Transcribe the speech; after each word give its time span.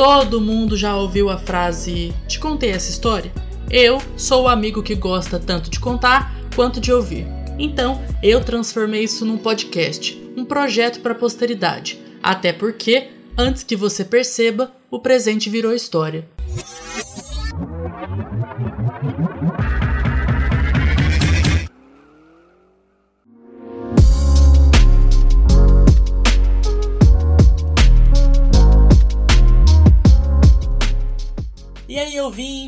Todo 0.00 0.40
mundo 0.40 0.78
já 0.78 0.96
ouviu 0.96 1.28
a 1.28 1.36
frase: 1.36 2.14
Te 2.26 2.40
contei 2.40 2.70
essa 2.70 2.88
história? 2.88 3.30
Eu 3.70 4.00
sou 4.16 4.44
o 4.44 4.48
amigo 4.48 4.82
que 4.82 4.94
gosta 4.94 5.38
tanto 5.38 5.68
de 5.68 5.78
contar 5.78 6.34
quanto 6.56 6.80
de 6.80 6.90
ouvir. 6.90 7.26
Então, 7.58 8.00
eu 8.22 8.42
transformei 8.42 9.04
isso 9.04 9.26
num 9.26 9.36
podcast, 9.36 10.18
um 10.34 10.42
projeto 10.42 11.00
para 11.00 11.12
a 11.12 11.14
posteridade. 11.14 12.00
Até 12.22 12.50
porque, 12.50 13.08
antes 13.36 13.62
que 13.62 13.76
você 13.76 14.02
perceba, 14.02 14.72
o 14.90 14.98
presente 14.98 15.50
virou 15.50 15.74
história. 15.74 16.26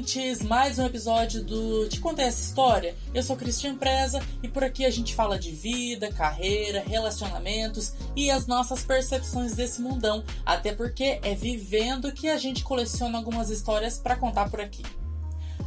Ouvintes, 0.03 0.43
mais 0.43 0.81
um 0.81 0.87
episódio 0.87 1.45
do 1.45 1.89
Te 1.89 2.01
Contei 2.01 2.25
Essa 2.25 2.43
História. 2.43 2.97
Eu 3.15 3.23
sou 3.23 3.37
Cristian 3.37 3.77
Preza 3.77 4.21
e 4.43 4.49
por 4.49 4.65
aqui 4.65 4.85
a 4.85 4.91
gente 4.91 5.15
fala 5.15 5.39
de 5.39 5.53
vida, 5.53 6.13
carreira, 6.13 6.83
relacionamentos 6.85 7.93
e 8.17 8.29
as 8.29 8.49
nossas 8.49 8.83
percepções 8.83 9.55
desse 9.55 9.81
mundão. 9.81 10.25
Até 10.45 10.75
porque 10.75 11.21
é 11.23 11.37
vivendo 11.37 12.11
que 12.11 12.29
a 12.29 12.37
gente 12.37 12.65
coleciona 12.65 13.17
algumas 13.17 13.49
histórias 13.49 13.97
para 13.97 14.17
contar 14.17 14.51
por 14.51 14.61
aqui. 14.61 14.83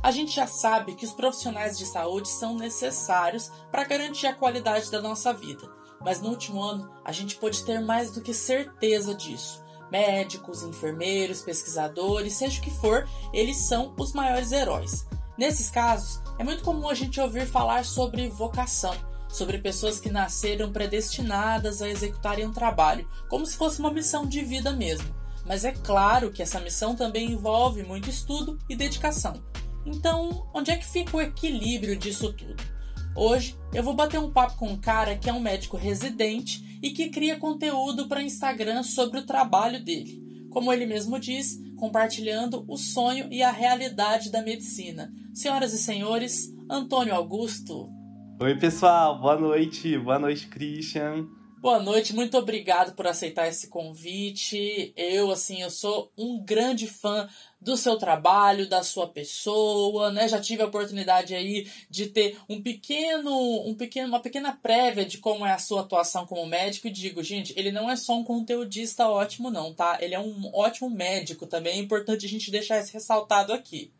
A 0.03 0.12
gente 0.12 0.35
já 0.35 0.48
sabe 0.48 0.95
que 0.95 1.05
os 1.05 1.13
profissionais 1.13 1.77
de 1.77 1.85
saúde 1.85 2.27
são 2.27 2.57
necessários 2.57 3.49
para 3.71 3.85
garantir 3.85 4.27
a 4.27 4.35
qualidade 4.35 4.91
da 4.91 5.02
nossa 5.02 5.31
vida, 5.34 5.65
mas 6.02 6.20
no 6.20 6.29
último 6.29 6.62
ano 6.62 6.91
a 7.05 7.12
gente 7.13 7.38
pode 7.38 7.63
ter 7.63 7.79
mais 7.79 8.12
do 8.12 8.21
que 8.21 8.34
certeza 8.34 9.15
disso 9.15 9.64
médicos, 9.91 10.63
enfermeiros, 10.63 11.41
pesquisadores, 11.41 12.33
seja 12.33 12.59
o 12.59 12.63
que 12.63 12.71
for, 12.71 13.07
eles 13.33 13.57
são 13.57 13.93
os 13.97 14.13
maiores 14.13 14.51
heróis. 14.51 15.05
Nesses 15.37 15.69
casos, 15.69 16.21
é 16.39 16.43
muito 16.43 16.63
comum 16.63 16.89
a 16.89 16.93
gente 16.93 17.19
ouvir 17.19 17.45
falar 17.45 17.83
sobre 17.85 18.29
vocação, 18.29 18.95
sobre 19.27 19.57
pessoas 19.57 19.99
que 19.99 20.09
nasceram 20.09 20.71
predestinadas 20.71 21.81
a 21.81 21.89
executarem 21.89 22.45
um 22.45 22.53
trabalho, 22.53 23.07
como 23.29 23.45
se 23.45 23.57
fosse 23.57 23.79
uma 23.79 23.91
missão 23.91 24.25
de 24.25 24.41
vida 24.41 24.71
mesmo. 24.71 25.13
Mas 25.45 25.63
é 25.63 25.71
claro 25.71 26.31
que 26.31 26.41
essa 26.41 26.59
missão 26.59 26.95
também 26.95 27.31
envolve 27.31 27.83
muito 27.83 28.09
estudo 28.09 28.57
e 28.69 28.75
dedicação. 28.75 29.43
Então, 29.85 30.47
onde 30.53 30.71
é 30.71 30.77
que 30.77 30.85
fica 30.85 31.17
o 31.17 31.21
equilíbrio 31.21 31.95
disso 31.95 32.33
tudo? 32.33 32.74
Hoje 33.18 33.55
eu 33.74 33.82
vou 33.82 33.94
bater 33.94 34.20
um 34.20 34.30
papo 34.30 34.58
com 34.58 34.68
um 34.68 34.77
cara 34.77 35.16
que 35.16 35.30
é 35.30 35.34
um 35.34 35.40
médico 35.40 35.77
residente 35.77 36.77
e 36.84 36.91
que 36.91 37.10
cria 37.10 37.40
conteúdo 37.40 38.10
para 38.10 38.21
Instagram 38.21 38.84
sobre 38.84 39.20
o 39.20 39.26
trabalho 39.26 39.82
dele. 39.82 40.21
Como 40.52 40.71
ele 40.71 40.85
mesmo 40.85 41.18
diz, 41.18 41.58
compartilhando 41.77 42.66
o 42.68 42.76
sonho 42.76 43.32
e 43.32 43.41
a 43.41 43.52
realidade 43.52 44.30
da 44.30 44.41
medicina. 44.41 45.13
Senhoras 45.34 45.74
e 45.74 45.77
senhores, 45.77 46.54
Antônio 46.70 47.16
Augusto. 47.16 47.90
Oi, 48.38 48.54
pessoal, 48.58 49.21
boa 49.21 49.40
noite. 49.40 49.98
Boa 49.98 50.20
noite, 50.20 50.48
Christian. 50.48 51.26
Boa 51.66 51.80
noite, 51.80 52.13
muito 52.13 52.38
obrigado 52.38 52.94
por 52.94 53.08
aceitar 53.08 53.48
esse 53.48 53.70
convite. 53.70 54.94
Eu, 54.96 55.32
assim, 55.32 55.63
eu 55.63 55.71
sou 55.71 56.12
um 56.16 56.40
grande 56.40 56.85
fã 56.85 57.27
do 57.60 57.76
seu 57.76 57.98
trabalho, 57.98 58.70
da 58.70 58.84
sua 58.84 59.08
pessoa, 59.08 60.12
né? 60.12 60.27
Já 60.27 60.40
tive 60.40 60.62
a 60.62 60.68
oportunidade 60.68 61.34
aí 61.34 61.68
de 61.90 62.05
ter 62.05 62.38
um 62.48 62.62
pequeno, 62.62 63.68
um 63.68 63.74
pequeno, 63.74 64.09
uma 64.09 64.19
pequena 64.19 64.53
prévia 64.53 65.03
de 65.03 65.18
como 65.18 65.44
é 65.44 65.53
a 65.53 65.58
sua 65.58 65.81
atuação 65.81 66.28
como 66.28 66.46
médico 66.46 66.86
e 66.86 66.91
digo, 66.91 67.24
gente, 67.24 67.52
ele 67.58 67.72
não 67.72 67.90
é 67.90 67.96
só 67.96 68.16
um 68.16 68.24
conteudista 68.24 69.09
ótimo 69.09 69.50
não, 69.50 69.74
tá? 69.74 69.97
Ele 70.00 70.13
é 70.13 70.19
um 70.19 70.52
ótimo 70.53 70.88
médico 70.88 71.47
também, 71.47 71.80
é 71.80 71.81
importante 71.81 72.28
a 72.28 72.30
gente 72.30 72.52
deixar 72.52 72.78
esse 72.78 72.94
ressaltado 72.94 73.52
aqui. 73.52 73.92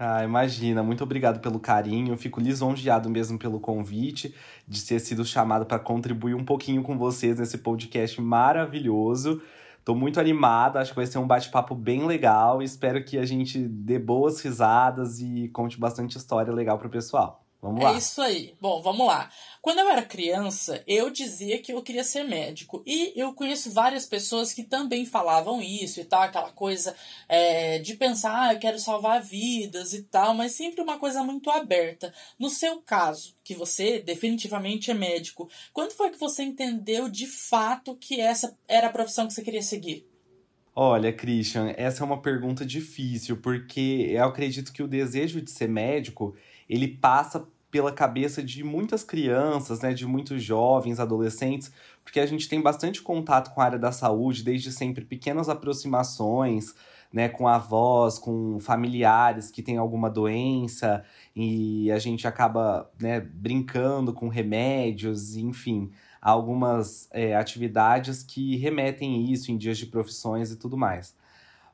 Ah, 0.00 0.22
imagina, 0.22 0.80
muito 0.80 1.02
obrigado 1.02 1.40
pelo 1.40 1.58
carinho. 1.58 2.16
fico 2.16 2.40
lisonjeado 2.40 3.10
mesmo 3.10 3.36
pelo 3.38 3.58
convite 3.58 4.32
de 4.66 4.84
ter 4.84 5.00
sido 5.00 5.24
chamado 5.24 5.66
para 5.66 5.78
contribuir 5.78 6.34
um 6.34 6.44
pouquinho 6.44 6.84
com 6.84 6.96
vocês 6.96 7.38
nesse 7.38 7.58
podcast 7.58 8.20
maravilhoso. 8.20 9.42
Tô 9.84 9.94
muito 9.96 10.20
animado, 10.20 10.76
acho 10.76 10.90
que 10.92 10.96
vai 10.96 11.06
ser 11.06 11.18
um 11.18 11.26
bate-papo 11.26 11.74
bem 11.74 12.06
legal. 12.06 12.62
Espero 12.62 13.04
que 13.04 13.18
a 13.18 13.24
gente 13.24 13.58
dê 13.58 13.98
boas 13.98 14.40
risadas 14.40 15.20
e 15.20 15.48
conte 15.48 15.80
bastante 15.80 16.16
história 16.16 16.52
legal 16.52 16.78
pro 16.78 16.88
pessoal. 16.90 17.47
Vamos 17.60 17.82
lá. 17.82 17.92
É 17.92 17.98
isso 17.98 18.22
aí. 18.22 18.54
Bom, 18.60 18.80
vamos 18.80 19.04
lá. 19.04 19.30
Quando 19.60 19.80
eu 19.80 19.88
era 19.90 20.02
criança, 20.02 20.82
eu 20.86 21.10
dizia 21.10 21.60
que 21.60 21.72
eu 21.72 21.82
queria 21.82 22.04
ser 22.04 22.22
médico. 22.22 22.82
E 22.86 23.12
eu 23.16 23.32
conheço 23.34 23.72
várias 23.72 24.06
pessoas 24.06 24.52
que 24.52 24.62
também 24.62 25.04
falavam 25.04 25.60
isso 25.60 26.00
e 26.00 26.04
tal, 26.04 26.22
aquela 26.22 26.52
coisa 26.52 26.94
é, 27.28 27.80
de 27.80 27.94
pensar, 27.94 28.48
ah, 28.48 28.54
eu 28.54 28.60
quero 28.60 28.78
salvar 28.78 29.20
vidas 29.20 29.92
e 29.92 30.04
tal, 30.04 30.34
mas 30.34 30.52
sempre 30.52 30.80
uma 30.80 30.98
coisa 30.98 31.24
muito 31.24 31.50
aberta. 31.50 32.14
No 32.38 32.48
seu 32.48 32.80
caso, 32.80 33.34
que 33.42 33.54
você 33.54 33.98
definitivamente 33.98 34.90
é 34.90 34.94
médico, 34.94 35.50
quando 35.72 35.92
foi 35.92 36.10
que 36.10 36.20
você 36.20 36.44
entendeu 36.44 37.08
de 37.08 37.26
fato 37.26 37.96
que 37.96 38.20
essa 38.20 38.56
era 38.68 38.86
a 38.86 38.92
profissão 38.92 39.26
que 39.26 39.32
você 39.32 39.42
queria 39.42 39.62
seguir? 39.62 40.06
Olha, 40.80 41.12
Christian, 41.12 41.74
essa 41.76 42.04
é 42.04 42.06
uma 42.06 42.22
pergunta 42.22 42.64
difícil, 42.64 43.38
porque 43.38 44.06
eu 44.10 44.22
acredito 44.22 44.72
que 44.72 44.80
o 44.80 44.86
desejo 44.86 45.42
de 45.42 45.50
ser 45.50 45.68
médico 45.68 46.36
ele 46.68 46.88
passa 46.88 47.46
pela 47.70 47.92
cabeça 47.92 48.42
de 48.42 48.64
muitas 48.64 49.04
crianças, 49.04 49.80
né, 49.80 49.92
de 49.92 50.06
muitos 50.06 50.42
jovens, 50.42 50.98
adolescentes, 50.98 51.70
porque 52.02 52.20
a 52.20 52.26
gente 52.26 52.48
tem 52.48 52.60
bastante 52.60 53.02
contato 53.02 53.52
com 53.54 53.60
a 53.60 53.64
área 53.64 53.78
da 53.78 53.92
saúde, 53.92 54.42
desde 54.42 54.72
sempre 54.72 55.04
pequenas 55.04 55.48
aproximações, 55.48 56.74
né, 57.12 57.28
com 57.28 57.46
avós, 57.46 58.18
com 58.18 58.58
familiares 58.58 59.50
que 59.50 59.62
têm 59.62 59.76
alguma 59.76 60.08
doença, 60.08 61.04
e 61.36 61.90
a 61.90 61.98
gente 61.98 62.26
acaba, 62.26 62.90
né, 63.00 63.20
brincando 63.20 64.12
com 64.12 64.28
remédios, 64.28 65.36
enfim, 65.36 65.90
algumas 66.20 67.08
é, 67.12 67.36
atividades 67.36 68.22
que 68.22 68.56
remetem 68.56 69.30
isso 69.30 69.52
em 69.52 69.56
dias 69.56 69.78
de 69.78 69.86
profissões 69.86 70.50
e 70.50 70.56
tudo 70.56 70.76
mais. 70.76 71.14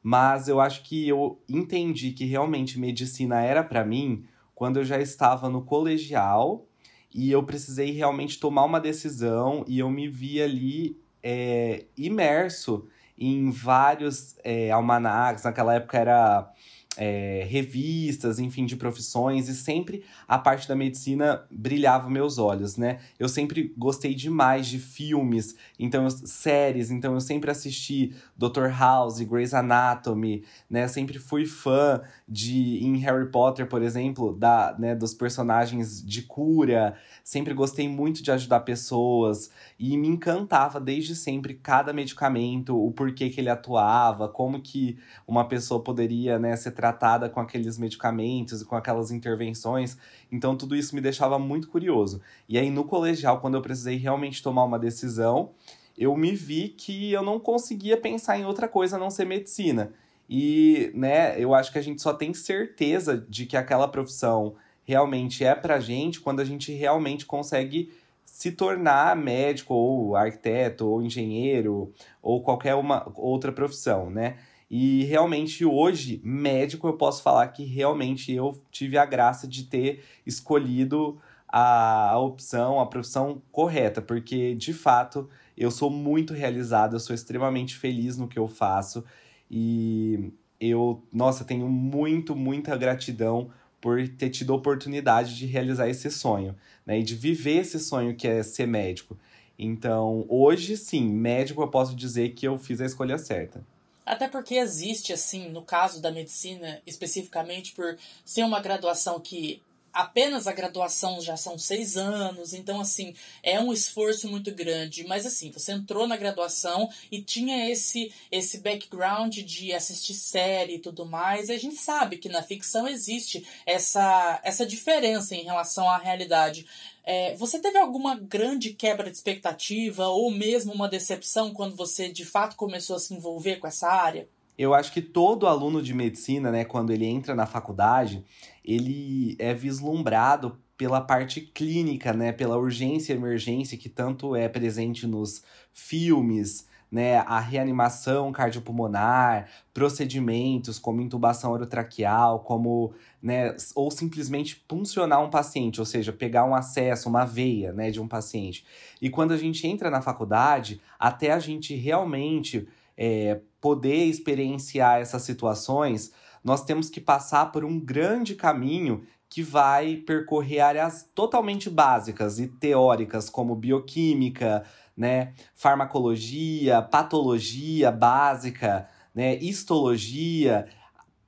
Mas 0.02 0.48
eu 0.48 0.60
acho 0.60 0.82
que 0.82 1.08
eu 1.08 1.40
entendi 1.48 2.12
que 2.12 2.26
realmente 2.26 2.78
medicina 2.78 3.40
era 3.40 3.64
para 3.64 3.84
mim 3.84 4.24
quando 4.54 4.78
eu 4.78 4.84
já 4.84 5.00
estava 5.00 5.48
no 5.48 5.62
colegial 5.62 6.66
e 7.12 7.30
eu 7.30 7.42
precisei 7.42 7.90
realmente 7.92 8.38
tomar 8.38 8.64
uma 8.64 8.80
decisão 8.80 9.64
e 9.68 9.78
eu 9.78 9.90
me 9.90 10.08
vi 10.08 10.42
ali 10.42 11.00
é, 11.22 11.86
imerso 11.96 12.88
em 13.16 13.50
vários 13.50 14.36
é, 14.42 14.70
almanacs. 14.70 15.44
Naquela 15.44 15.74
época 15.74 15.98
era 15.98 16.52
é, 16.96 17.46
revistas, 17.48 18.38
enfim, 18.38 18.66
de 18.66 18.76
profissões, 18.76 19.48
e 19.48 19.54
sempre 19.54 20.04
a 20.28 20.38
parte 20.38 20.68
da 20.68 20.76
medicina 20.76 21.44
brilhava 21.50 22.08
meus 22.08 22.38
olhos, 22.38 22.76
né? 22.76 23.00
Eu 23.18 23.28
sempre 23.28 23.74
gostei 23.76 24.14
demais 24.14 24.66
de 24.66 24.78
filmes, 24.78 25.56
então 25.78 26.08
séries, 26.10 26.90
então 26.90 27.14
eu 27.14 27.20
sempre 27.20 27.50
assisti 27.50 28.14
Dr. 28.36 28.68
House, 28.78 29.20
Grey's 29.20 29.54
Anatomy, 29.54 30.44
né? 30.68 30.86
Sempre 30.88 31.18
fui 31.18 31.46
fã 31.46 32.00
de 32.28 32.84
em 32.84 32.96
Harry 32.98 33.30
Potter, 33.30 33.66
por 33.66 33.82
exemplo, 33.82 34.34
da, 34.34 34.74
né, 34.78 34.94
dos 34.94 35.14
personagens 35.14 36.04
de 36.04 36.22
cura. 36.22 36.96
Sempre 37.22 37.54
gostei 37.54 37.88
muito 37.88 38.22
de 38.22 38.30
ajudar 38.30 38.60
pessoas 38.60 39.50
e 39.78 39.96
me 39.96 40.08
encantava 40.08 40.80
desde 40.80 41.14
sempre 41.16 41.54
cada 41.54 41.92
medicamento, 41.92 42.76
o 42.76 42.92
porquê 42.92 43.30
que 43.30 43.40
ele 43.40 43.50
atuava, 43.50 44.28
como 44.28 44.60
que 44.60 44.98
uma 45.26 45.46
pessoa 45.48 45.82
poderia, 45.82 46.38
né, 46.38 46.56
ser 46.56 46.72
tratada 46.84 47.30
com 47.30 47.40
aqueles 47.40 47.78
medicamentos 47.78 48.60
e 48.60 48.64
com 48.66 48.76
aquelas 48.76 49.10
intervenções. 49.10 49.96
Então 50.30 50.54
tudo 50.54 50.76
isso 50.76 50.94
me 50.94 51.00
deixava 51.00 51.38
muito 51.38 51.68
curioso. 51.68 52.20
E 52.46 52.58
aí 52.58 52.68
no 52.68 52.84
colegial, 52.84 53.40
quando 53.40 53.54
eu 53.54 53.62
precisei 53.62 53.96
realmente 53.96 54.42
tomar 54.42 54.64
uma 54.64 54.78
decisão, 54.78 55.52
eu 55.96 56.14
me 56.14 56.32
vi 56.32 56.68
que 56.68 57.10
eu 57.10 57.22
não 57.22 57.40
conseguia 57.40 57.96
pensar 57.96 58.38
em 58.38 58.44
outra 58.44 58.68
coisa 58.68 58.96
a 58.96 58.98
não 58.98 59.08
ser 59.08 59.24
medicina. 59.24 59.92
E, 60.28 60.90
né, 60.94 61.40
eu 61.40 61.54
acho 61.54 61.72
que 61.72 61.78
a 61.78 61.82
gente 61.82 62.02
só 62.02 62.12
tem 62.12 62.34
certeza 62.34 63.24
de 63.30 63.46
que 63.46 63.56
aquela 63.56 63.88
profissão 63.88 64.54
realmente 64.84 65.42
é 65.42 65.54
pra 65.54 65.80
gente 65.80 66.20
quando 66.20 66.40
a 66.40 66.44
gente 66.44 66.70
realmente 66.70 67.24
consegue 67.24 67.90
se 68.26 68.52
tornar 68.52 69.16
médico 69.16 69.72
ou 69.72 70.16
arquiteto 70.16 70.86
ou 70.86 71.02
engenheiro 71.02 71.90
ou 72.20 72.42
qualquer 72.42 72.74
uma 72.74 73.10
outra 73.14 73.52
profissão, 73.52 74.10
né? 74.10 74.36
E 74.70 75.04
realmente 75.04 75.64
hoje, 75.64 76.20
médico, 76.24 76.86
eu 76.86 76.94
posso 76.94 77.22
falar 77.22 77.48
que 77.48 77.64
realmente 77.64 78.32
eu 78.32 78.60
tive 78.70 78.98
a 78.98 79.04
graça 79.04 79.46
de 79.46 79.64
ter 79.64 80.04
escolhido 80.26 81.18
a, 81.48 82.18
opção, 82.18 82.80
a 82.80 82.86
profissão 82.86 83.40
correta, 83.52 84.02
porque 84.02 84.54
de 84.56 84.72
fato 84.72 85.28
eu 85.56 85.70
sou 85.70 85.88
muito 85.88 86.34
realizado, 86.34 86.96
eu 86.96 87.00
sou 87.00 87.14
extremamente 87.14 87.76
feliz 87.76 88.16
no 88.16 88.26
que 88.26 88.38
eu 88.38 88.48
faço 88.48 89.04
e 89.48 90.32
eu, 90.60 91.02
nossa, 91.12 91.44
tenho 91.44 91.68
muito, 91.68 92.34
muita 92.34 92.76
gratidão 92.76 93.50
por 93.80 94.08
ter 94.08 94.30
tido 94.30 94.52
a 94.52 94.56
oportunidade 94.56 95.36
de 95.36 95.46
realizar 95.46 95.88
esse 95.88 96.10
sonho, 96.10 96.56
né? 96.86 96.98
E 96.98 97.02
de 97.02 97.14
viver 97.14 97.58
esse 97.58 97.78
sonho 97.78 98.16
que 98.16 98.26
é 98.26 98.42
ser 98.42 98.66
médico. 98.66 99.16
Então, 99.58 100.24
hoje 100.28 100.76
sim, 100.76 101.08
médico 101.08 101.62
eu 101.62 101.68
posso 101.68 101.94
dizer 101.94 102.30
que 102.30 102.48
eu 102.48 102.58
fiz 102.58 102.80
a 102.80 102.86
escolha 102.86 103.18
certa. 103.18 103.64
Até 104.04 104.28
porque 104.28 104.56
existe, 104.56 105.12
assim, 105.12 105.48
no 105.48 105.62
caso 105.62 106.00
da 106.00 106.10
medicina, 106.10 106.82
especificamente 106.86 107.72
por 107.72 107.96
ser 108.24 108.42
uma 108.42 108.60
graduação 108.60 109.18
que 109.18 109.62
apenas 109.94 110.48
a 110.48 110.52
graduação 110.52 111.20
já 111.20 111.36
são 111.36 111.56
seis 111.56 111.96
anos, 111.96 112.52
então 112.52 112.80
assim, 112.80 113.14
é 113.42 113.60
um 113.60 113.72
esforço 113.72 114.28
muito 114.28 114.52
grande. 114.52 115.06
Mas 115.06 115.24
assim, 115.24 115.52
você 115.52 115.72
entrou 115.72 116.06
na 116.08 116.16
graduação 116.16 116.90
e 117.10 117.22
tinha 117.22 117.70
esse, 117.70 118.12
esse 118.30 118.58
background 118.58 119.38
de 119.38 119.72
assistir 119.72 120.14
série 120.14 120.74
e 120.74 120.78
tudo 120.80 121.06
mais. 121.06 121.48
E 121.48 121.52
a 121.52 121.58
gente 121.58 121.76
sabe 121.76 122.18
que 122.18 122.28
na 122.28 122.42
ficção 122.42 122.88
existe 122.88 123.46
essa, 123.64 124.40
essa 124.42 124.66
diferença 124.66 125.36
em 125.36 125.44
relação 125.44 125.88
à 125.88 125.96
realidade. 125.96 126.66
É, 127.06 127.36
você 127.36 127.58
teve 127.58 127.78
alguma 127.78 128.16
grande 128.16 128.72
quebra 128.72 129.10
de 129.10 129.16
expectativa 129.16 130.08
ou 130.08 130.30
mesmo 130.30 130.72
uma 130.72 130.88
decepção 130.88 131.52
quando 131.52 131.76
você 131.76 132.08
de 132.08 132.24
fato 132.24 132.56
começou 132.56 132.96
a 132.96 132.98
se 132.98 133.14
envolver 133.14 133.56
com 133.56 133.68
essa 133.68 133.88
área? 133.88 134.28
Eu 134.56 134.72
acho 134.72 134.92
que 134.92 135.02
todo 135.02 135.48
aluno 135.48 135.82
de 135.82 135.92
medicina, 135.92 136.50
né, 136.50 136.64
quando 136.64 136.92
ele 136.92 137.04
entra 137.04 137.34
na 137.34 137.44
faculdade, 137.44 138.24
ele 138.64 139.36
é 139.38 139.52
vislumbrado 139.52 140.58
pela 140.76 141.00
parte 141.00 141.40
clínica, 141.40 142.12
né, 142.12 142.32
pela 142.32 142.56
urgência 142.56 143.12
e 143.12 143.16
emergência 143.16 143.78
que 143.78 143.88
tanto 143.88 144.34
é 144.34 144.48
presente 144.48 145.06
nos 145.06 145.44
filmes, 145.72 146.66
né, 146.90 147.18
a 147.18 147.40
reanimação 147.40 148.30
cardiopulmonar, 148.32 149.48
procedimentos 149.72 150.78
como 150.78 151.00
intubação 151.00 151.52
orotraqueal, 151.52 152.40
como, 152.40 152.92
né, 153.22 153.54
ou 153.74 153.90
simplesmente 153.90 154.56
puncionar 154.68 155.22
um 155.22 155.30
paciente, 155.30 155.80
ou 155.80 155.86
seja, 155.86 156.12
pegar 156.12 156.44
um 156.44 156.54
acesso, 156.54 157.08
uma 157.08 157.24
veia, 157.24 157.72
né, 157.72 157.90
de 157.90 158.00
um 158.00 158.08
paciente. 158.08 158.64
E 159.00 159.10
quando 159.10 159.32
a 159.32 159.36
gente 159.36 159.66
entra 159.66 159.90
na 159.90 160.00
faculdade, 160.00 160.80
até 160.98 161.32
a 161.32 161.38
gente 161.38 161.74
realmente 161.74 162.68
é, 162.96 163.40
poder 163.60 164.04
experienciar 164.04 165.00
essas 165.00 165.22
situações, 165.22 166.12
nós 166.44 166.62
temos 166.62 166.90
que 166.90 167.00
passar 167.00 167.50
por 167.50 167.64
um 167.64 167.80
grande 167.80 168.34
caminho 168.34 169.02
que 169.30 169.42
vai 169.42 169.96
percorrer 169.96 170.60
áreas 170.60 171.10
totalmente 171.14 171.70
básicas 171.70 172.38
e 172.38 172.46
teóricas, 172.46 173.30
como 173.30 173.56
bioquímica, 173.56 174.62
né, 174.96 175.32
farmacologia, 175.54 176.82
patologia 176.82 177.90
básica, 177.90 178.86
né, 179.14 179.36
histologia, 179.36 180.68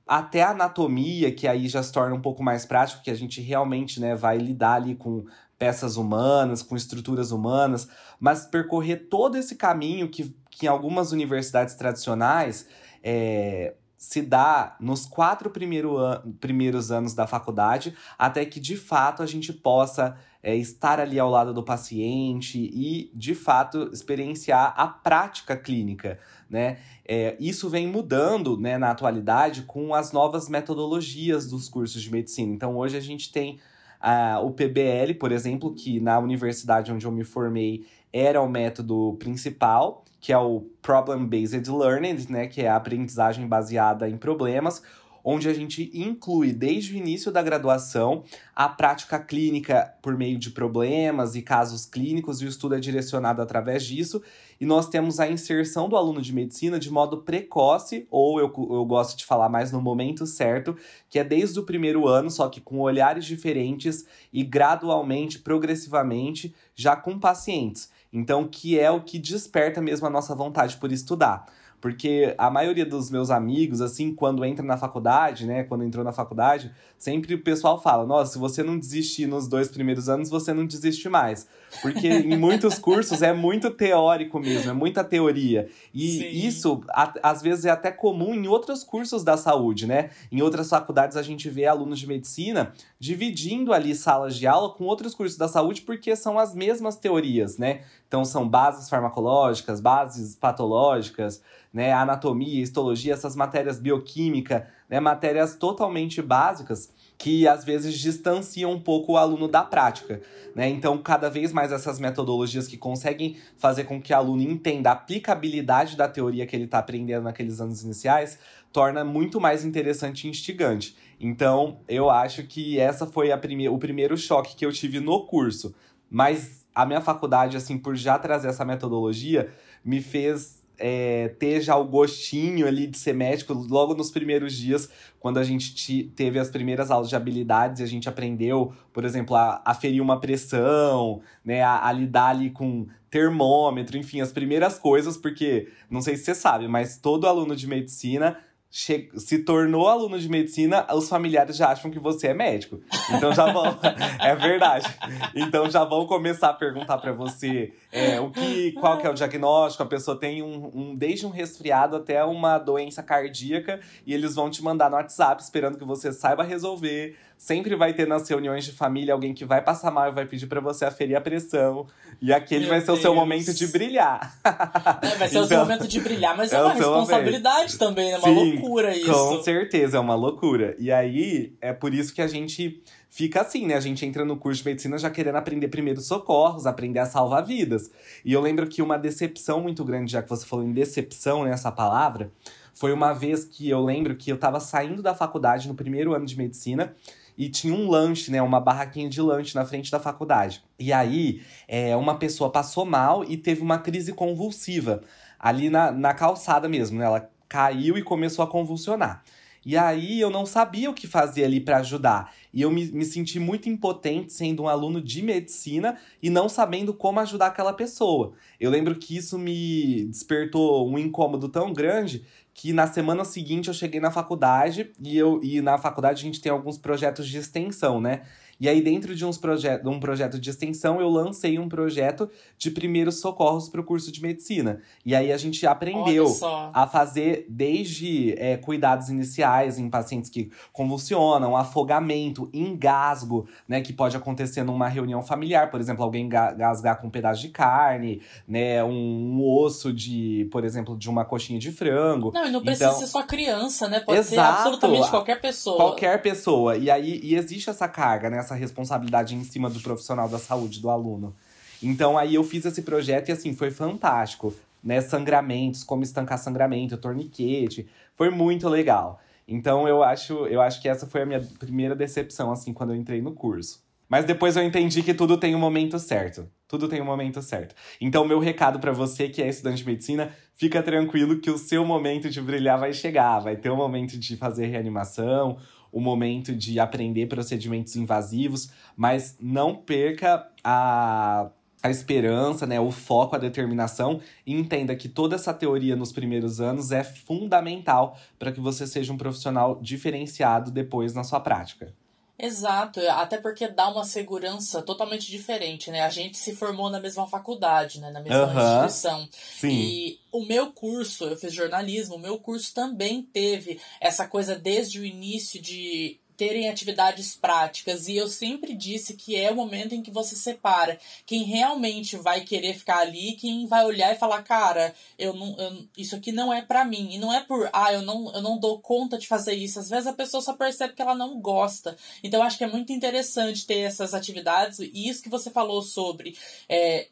até 0.07 0.43
anatomia, 0.43 1.33
que 1.33 1.47
aí 1.47 1.67
já 1.67 1.83
se 1.83 1.91
torna 1.91 2.15
um 2.15 2.21
pouco 2.21 2.41
mais 2.41 2.65
prático, 2.65 3.03
que 3.03 3.11
a 3.11 3.15
gente 3.15 3.41
realmente 3.41 3.99
né, 3.99 4.15
vai 4.15 4.37
lidar 4.37 4.75
ali 4.75 4.95
com 4.95 5.25
peças 5.57 5.97
humanas, 5.97 6.61
com 6.61 6.77
estruturas 6.77 7.31
humanas, 7.31 7.89
mas 8.19 8.45
percorrer 8.45 9.07
todo 9.09 9.35
esse 9.35 9.55
caminho 9.55 10.07
que, 10.07 10.33
que 10.49 10.65
em 10.65 10.69
algumas 10.69 11.11
universidades 11.11 11.75
tradicionais 11.75 12.67
é, 13.03 13.73
se 13.97 14.21
dá 14.21 14.75
nos 14.79 15.05
quatro 15.05 15.49
primeiro 15.49 15.97
an 15.97 16.21
primeiros 16.39 16.91
anos 16.91 17.13
da 17.13 17.25
faculdade, 17.25 17.95
até 18.17 18.45
que 18.45 18.59
de 18.59 18.77
fato 18.77 19.23
a 19.23 19.25
gente 19.25 19.51
possa 19.51 20.15
é, 20.43 20.55
estar 20.55 20.99
ali 20.99 21.19
ao 21.19 21.29
lado 21.29 21.53
do 21.53 21.63
paciente 21.63 22.59
e 22.59 23.11
de 23.13 23.33
fato 23.33 23.89
experienciar 23.91 24.73
a 24.77 24.87
prática 24.87 25.57
clínica. 25.57 26.19
Né? 26.49 26.77
É, 27.05 27.35
isso 27.39 27.69
vem 27.69 27.87
mudando 27.87 28.57
né, 28.57 28.77
na 28.77 28.91
atualidade 28.91 29.63
com 29.63 29.93
as 29.95 30.11
novas 30.11 30.47
metodologias 30.47 31.49
dos 31.49 31.67
cursos 31.67 32.01
de 32.01 32.11
medicina. 32.11 32.53
Então 32.53 32.77
hoje 32.77 32.95
a 32.95 33.01
gente 33.01 33.31
tem 33.31 33.59
uh, 34.01 34.45
o 34.45 34.51
PBL, 34.51 35.15
por 35.19 35.31
exemplo, 35.31 35.73
que 35.73 35.99
na 35.99 36.19
universidade 36.19 36.91
onde 36.91 37.05
eu 37.05 37.11
me 37.11 37.23
formei 37.23 37.85
era 38.13 38.41
o 38.41 38.47
método 38.47 39.17
principal 39.19 40.05
que 40.27 40.33
é 40.33 40.37
o 40.37 40.59
Problem 40.81 41.25
Based 41.25 41.71
Learning, 41.71 42.25
né, 42.27 42.47
que 42.47 42.61
é 42.61 42.67
a 42.67 42.75
aprendizagem 42.75 43.47
baseada 43.47 44.09
em 44.09 44.17
problemas, 44.17 44.83
onde 45.23 45.47
a 45.47 45.53
gente 45.53 45.89
inclui 45.93 46.51
desde 46.51 46.93
o 46.93 46.97
início 46.97 47.31
da 47.31 47.41
graduação 47.41 48.25
a 48.53 48.67
prática 48.67 49.19
clínica 49.19 49.95
por 50.01 50.17
meio 50.17 50.37
de 50.37 50.51
problemas 50.51 51.33
e 51.35 51.41
casos 51.41 51.85
clínicos, 51.85 52.41
e 52.41 52.45
o 52.45 52.49
estudo 52.49 52.75
é 52.75 52.79
direcionado 52.81 53.41
através 53.41 53.85
disso. 53.85 54.21
E 54.59 54.65
nós 54.65 54.89
temos 54.89 55.21
a 55.21 55.29
inserção 55.29 55.87
do 55.87 55.95
aluno 55.95 56.21
de 56.21 56.33
medicina 56.33 56.77
de 56.77 56.91
modo 56.91 57.21
precoce, 57.21 58.05
ou 58.11 58.37
eu, 58.37 58.51
eu 58.69 58.83
gosto 58.83 59.17
de 59.17 59.25
falar 59.25 59.47
mais 59.47 59.71
no 59.71 59.79
momento 59.79 60.25
certo, 60.25 60.75
que 61.09 61.19
é 61.19 61.23
desde 61.23 61.57
o 61.57 61.63
primeiro 61.63 62.05
ano, 62.05 62.29
só 62.29 62.49
que 62.49 62.59
com 62.59 62.79
olhares 62.79 63.23
diferentes 63.23 64.05
e 64.33 64.43
gradualmente, 64.43 65.39
progressivamente, 65.39 66.53
já 66.75 66.97
com 66.97 67.17
pacientes. 67.17 67.95
Então, 68.17 68.47
que 68.47 68.79
é 68.79 68.89
o 68.89 69.01
que 69.01 69.19
desperta 69.19 69.81
mesmo 69.81 70.07
a 70.07 70.09
nossa 70.09 70.33
vontade 70.33 70.75
por 70.77 70.91
estudar. 70.91 71.45
Porque 71.79 72.33
a 72.39 72.49
maioria 72.49 72.85
dos 72.85 73.11
meus 73.11 73.29
amigos, 73.29 73.81
assim, 73.81 74.13
quando 74.13 74.43
entra 74.43 74.65
na 74.65 74.77
faculdade, 74.77 75.45
né? 75.45 75.63
Quando 75.63 75.83
entrou 75.83 76.03
na 76.03 76.11
faculdade, 76.11 76.71
sempre 76.97 77.35
o 77.35 77.43
pessoal 77.43 77.79
fala: 77.79 78.03
nossa, 78.03 78.33
se 78.33 78.39
você 78.39 78.63
não 78.63 78.79
desistir 78.79 79.27
nos 79.27 79.47
dois 79.47 79.67
primeiros 79.67 80.09
anos, 80.09 80.27
você 80.27 80.53
não 80.53 80.65
desiste 80.65 81.07
mais. 81.07 81.47
Porque 81.81 82.07
em 82.07 82.35
muitos 82.37 82.79
cursos 82.79 83.21
é 83.21 83.31
muito 83.31 83.69
teórico 83.69 84.39
mesmo, 84.39 84.71
é 84.71 84.73
muita 84.73 85.03
teoria. 85.03 85.69
E 85.93 86.17
Sim. 86.17 86.47
isso, 86.47 86.81
a, 86.89 87.13
às 87.21 87.43
vezes, 87.43 87.65
é 87.65 87.69
até 87.69 87.91
comum 87.91 88.33
em 88.33 88.47
outros 88.47 88.83
cursos 88.83 89.23
da 89.23 89.37
saúde, 89.37 89.85
né? 89.85 90.09
Em 90.31 90.41
outras 90.41 90.69
faculdades 90.69 91.15
a 91.15 91.21
gente 91.21 91.47
vê 91.47 91.67
alunos 91.67 91.99
de 91.99 92.07
medicina 92.07 92.73
dividindo 92.99 93.71
ali 93.71 93.93
salas 93.93 94.35
de 94.35 94.47
aula 94.47 94.73
com 94.73 94.85
outros 94.85 95.13
cursos 95.13 95.37
da 95.37 95.47
saúde, 95.47 95.81
porque 95.83 96.15
são 96.15 96.39
as 96.39 96.55
mesmas 96.55 96.95
teorias, 96.95 97.59
né? 97.59 97.81
Então 98.07 98.25
são 98.25 98.47
bases 98.47 98.89
farmacológicas, 98.89 99.79
bases 99.79 100.35
patológicas, 100.35 101.41
né, 101.77 101.93
anatomia, 101.93 102.63
histologia, 102.63 103.13
essas 103.13 103.35
matérias 103.35 103.77
bioquímica, 103.77 104.67
né, 104.89 104.99
matérias 104.99 105.55
totalmente 105.55 106.23
básicas 106.23 106.91
que 107.19 107.47
às 107.47 107.63
vezes 107.63 107.99
distanciam 107.99 108.71
um 108.71 108.79
pouco 108.79 109.11
o 109.13 109.17
aluno 109.17 109.47
da 109.47 109.61
prática, 109.61 110.19
né? 110.55 110.67
Então, 110.69 110.97
cada 110.97 111.29
vez 111.29 111.53
mais 111.53 111.71
essas 111.71 111.99
metodologias 111.99 112.67
que 112.67 112.77
conseguem 112.77 113.37
fazer 113.57 113.83
com 113.83 114.01
que 114.01 114.11
o 114.11 114.15
aluno 114.15 114.41
entenda 114.41 114.89
a 114.89 114.93
aplicabilidade 114.93 115.95
da 115.95 116.07
teoria 116.07 116.47
que 116.47 116.55
ele 116.55 116.65
está 116.65 116.79
aprendendo 116.79 117.25
naqueles 117.25 117.61
anos 117.61 117.83
iniciais, 117.83 118.39
torna 118.73 119.03
muito 119.03 119.39
mais 119.39 119.63
interessante 119.63 120.25
e 120.25 120.31
instigante. 120.31 120.97
Então, 121.19 121.79
eu 121.87 122.09
acho 122.09 122.41
que 122.43 122.79
essa 122.79 123.05
foi 123.05 123.31
a 123.31 123.37
prime 123.37 123.69
o 123.69 123.77
primeiro 123.77 124.17
choque 124.17 124.55
que 124.55 124.65
eu 124.65 124.71
tive 124.71 124.99
no 124.99 125.27
curso. 125.27 125.75
Mas 126.09 126.65
a 126.73 126.87
minha 126.87 127.01
faculdade, 127.01 127.55
assim, 127.55 127.77
por 127.77 127.95
já 127.95 128.17
trazer 128.17 128.47
essa 128.47 128.65
metodologia, 128.65 129.51
me 129.85 130.01
fez 130.01 130.66
é, 130.79 131.29
ter 131.39 131.61
já 131.61 131.75
o 131.75 131.85
gostinho 131.85 132.67
ali 132.67 132.87
de 132.87 132.97
ser 132.97 133.13
médico 133.13 133.53
logo 133.53 133.93
nos 133.93 134.11
primeiros 134.11 134.53
dias, 134.53 134.89
quando 135.19 135.37
a 135.37 135.43
gente 135.43 136.03
teve 136.15 136.39
as 136.39 136.49
primeiras 136.49 136.91
aulas 136.91 137.09
de 137.09 137.15
habilidades 137.15 137.79
e 137.79 137.83
a 137.83 137.87
gente 137.87 138.07
aprendeu, 138.07 138.73
por 138.93 139.03
exemplo, 139.03 139.35
a, 139.35 139.61
a 139.65 139.73
ferir 139.73 140.01
uma 140.01 140.19
pressão, 140.19 141.21
né, 141.43 141.61
a, 141.61 141.87
a 141.87 141.91
lidar 141.91 142.29
ali 142.29 142.49
com 142.49 142.87
termômetro, 143.09 143.97
enfim, 143.97 144.21
as 144.21 144.31
primeiras 144.31 144.77
coisas, 144.77 145.17
porque 145.17 145.69
não 145.89 146.01
sei 146.01 146.17
se 146.17 146.25
você 146.25 146.35
sabe, 146.35 146.67
mas 146.67 146.97
todo 146.97 147.25
aluno 147.25 147.55
de 147.55 147.67
medicina 147.67 148.37
se 148.69 149.39
tornou 149.39 149.87
aluno 149.87 150.19
de 150.19 150.29
medicina, 150.29 150.85
os 150.93 151.07
familiares 151.07 151.55
já 151.55 151.69
acham 151.69 151.89
que 151.89 151.99
você 151.99 152.27
é 152.27 152.33
médico. 152.33 152.79
Então 153.15 153.33
já 153.33 153.51
vão. 153.51 153.77
é 154.19 154.35
verdade. 154.35 154.85
Então 155.33 155.69
já 155.69 155.83
vão 155.83 156.05
começar 156.05 156.49
a 156.49 156.53
perguntar 156.53 156.97
para 156.97 157.13
você 157.13 157.73
é, 157.91 158.19
o 158.19 158.29
que, 158.29 158.73
qual 158.73 158.97
que 158.97 159.07
é 159.07 159.09
o 159.09 159.13
diagnóstico. 159.13 159.83
A 159.83 159.87
pessoa 159.87 160.19
tem 160.19 160.43
um, 160.43 160.71
um, 160.73 160.95
desde 160.95 161.25
um 161.25 161.29
resfriado 161.29 161.95
até 161.95 162.23
uma 162.23 162.57
doença 162.57 163.01
cardíaca, 163.01 163.79
e 164.05 164.13
eles 164.13 164.35
vão 164.35 164.49
te 164.49 164.61
mandar 164.63 164.89
no 164.89 164.97
WhatsApp 164.97 165.41
esperando 165.41 165.77
que 165.77 165.85
você 165.85 166.11
saiba 166.11 166.43
resolver. 166.43 167.15
Sempre 167.37 167.75
vai 167.75 167.93
ter 167.93 168.07
nas 168.07 168.27
reuniões 168.27 168.65
de 168.65 168.71
família 168.71 169.13
alguém 169.13 169.31
que 169.31 169.45
vai 169.45 169.61
passar 169.61 169.91
mal 169.91 170.09
e 170.09 170.11
vai 170.11 170.25
pedir 170.25 170.47
para 170.47 170.59
você 170.59 170.85
aferir 170.85 171.15
a 171.15 171.21
pressão. 171.21 171.85
E 172.19 172.33
aquele 172.33 172.61
Meu 172.61 172.69
vai 172.69 172.79
ser 172.79 172.87
Deus. 172.87 172.99
o 172.99 173.01
seu 173.01 173.13
momento 173.13 173.53
de 173.53 173.67
brilhar. 173.67 174.35
É, 174.43 175.15
vai 175.15 175.27
ser 175.27 175.35
então, 175.35 175.43
o 175.43 175.45
seu 175.47 175.59
momento 175.59 175.87
de 175.87 175.99
brilhar, 175.99 176.35
mas 176.35 176.51
é, 176.51 176.55
é 176.55 176.61
uma 176.61 176.73
responsabilidade 176.73 177.57
momento. 177.57 177.77
também, 177.77 178.11
é 178.11 178.17
uma 178.17 178.27
Sim, 178.27 178.53
loucura 178.53 178.97
isso. 178.97 179.11
Com 179.11 179.43
certeza, 179.43 179.97
é 179.97 179.99
uma 179.99 180.15
loucura. 180.15 180.75
E 180.79 180.91
aí, 180.91 181.53
é 181.61 181.71
por 181.71 181.93
isso 181.93 182.13
que 182.13 182.21
a 182.21 182.27
gente 182.27 182.81
fica 183.09 183.41
assim, 183.41 183.67
né? 183.67 183.75
A 183.75 183.79
gente 183.79 184.03
entra 184.03 184.25
no 184.25 184.35
curso 184.37 184.63
de 184.63 184.69
medicina 184.69 184.97
já 184.97 185.09
querendo 185.09 185.35
aprender 185.35 185.67
primeiros 185.67 186.07
socorros, 186.07 186.65
aprender 186.65 186.99
a 186.99 187.05
salvar 187.05 187.45
vidas. 187.45 187.91
E 188.25 188.33
eu 188.33 188.41
lembro 188.41 188.67
que 188.67 188.81
uma 188.81 188.97
decepção 188.97 189.61
muito 189.61 189.85
grande, 189.85 190.11
já 190.11 190.23
que 190.23 190.29
você 190.29 190.45
falou 190.45 190.65
em 190.65 190.73
decepção 190.73 191.43
nessa 191.43 191.71
palavra, 191.71 192.31
foi 192.73 192.93
uma 192.93 193.13
vez 193.13 193.43
que 193.43 193.69
eu 193.69 193.83
lembro 193.83 194.15
que 194.15 194.31
eu 194.31 194.37
tava 194.37 194.59
saindo 194.59 195.01
da 195.01 195.13
faculdade 195.15 195.67
no 195.67 195.73
primeiro 195.73 196.13
ano 196.13 196.25
de 196.25 196.37
medicina 196.37 196.95
e 197.37 197.49
tinha 197.49 197.73
um 197.73 197.89
lanche, 197.89 198.31
né? 198.31 198.41
Uma 198.41 198.59
barraquinha 198.59 199.09
de 199.09 199.21
lanche 199.21 199.55
na 199.55 199.65
frente 199.65 199.91
da 199.91 199.99
faculdade. 199.99 200.63
E 200.79 200.91
aí, 200.91 201.41
é, 201.67 201.95
uma 201.95 202.17
pessoa 202.17 202.49
passou 202.49 202.85
mal 202.85 203.23
e 203.23 203.37
teve 203.37 203.61
uma 203.61 203.77
crise 203.77 204.11
convulsiva 204.13 205.03
ali 205.39 205.69
na, 205.69 205.91
na 205.91 206.13
calçada 206.13 206.67
mesmo, 206.67 206.97
né? 206.97 207.05
Ela 207.05 207.29
caiu 207.47 207.97
e 207.97 208.03
começou 208.03 208.43
a 208.43 208.47
convulsionar. 208.47 209.23
E 209.65 209.75
aí 209.75 210.21
eu 210.21 210.29
não 210.29 210.45
sabia 210.45 210.89
o 210.89 210.93
que 210.93 211.05
fazer 211.07 211.43
ali 211.43 211.59
para 211.59 211.79
ajudar. 211.79 212.33
E 212.53 212.61
eu 212.61 212.71
me, 212.71 212.85
me 212.85 213.03
senti 213.03 213.37
muito 213.37 213.67
impotente 213.67 214.31
sendo 214.31 214.63
um 214.63 214.67
aluno 214.69 215.01
de 215.01 215.21
medicina 215.21 215.97
e 216.23 216.29
não 216.29 216.47
sabendo 216.47 216.93
como 216.93 217.19
ajudar 217.19 217.47
aquela 217.47 217.73
pessoa. 217.73 218.31
Eu 218.61 218.71
lembro 218.71 218.95
que 218.95 219.17
isso 219.17 219.37
me 219.37 220.05
despertou 220.05 220.89
um 220.89 220.97
incômodo 220.97 221.49
tão 221.49 221.73
grande 221.73 222.25
que 222.57 222.73
na 222.73 222.87
semana 222.87 223.23
seguinte 223.23 223.67
eu 223.67 223.73
cheguei 223.73 223.99
na 223.99 224.09
faculdade 224.09 224.91
e 224.99 225.15
eu 225.15 225.39
e 225.43 225.61
na 225.61 225.77
faculdade 225.77 226.21
a 226.21 226.25
gente 226.25 226.41
tem 226.41 226.51
alguns 226.51 226.75
projetos 226.75 227.27
de 227.27 227.37
extensão, 227.37 228.01
né? 228.01 228.23
E 228.59 228.67
aí, 228.67 228.81
dentro 228.81 229.15
de 229.15 229.25
uns 229.25 229.37
proje 229.37 229.67
um 229.85 229.99
projeto 229.99 230.39
de 230.39 230.49
extensão, 230.49 230.99
eu 230.99 231.09
lancei 231.09 231.59
um 231.59 231.69
projeto 231.69 232.29
de 232.57 232.71
primeiros 232.71 233.19
socorros 233.19 233.69
para 233.69 233.81
o 233.81 233.83
curso 233.83 234.11
de 234.11 234.21
medicina. 234.21 234.81
E 235.05 235.15
aí 235.15 235.31
a 235.31 235.37
gente 235.37 235.65
aprendeu 235.65 236.27
a 236.73 236.87
fazer 236.87 237.45
desde 237.49 238.33
é, 238.37 238.57
cuidados 238.57 239.09
iniciais 239.09 239.77
em 239.77 239.89
pacientes 239.89 240.29
que 240.29 240.51
convulsionam, 240.73 241.55
afogamento, 241.55 242.49
engasgo, 242.53 243.47
né? 243.67 243.81
Que 243.81 243.93
pode 243.93 244.17
acontecer 244.17 244.63
numa 244.63 244.87
reunião 244.87 245.21
familiar, 245.21 245.69
por 245.69 245.79
exemplo, 245.79 246.03
alguém 246.03 246.27
gasgar 246.27 246.99
com 246.99 247.07
um 247.07 247.11
pedaço 247.11 247.41
de 247.41 247.49
carne, 247.49 248.21
né? 248.47 248.83
Um, 248.83 249.37
um 249.37 249.47
osso 249.47 249.93
de, 249.93 250.47
por 250.51 250.63
exemplo, 250.63 250.97
de 250.97 251.09
uma 251.09 251.23
coxinha 251.23 251.59
de 251.59 251.71
frango. 251.71 252.31
Não, 252.33 252.47
e 252.47 252.51
não 252.51 252.61
precisa 252.61 252.85
então, 252.85 252.99
ser 252.99 253.07
só 253.07 253.23
criança, 253.23 253.87
né? 253.87 253.99
Pode 253.99 254.17
exato, 254.19 254.33
ser 254.33 254.39
absolutamente 254.39 255.09
qualquer 255.09 255.39
pessoa. 255.39 255.77
Qualquer 255.77 256.21
pessoa. 256.21 256.77
E 256.77 256.89
aí 256.89 257.19
e 257.23 257.35
existe 257.35 257.69
essa 257.69 257.87
carga, 257.87 258.29
né? 258.29 258.39
Essa 258.47 258.55
responsabilidade 258.55 259.35
em 259.35 259.43
cima 259.43 259.69
do 259.69 259.81
profissional 259.81 260.29
da 260.29 260.39
saúde, 260.39 260.79
do 260.79 260.89
aluno. 260.89 261.35
Então 261.83 262.17
aí 262.17 262.35
eu 262.35 262.43
fiz 262.43 262.65
esse 262.65 262.81
projeto 262.81 263.29
e 263.29 263.31
assim, 263.31 263.53
foi 263.53 263.69
fantástico. 263.69 264.53
Né, 264.83 265.01
sangramentos, 265.01 265.83
como 265.83 266.03
estancar 266.03 266.37
sangramento, 266.37 266.97
torniquete, 266.97 267.89
foi 268.15 268.29
muito 268.29 268.69
legal. 268.69 269.19
Então 269.47 269.87
eu 269.87 270.01
acho, 270.01 270.45
eu 270.45 270.61
acho 270.61 270.81
que 270.81 270.87
essa 270.87 271.05
foi 271.05 271.23
a 271.23 271.25
minha 271.25 271.41
primeira 271.59 271.95
decepção 271.95 272.51
assim 272.51 272.71
quando 272.71 272.93
eu 272.93 272.95
entrei 272.95 273.21
no 273.21 273.33
curso. 273.33 273.85
Mas 274.07 274.23
depois 274.23 274.55
eu 274.55 274.63
entendi 274.63 275.03
que 275.03 275.13
tudo 275.13 275.37
tem 275.37 275.53
um 275.53 275.59
momento 275.59 275.99
certo. 275.99 276.47
Tudo 276.67 276.87
tem 276.87 277.01
um 277.01 277.05
momento 277.05 277.41
certo. 277.41 277.75
Então, 277.99 278.25
meu 278.25 278.39
recado 278.39 278.79
para 278.79 278.91
você 278.91 279.27
que 279.27 279.41
é 279.41 279.49
estudante 279.49 279.79
de 279.79 279.85
medicina, 279.85 280.31
fica 280.55 280.81
tranquilo 280.81 281.39
que 281.39 281.51
o 281.51 281.57
seu 281.57 281.83
momento 281.83 282.29
de 282.29 282.41
brilhar 282.41 282.79
vai 282.79 282.93
chegar. 282.93 283.39
Vai 283.39 283.57
ter 283.57 283.69
o 283.69 283.73
um 283.73 283.77
momento 283.77 284.17
de 284.17 284.37
fazer 284.37 284.67
reanimação, 284.67 285.57
o 285.91 285.99
momento 285.99 286.55
de 286.55 286.79
aprender 286.79 287.27
procedimentos 287.27 287.95
invasivos, 287.95 288.71
mas 288.95 289.37
não 289.39 289.75
perca 289.75 290.47
a 290.63 291.49
a 291.81 291.91
esperança, 291.91 292.65
né, 292.65 292.79
o 292.79 292.91
foco, 292.91 293.35
a 293.35 293.39
determinação 293.39 294.19
e 294.45 294.53
entenda 294.53 294.95
que 294.95 295.07
toda 295.07 295.35
essa 295.35 295.53
teoria 295.53 295.95
nos 295.95 296.11
primeiros 296.11 296.59
anos 296.59 296.91
é 296.91 297.03
fundamental 297.03 298.17
para 298.39 298.51
que 298.51 298.59
você 298.59 298.87
seja 298.87 299.13
um 299.13 299.17
profissional 299.17 299.79
diferenciado 299.81 300.71
depois 300.71 301.13
na 301.13 301.23
sua 301.23 301.39
prática. 301.39 301.93
Exato, 302.39 302.99
até 303.09 303.37
porque 303.37 303.67
dá 303.67 303.89
uma 303.89 304.03
segurança 304.03 304.83
totalmente 304.83 305.25
diferente, 305.25 305.89
né? 305.89 306.03
A 306.03 306.09
gente 306.09 306.37
se 306.37 306.55
formou 306.55 306.87
na 306.87 306.99
mesma 306.99 307.25
faculdade, 307.27 307.99
né? 307.99 308.11
Na 308.11 308.21
mesma 308.21 308.45
uhum. 308.45 308.61
instituição. 308.61 309.29
Sim. 309.55 309.69
E 309.69 310.19
o 310.31 310.45
meu 310.45 310.71
curso, 310.71 311.25
eu 311.25 311.35
fiz 311.35 311.51
jornalismo, 311.51 312.15
o 312.15 312.19
meu 312.19 312.37
curso 312.37 312.73
também 312.75 313.23
teve 313.23 313.81
essa 313.99 314.27
coisa 314.27 314.55
desde 314.55 314.99
o 314.99 315.05
início 315.05 315.59
de 315.59 316.19
terem 316.37 316.69
atividades 316.69 317.35
práticas. 317.35 318.07
E 318.07 318.15
eu 318.15 318.29
sempre 318.29 318.75
disse 318.75 319.15
que 319.15 319.35
é 319.35 319.51
o 319.51 319.55
momento 319.55 319.93
em 319.93 320.03
que 320.03 320.11
você 320.11 320.35
separa 320.35 320.99
quem 321.25 321.43
realmente 321.43 322.15
vai 322.15 322.41
querer 322.41 322.75
ficar 322.75 322.99
ali, 322.99 323.33
quem 323.33 323.65
vai 323.65 323.83
olhar 323.83 324.13
e 324.13 324.19
falar, 324.19 324.43
cara, 324.43 324.93
eu 325.17 325.33
não, 325.33 325.57
eu, 325.57 325.85
isso 325.97 326.15
aqui 326.15 326.31
não 326.31 326.53
é 326.53 326.61
para 326.61 326.85
mim. 326.85 327.09
E 327.11 327.17
não 327.17 327.33
é 327.33 327.41
por, 327.43 327.67
ah, 327.73 327.91
eu 327.91 328.03
não, 328.03 328.33
eu 328.33 328.41
não 328.41 328.59
dou 328.59 328.79
conta 328.79 329.17
de 329.17 329.27
fazer 329.27 329.55
isso. 329.55 329.79
Às 329.79 329.89
vezes 329.89 330.07
a 330.07 330.13
pessoa 330.13 330.41
só 330.41 330.53
percebe 330.53 330.93
que 330.93 331.01
ela 331.01 331.15
não 331.15 331.41
gosta. 331.41 331.97
Então 332.23 332.43
acho 332.43 332.57
que 332.57 332.63
é 332.63 332.67
muito 332.67 332.93
interessante 332.93 333.65
ter 333.65 333.79
essas 333.79 334.13
atividades. 334.13 334.79
E 334.79 335.09
isso 335.09 335.23
que 335.23 335.29
você 335.29 335.49
falou 335.49 335.81
sobre. 335.81 336.37
É, 336.69 337.07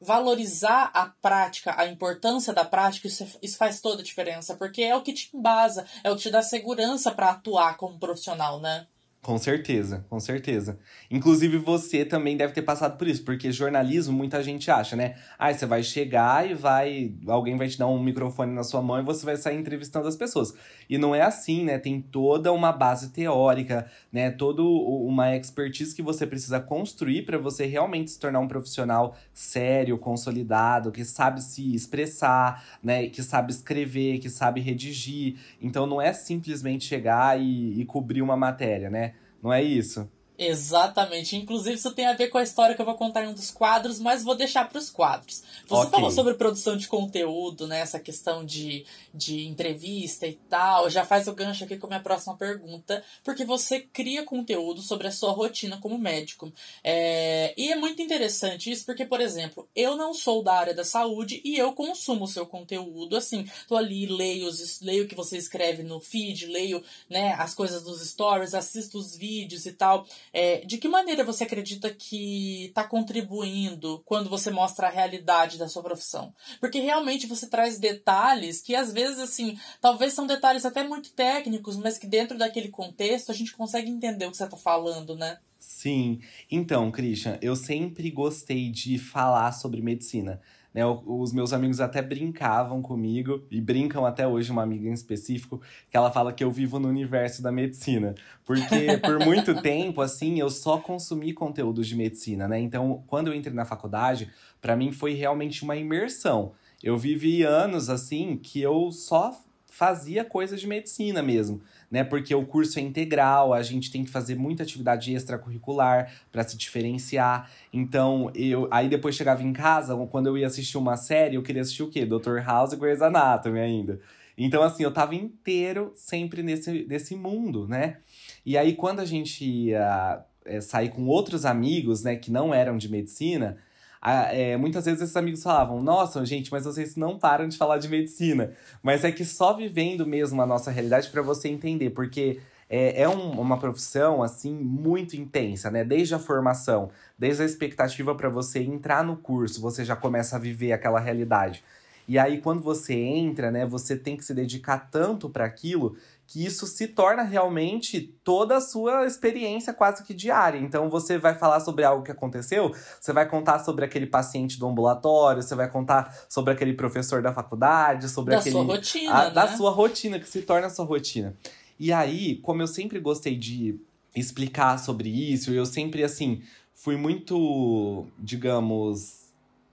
valorizar 0.00 0.90
a 0.94 1.06
prática, 1.06 1.74
a 1.78 1.86
importância 1.86 2.52
da 2.52 2.64
prática, 2.64 3.06
isso, 3.06 3.26
isso 3.42 3.56
faz 3.58 3.80
toda 3.80 4.00
a 4.00 4.04
diferença, 4.04 4.54
porque 4.54 4.82
é 4.82 4.96
o 4.96 5.02
que 5.02 5.12
te 5.12 5.30
embasa, 5.36 5.84
é 6.02 6.10
o 6.10 6.16
que 6.16 6.22
te 6.22 6.30
dá 6.30 6.42
segurança 6.42 7.12
para 7.12 7.30
atuar 7.30 7.76
como 7.76 7.98
profissional, 7.98 8.60
né? 8.60 8.86
Com 9.22 9.36
certeza, 9.36 10.06
com 10.08 10.18
certeza. 10.18 10.78
Inclusive 11.10 11.58
você 11.58 12.06
também 12.06 12.38
deve 12.38 12.54
ter 12.54 12.62
passado 12.62 12.96
por 12.96 13.06
isso, 13.06 13.22
porque 13.22 13.52
jornalismo 13.52 14.16
muita 14.16 14.42
gente 14.42 14.70
acha, 14.70 14.96
né? 14.96 15.14
Ah, 15.38 15.52
você 15.52 15.66
vai 15.66 15.82
chegar 15.82 16.50
e 16.50 16.54
vai. 16.54 17.12
Alguém 17.26 17.54
vai 17.54 17.68
te 17.68 17.78
dar 17.78 17.86
um 17.86 18.02
microfone 18.02 18.50
na 18.54 18.64
sua 18.64 18.80
mão 18.80 18.98
e 18.98 19.02
você 19.02 19.26
vai 19.26 19.36
sair 19.36 19.58
entrevistando 19.58 20.08
as 20.08 20.16
pessoas. 20.16 20.54
E 20.88 20.96
não 20.96 21.14
é 21.14 21.20
assim, 21.20 21.64
né? 21.64 21.78
Tem 21.78 22.00
toda 22.00 22.50
uma 22.50 22.72
base 22.72 23.10
teórica, 23.10 23.86
né? 24.10 24.30
Toda 24.30 24.62
uma 24.62 25.36
expertise 25.36 25.94
que 25.94 26.00
você 26.02 26.26
precisa 26.26 26.58
construir 26.58 27.26
para 27.26 27.36
você 27.36 27.66
realmente 27.66 28.10
se 28.12 28.18
tornar 28.18 28.40
um 28.40 28.48
profissional 28.48 29.14
sério, 29.34 29.98
consolidado, 29.98 30.90
que 30.90 31.04
sabe 31.04 31.42
se 31.42 31.74
expressar, 31.74 32.64
né? 32.82 33.06
Que 33.10 33.22
sabe 33.22 33.52
escrever, 33.52 34.18
que 34.18 34.30
sabe 34.30 34.62
redigir. 34.62 35.36
Então 35.60 35.86
não 35.86 36.00
é 36.00 36.10
simplesmente 36.14 36.86
chegar 36.86 37.38
e, 37.38 37.78
e 37.78 37.84
cobrir 37.84 38.22
uma 38.22 38.34
matéria, 38.36 38.88
né? 38.88 39.09
Não 39.42 39.52
é 39.52 39.62
isso? 39.62 40.10
Exatamente. 40.42 41.36
Inclusive, 41.36 41.76
isso 41.76 41.92
tem 41.92 42.06
a 42.06 42.14
ver 42.14 42.28
com 42.28 42.38
a 42.38 42.42
história 42.42 42.74
que 42.74 42.80
eu 42.80 42.86
vou 42.86 42.94
contar 42.94 43.24
em 43.24 43.28
um 43.28 43.34
dos 43.34 43.50
quadros, 43.50 44.00
mas 44.00 44.22
vou 44.22 44.34
deixar 44.34 44.66
para 44.66 44.78
os 44.78 44.88
quadros. 44.88 45.42
Você 45.68 45.82
okay. 45.82 45.90
falou 45.90 46.10
sobre 46.10 46.32
produção 46.32 46.78
de 46.78 46.88
conteúdo, 46.88 47.66
né? 47.66 47.80
Essa 47.80 48.00
questão 48.00 48.42
de, 48.42 48.86
de 49.12 49.46
entrevista 49.46 50.26
e 50.26 50.32
tal. 50.48 50.88
Já 50.88 51.04
faz 51.04 51.28
o 51.28 51.34
gancho 51.34 51.64
aqui 51.64 51.76
com 51.76 51.86
a 51.88 51.90
minha 51.90 52.00
próxima 52.00 52.38
pergunta, 52.38 53.04
porque 53.22 53.44
você 53.44 53.80
cria 53.80 54.24
conteúdo 54.24 54.80
sobre 54.80 55.08
a 55.08 55.12
sua 55.12 55.30
rotina 55.30 55.76
como 55.76 55.98
médico. 55.98 56.50
É, 56.82 57.52
e 57.54 57.70
é 57.70 57.76
muito 57.76 58.00
interessante 58.00 58.70
isso, 58.70 58.86
porque, 58.86 59.04
por 59.04 59.20
exemplo, 59.20 59.68
eu 59.76 59.94
não 59.94 60.14
sou 60.14 60.42
da 60.42 60.54
área 60.54 60.72
da 60.72 60.84
saúde 60.84 61.42
e 61.44 61.58
eu 61.58 61.74
consumo 61.74 62.24
o 62.24 62.28
seu 62.28 62.46
conteúdo. 62.46 63.14
Assim, 63.14 63.46
tô 63.68 63.76
ali, 63.76 64.06
leio, 64.06 64.46
os, 64.46 64.80
leio 64.80 65.04
o 65.04 65.06
que 65.06 65.14
você 65.14 65.36
escreve 65.36 65.82
no 65.82 66.00
feed, 66.00 66.46
leio 66.46 66.82
né, 67.10 67.34
as 67.38 67.54
coisas 67.54 67.82
dos 67.82 68.00
stories, 68.08 68.54
assisto 68.54 68.96
os 68.96 69.14
vídeos 69.14 69.66
e 69.66 69.72
tal. 69.72 70.06
É, 70.32 70.58
de 70.64 70.78
que 70.78 70.88
maneira 70.88 71.24
você 71.24 71.44
acredita 71.44 71.90
que 71.90 72.66
está 72.66 72.84
contribuindo 72.84 74.02
quando 74.04 74.30
você 74.30 74.50
mostra 74.50 74.86
a 74.86 74.90
realidade 74.90 75.58
da 75.58 75.68
sua 75.68 75.82
profissão? 75.82 76.32
Porque 76.60 76.78
realmente 76.78 77.26
você 77.26 77.48
traz 77.48 77.78
detalhes 77.78 78.60
que 78.60 78.74
às 78.74 78.92
vezes, 78.92 79.18
assim, 79.18 79.58
talvez 79.80 80.12
são 80.12 80.26
detalhes 80.26 80.64
até 80.64 80.86
muito 80.86 81.12
técnicos, 81.12 81.76
mas 81.76 81.98
que 81.98 82.06
dentro 82.06 82.38
daquele 82.38 82.68
contexto 82.68 83.30
a 83.30 83.34
gente 83.34 83.56
consegue 83.56 83.90
entender 83.90 84.26
o 84.26 84.30
que 84.30 84.36
você 84.36 84.44
está 84.44 84.56
falando, 84.56 85.16
né? 85.16 85.38
Sim. 85.58 86.20
Então, 86.50 86.90
Christian, 86.90 87.38
eu 87.42 87.54
sempre 87.54 88.10
gostei 88.10 88.70
de 88.70 88.98
falar 88.98 89.52
sobre 89.52 89.82
medicina. 89.82 90.40
Né, 90.72 90.84
os 90.86 91.32
meus 91.32 91.52
amigos 91.52 91.80
até 91.80 92.00
brincavam 92.00 92.80
comigo, 92.80 93.42
e 93.50 93.60
brincam 93.60 94.06
até 94.06 94.26
hoje, 94.26 94.52
uma 94.52 94.62
amiga 94.62 94.88
em 94.88 94.92
específico, 94.92 95.60
que 95.90 95.96
ela 95.96 96.10
fala 96.12 96.32
que 96.32 96.44
eu 96.44 96.50
vivo 96.50 96.78
no 96.78 96.88
universo 96.88 97.42
da 97.42 97.50
medicina. 97.50 98.14
Porque 98.44 98.96
por 99.02 99.18
muito 99.18 99.60
tempo, 99.60 100.00
assim, 100.00 100.38
eu 100.38 100.48
só 100.48 100.78
consumi 100.78 101.32
conteúdos 101.32 101.88
de 101.88 101.96
medicina, 101.96 102.46
né? 102.46 102.60
Então, 102.60 103.02
quando 103.06 103.28
eu 103.28 103.34
entrei 103.34 103.54
na 103.54 103.64
faculdade, 103.64 104.30
para 104.60 104.76
mim 104.76 104.92
foi 104.92 105.14
realmente 105.14 105.64
uma 105.64 105.76
imersão. 105.76 106.52
Eu 106.82 106.96
vivi 106.96 107.42
anos, 107.42 107.90
assim, 107.90 108.36
que 108.36 108.60
eu 108.60 108.92
só 108.92 109.36
fazia 109.66 110.24
coisas 110.24 110.60
de 110.60 110.66
medicina 110.66 111.22
mesmo 111.22 111.62
né? 111.90 112.04
Porque 112.04 112.34
o 112.34 112.46
curso 112.46 112.78
é 112.78 112.82
integral, 112.82 113.52
a 113.52 113.62
gente 113.62 113.90
tem 113.90 114.04
que 114.04 114.10
fazer 114.10 114.36
muita 114.36 114.62
atividade 114.62 115.12
extracurricular 115.12 116.12
para 116.30 116.44
se 116.44 116.56
diferenciar. 116.56 117.50
Então, 117.72 118.30
eu 118.34 118.68
aí 118.70 118.88
depois 118.88 119.14
chegava 119.14 119.42
em 119.42 119.52
casa, 119.52 119.96
quando 120.06 120.28
eu 120.28 120.38
ia 120.38 120.46
assistir 120.46 120.78
uma 120.78 120.96
série, 120.96 121.34
eu 121.34 121.42
queria 121.42 121.62
assistir 121.62 121.82
o 121.82 121.90
quê? 121.90 122.06
Dr. 122.06 122.38
House 122.44 122.72
e 122.72 122.76
Grey's 122.76 123.02
Anatomy 123.02 123.58
ainda. 123.58 124.00
Então, 124.38 124.62
assim, 124.62 124.82
eu 124.82 124.92
tava 124.92 125.14
inteiro 125.14 125.92
sempre 125.94 126.42
nesse, 126.42 126.86
nesse 126.88 127.14
mundo, 127.14 127.66
né? 127.68 127.98
E 128.46 128.56
aí, 128.56 128.74
quando 128.74 129.00
a 129.00 129.04
gente 129.04 129.44
ia 129.44 130.24
é, 130.44 130.60
sair 130.60 130.90
com 130.90 131.06
outros 131.06 131.44
amigos, 131.44 132.02
né, 132.02 132.16
que 132.16 132.30
não 132.30 132.54
eram 132.54 132.78
de 132.78 132.90
medicina, 132.90 133.58
é, 134.02 134.56
muitas 134.56 134.86
vezes 134.86 135.02
esses 135.02 135.16
amigos 135.16 135.42
falavam: 135.42 135.82
Nossa, 135.82 136.24
gente, 136.24 136.50
mas 136.50 136.64
vocês 136.64 136.96
não 136.96 137.18
param 137.18 137.48
de 137.48 137.56
falar 137.56 137.78
de 137.78 137.88
medicina. 137.88 138.52
Mas 138.82 139.04
é 139.04 139.12
que 139.12 139.24
só 139.24 139.52
vivendo 139.52 140.06
mesmo 140.06 140.40
a 140.40 140.46
nossa 140.46 140.70
realidade 140.70 141.10
para 141.10 141.20
você 141.20 141.48
entender, 141.48 141.90
porque 141.90 142.40
é, 142.68 143.02
é 143.02 143.08
um, 143.08 143.32
uma 143.38 143.58
profissão 143.58 144.22
assim 144.22 144.54
muito 144.54 145.16
intensa, 145.16 145.70
né? 145.70 145.84
Desde 145.84 146.14
a 146.14 146.18
formação, 146.18 146.90
desde 147.18 147.42
a 147.42 147.46
expectativa 147.46 148.14
para 148.14 148.28
você 148.28 148.60
entrar 148.60 149.04
no 149.04 149.16
curso, 149.16 149.60
você 149.60 149.84
já 149.84 149.96
começa 149.96 150.36
a 150.36 150.38
viver 150.38 150.72
aquela 150.72 151.00
realidade. 151.00 151.62
E 152.10 152.18
aí, 152.18 152.40
quando 152.40 152.60
você 152.60 152.92
entra, 152.92 153.52
né, 153.52 153.64
você 153.64 153.96
tem 153.96 154.16
que 154.16 154.24
se 154.24 154.34
dedicar 154.34 154.90
tanto 154.90 155.30
para 155.30 155.44
aquilo 155.44 155.96
que 156.26 156.44
isso 156.44 156.66
se 156.66 156.88
torna 156.88 157.22
realmente 157.22 158.00
toda 158.24 158.56
a 158.56 158.60
sua 158.60 159.06
experiência 159.06 159.72
quase 159.72 160.02
que 160.02 160.12
diária. 160.12 160.58
Então 160.58 160.90
você 160.90 161.16
vai 161.18 161.38
falar 161.38 161.60
sobre 161.60 161.84
algo 161.84 162.02
que 162.02 162.10
aconteceu, 162.10 162.74
você 163.00 163.12
vai 163.12 163.28
contar 163.28 163.60
sobre 163.60 163.84
aquele 163.84 164.08
paciente 164.08 164.58
do 164.58 164.66
ambulatório, 164.66 165.40
você 165.40 165.54
vai 165.54 165.70
contar 165.70 166.12
sobre 166.28 166.52
aquele 166.52 166.72
professor 166.72 167.22
da 167.22 167.32
faculdade, 167.32 168.08
sobre 168.08 168.34
da 168.34 168.40
aquele 168.40 168.56
sua 168.56 168.64
rotina, 168.64 169.14
a, 169.14 169.24
né? 169.26 169.30
da 169.30 169.56
sua 169.56 169.70
rotina 169.70 170.18
que 170.18 170.28
se 170.28 170.42
torna 170.42 170.66
a 170.66 170.70
sua 170.70 170.84
rotina. 170.84 171.36
E 171.78 171.92
aí, 171.92 172.38
como 172.38 172.60
eu 172.60 172.66
sempre 172.66 172.98
gostei 172.98 173.36
de 173.36 173.78
explicar 174.16 174.80
sobre 174.80 175.08
isso, 175.08 175.52
eu 175.52 175.64
sempre 175.64 176.02
assim 176.02 176.42
fui 176.74 176.96
muito, 176.96 178.04
digamos, 178.18 179.19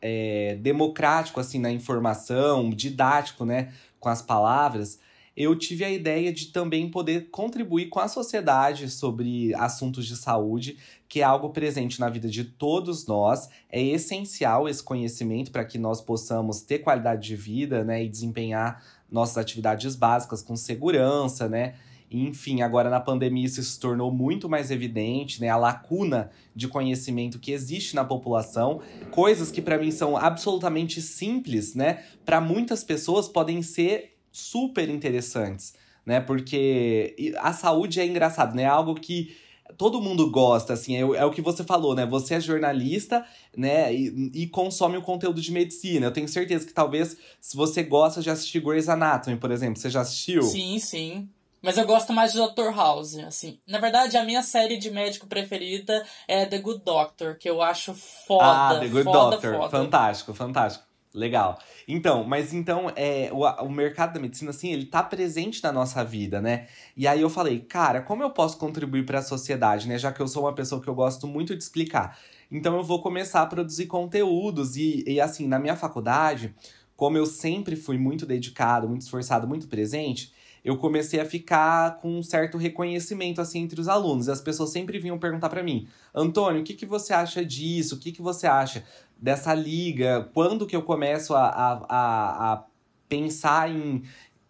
é, 0.01 0.57
democrático 0.61 1.39
assim 1.39 1.59
na 1.59 1.71
informação, 1.71 2.69
didático, 2.69 3.45
né? 3.45 3.71
com 3.99 4.09
as 4.09 4.21
palavras, 4.21 4.99
eu 5.35 5.55
tive 5.55 5.83
a 5.83 5.91
ideia 5.91 6.33
de 6.33 6.47
também 6.47 6.89
poder 6.89 7.29
contribuir 7.29 7.89
com 7.89 7.99
a 7.99 8.07
sociedade 8.07 8.89
sobre 8.89 9.53
assuntos 9.53 10.07
de 10.07 10.15
saúde, 10.17 10.77
que 11.07 11.21
é 11.21 11.23
algo 11.23 11.51
presente 11.51 11.99
na 11.99 12.09
vida 12.09 12.27
de 12.27 12.43
todos 12.43 13.05
nós. 13.05 13.47
É 13.69 13.79
essencial 13.79 14.67
esse 14.67 14.81
conhecimento 14.81 15.51
para 15.51 15.63
que 15.63 15.77
nós 15.77 16.01
possamos 16.01 16.61
ter 16.61 16.79
qualidade 16.79 17.27
de 17.27 17.35
vida, 17.35 17.83
né, 17.83 18.03
e 18.03 18.09
desempenhar 18.09 18.83
nossas 19.11 19.37
atividades 19.37 19.95
básicas 19.95 20.41
com 20.41 20.55
segurança, 20.55 21.47
né? 21.47 21.75
Enfim, 22.09 22.61
agora 22.61 22.89
na 22.89 23.01
pandemia 23.01 23.45
isso 23.45 23.61
se 23.61 23.79
tornou 23.79 24.11
muito 24.11 24.47
mais 24.47 24.71
evidente, 24.71 25.41
né? 25.41 25.49
A 25.49 25.57
lacuna 25.57 26.31
de 26.55 26.67
conhecimento 26.67 27.37
que 27.37 27.51
existe 27.51 27.95
na 27.95 28.05
população, 28.05 28.81
coisas 29.11 29.51
que 29.51 29.61
para 29.61 29.77
mim 29.77 29.91
são 29.91 30.15
absolutamente 30.15 31.01
simples, 31.01 31.75
né? 31.75 32.03
Para 32.25 32.39
muitas 32.39 32.83
pessoas 32.83 33.27
podem 33.27 33.61
ser 33.61 34.17
super 34.31 34.89
interessantes, 34.89 35.73
né? 36.05 36.21
Porque 36.21 37.33
a 37.39 37.51
saúde 37.51 37.99
é 37.99 38.05
engraçado, 38.05 38.55
né? 38.55 38.63
É 38.63 38.67
algo 38.67 38.95
que 38.95 39.35
todo 39.77 40.01
mundo 40.01 40.31
gosta, 40.31 40.73
assim, 40.73 40.95
é, 40.95 41.01
é, 41.01 41.25
o 41.25 41.31
que 41.31 41.41
você 41.41 41.63
falou, 41.63 41.93
né? 41.93 42.05
Você 42.05 42.35
é 42.35 42.39
jornalista, 42.39 43.25
né? 43.55 43.93
E, 43.93 44.31
e, 44.33 44.47
consome 44.47 44.95
o 44.97 45.01
conteúdo 45.01 45.41
de 45.41 45.51
medicina. 45.51 46.05
Eu 46.05 46.13
tenho 46.13 46.27
certeza 46.27 46.65
que 46.65 46.73
talvez, 46.73 47.17
se 47.41 47.57
você 47.57 47.83
gosta 47.83 48.21
de 48.21 48.29
assistir 48.29 48.61
Grey's 48.61 48.87
Anatomy, 48.87 49.35
por 49.35 49.51
exemplo, 49.51 49.77
você 49.77 49.89
já 49.89 50.01
assistiu? 50.01 50.43
Sim, 50.43 50.79
sim. 50.79 51.29
Mas 51.67 51.77
eu 51.77 51.85
gosto 51.85 52.13
mais 52.13 52.31
de 52.31 52.39
Dr. 52.39 52.73
House, 52.73 53.17
assim. 53.17 53.59
Na 53.67 53.77
verdade, 53.77 54.15
a 54.15 54.23
minha 54.23 54.41
série 54.41 54.77
de 54.77 54.89
médico 54.89 55.27
preferida 55.27 56.01
é 56.25 56.45
The 56.45 56.59
Good 56.59 56.81
Doctor, 56.85 57.37
que 57.37 57.49
eu 57.49 57.61
acho 57.61 57.93
foda. 57.93 58.45
Ah, 58.45 58.79
The 58.79 58.87
Good 58.87 59.03
foda, 59.03 59.31
Doctor. 59.31 59.55
Foda. 59.57 59.69
Fantástico, 59.69 60.33
fantástico. 60.33 60.85
Legal. 61.13 61.59
Então, 61.85 62.23
mas 62.23 62.53
então, 62.53 62.89
é, 62.95 63.29
o, 63.33 63.43
o 63.65 63.69
mercado 63.69 64.13
da 64.13 64.19
medicina, 64.21 64.51
assim, 64.51 64.71
ele 64.71 64.85
tá 64.85 65.03
presente 65.03 65.61
na 65.61 65.73
nossa 65.73 66.05
vida, 66.05 66.39
né? 66.39 66.67
E 66.95 67.05
aí 67.05 67.19
eu 67.19 67.29
falei, 67.29 67.59
cara, 67.59 68.01
como 68.01 68.23
eu 68.23 68.29
posso 68.29 68.57
contribuir 68.57 69.05
para 69.05 69.19
a 69.19 69.21
sociedade, 69.21 69.89
né? 69.89 69.97
Já 69.97 70.13
que 70.13 70.21
eu 70.21 70.27
sou 70.29 70.43
uma 70.43 70.55
pessoa 70.55 70.81
que 70.81 70.87
eu 70.87 70.95
gosto 70.95 71.27
muito 71.27 71.53
de 71.53 71.61
explicar. 71.61 72.17
Então 72.49 72.77
eu 72.77 72.83
vou 72.83 73.01
começar 73.01 73.41
a 73.41 73.45
produzir 73.45 73.87
conteúdos. 73.87 74.77
E, 74.77 75.03
e 75.05 75.19
assim, 75.19 75.45
na 75.45 75.59
minha 75.59 75.75
faculdade, 75.75 76.55
como 76.95 77.17
eu 77.17 77.25
sempre 77.25 77.75
fui 77.75 77.97
muito 77.97 78.25
dedicado, 78.25 78.87
muito 78.87 79.01
esforçado, 79.01 79.45
muito 79.45 79.67
presente, 79.67 80.31
eu 80.67 80.75
comecei 80.77 81.17
a 81.17 81.25
ficar 81.25 81.95
com 82.01 82.19
um 82.19 82.21
certo 82.21 82.57
reconhecimento 82.57 83.39
assim 83.39 83.61
entre 83.61 83.79
os 83.79 83.87
alunos. 83.87 84.27
E 84.27 84.31
as 84.31 84.41
pessoas 84.41 84.69
sempre 84.69 84.99
vinham 84.99 85.17
perguntar 85.17 85.47
para 85.47 85.63
mim: 85.63 85.87
"Antônio, 86.13 86.59
o 86.59 86.63
que, 86.65 86.73
que 86.73 86.85
você 86.85 87.13
acha 87.13 87.43
disso? 87.45 87.95
O 87.95 87.97
que, 87.97 88.11
que 88.11 88.21
você 88.21 88.45
acha 88.45 88.83
dessa 89.17 89.53
liga? 89.53 90.29
Quando 90.33 90.67
que 90.67 90.75
eu 90.75 90.81
começo 90.81 91.33
a, 91.33 91.47
a, 91.47 91.73
a, 91.87 92.53
a 92.53 92.63
pensar 93.07 93.71
em 93.71 94.03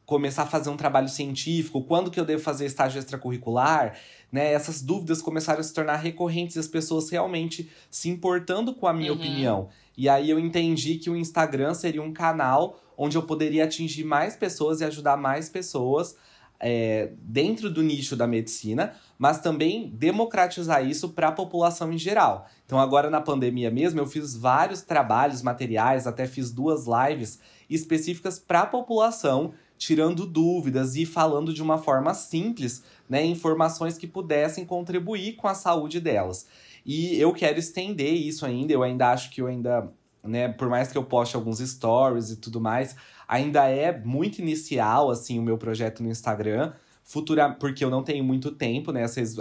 começar 0.08 0.44
a 0.44 0.48
fazer 0.48 0.72
um 0.72 0.78
trabalho 0.78 1.08
científico? 1.08 1.84
Quando 1.84 2.10
que 2.10 2.20
eu 2.20 2.26
devo 2.26 2.42
fazer 2.42 2.66
estágio 2.66 2.98
extracurricular?" 2.98 3.96
Né, 4.30 4.52
essas 4.52 4.82
dúvidas 4.82 5.22
começaram 5.22 5.62
a 5.62 5.64
se 5.64 5.74
tornar 5.74 5.96
recorrentes 5.96 6.58
e 6.58 6.60
as 6.60 6.68
pessoas 6.68 7.10
realmente 7.10 7.72
se 7.90 8.10
importando 8.10 8.74
com 8.74 8.86
a 8.86 8.94
minha 8.94 9.14
uhum. 9.14 9.18
opinião. 9.18 9.70
E 9.98 10.10
aí 10.10 10.30
eu 10.30 10.38
entendi 10.38 10.96
que 10.96 11.10
o 11.10 11.16
Instagram 11.16 11.74
seria 11.74 12.04
um 12.04 12.12
canal 12.12 12.80
onde 12.98 13.18
eu 13.18 13.24
poderia 13.24 13.64
atingir 13.64 14.04
mais 14.04 14.36
pessoas 14.36 14.82
e 14.82 14.84
ajudar 14.84 15.16
mais 15.16 15.48
pessoas 15.48 16.18
é, 16.60 17.12
dentro 17.20 17.70
do 17.70 17.84
nicho 17.84 18.16
da 18.16 18.28
medicina, 18.28 18.94
mas 19.18 19.40
também 19.40 19.90
democratizar 19.90 20.86
isso 20.86 21.10
para 21.10 21.30
a 21.30 21.32
população 21.32 21.92
em 21.92 21.98
geral. 21.98 22.48
Então, 22.66 22.80
agora 22.80 23.10
na 23.10 23.22
pandemia 23.22 23.72
mesmo, 23.72 24.00
eu 24.00 24.08
fiz 24.08 24.36
vários 24.36 24.82
trabalhos, 24.82 25.42
materiais, 25.42 26.08
até 26.08 26.26
fiz 26.26 26.52
duas 26.52 26.86
lives 26.86 27.40
específicas 27.70 28.40
para 28.40 28.62
a 28.62 28.66
população, 28.66 29.54
tirando 29.78 30.26
dúvidas 30.26 30.96
e 30.96 31.06
falando 31.06 31.54
de 31.54 31.62
uma 31.62 31.78
forma 31.78 32.14
simples, 32.14 32.84
né, 33.10 33.24
informações 33.26 33.98
que 33.98 34.08
pudessem 34.08 34.66
contribuir 34.66 35.36
com 35.36 35.48
a 35.48 35.54
saúde 35.54 36.00
delas. 36.00 36.48
E 36.86 37.20
eu 37.20 37.34
quero 37.34 37.60
estender 37.60 38.14
isso 38.14 38.46
ainda, 38.46 38.74
eu 38.74 38.84
ainda 38.84 39.12
acho 39.12 39.30
que 39.30 39.42
eu 39.42 39.48
ainda 39.48 39.92
né? 40.28 40.50
Por 40.50 40.70
mais 40.70 40.92
que 40.92 40.98
eu 40.98 41.04
poste 41.04 41.36
alguns 41.36 41.60
stories 41.60 42.30
e 42.30 42.36
tudo 42.36 42.60
mais, 42.60 42.96
ainda 43.28 43.66
é 43.68 43.98
muito 43.98 44.40
inicial, 44.40 45.10
assim, 45.10 45.40
o 45.40 45.42
meu 45.42 45.58
projeto 45.58 46.04
no 46.04 46.10
Instagram. 46.10 46.74
Futura, 47.04 47.50
porque 47.50 47.86
eu 47.86 47.90
não 47.90 48.04
tenho 48.04 48.22
muito 48.22 48.52
tempo, 48.52 48.92
né? 48.92 49.08
Vocês, 49.08 49.38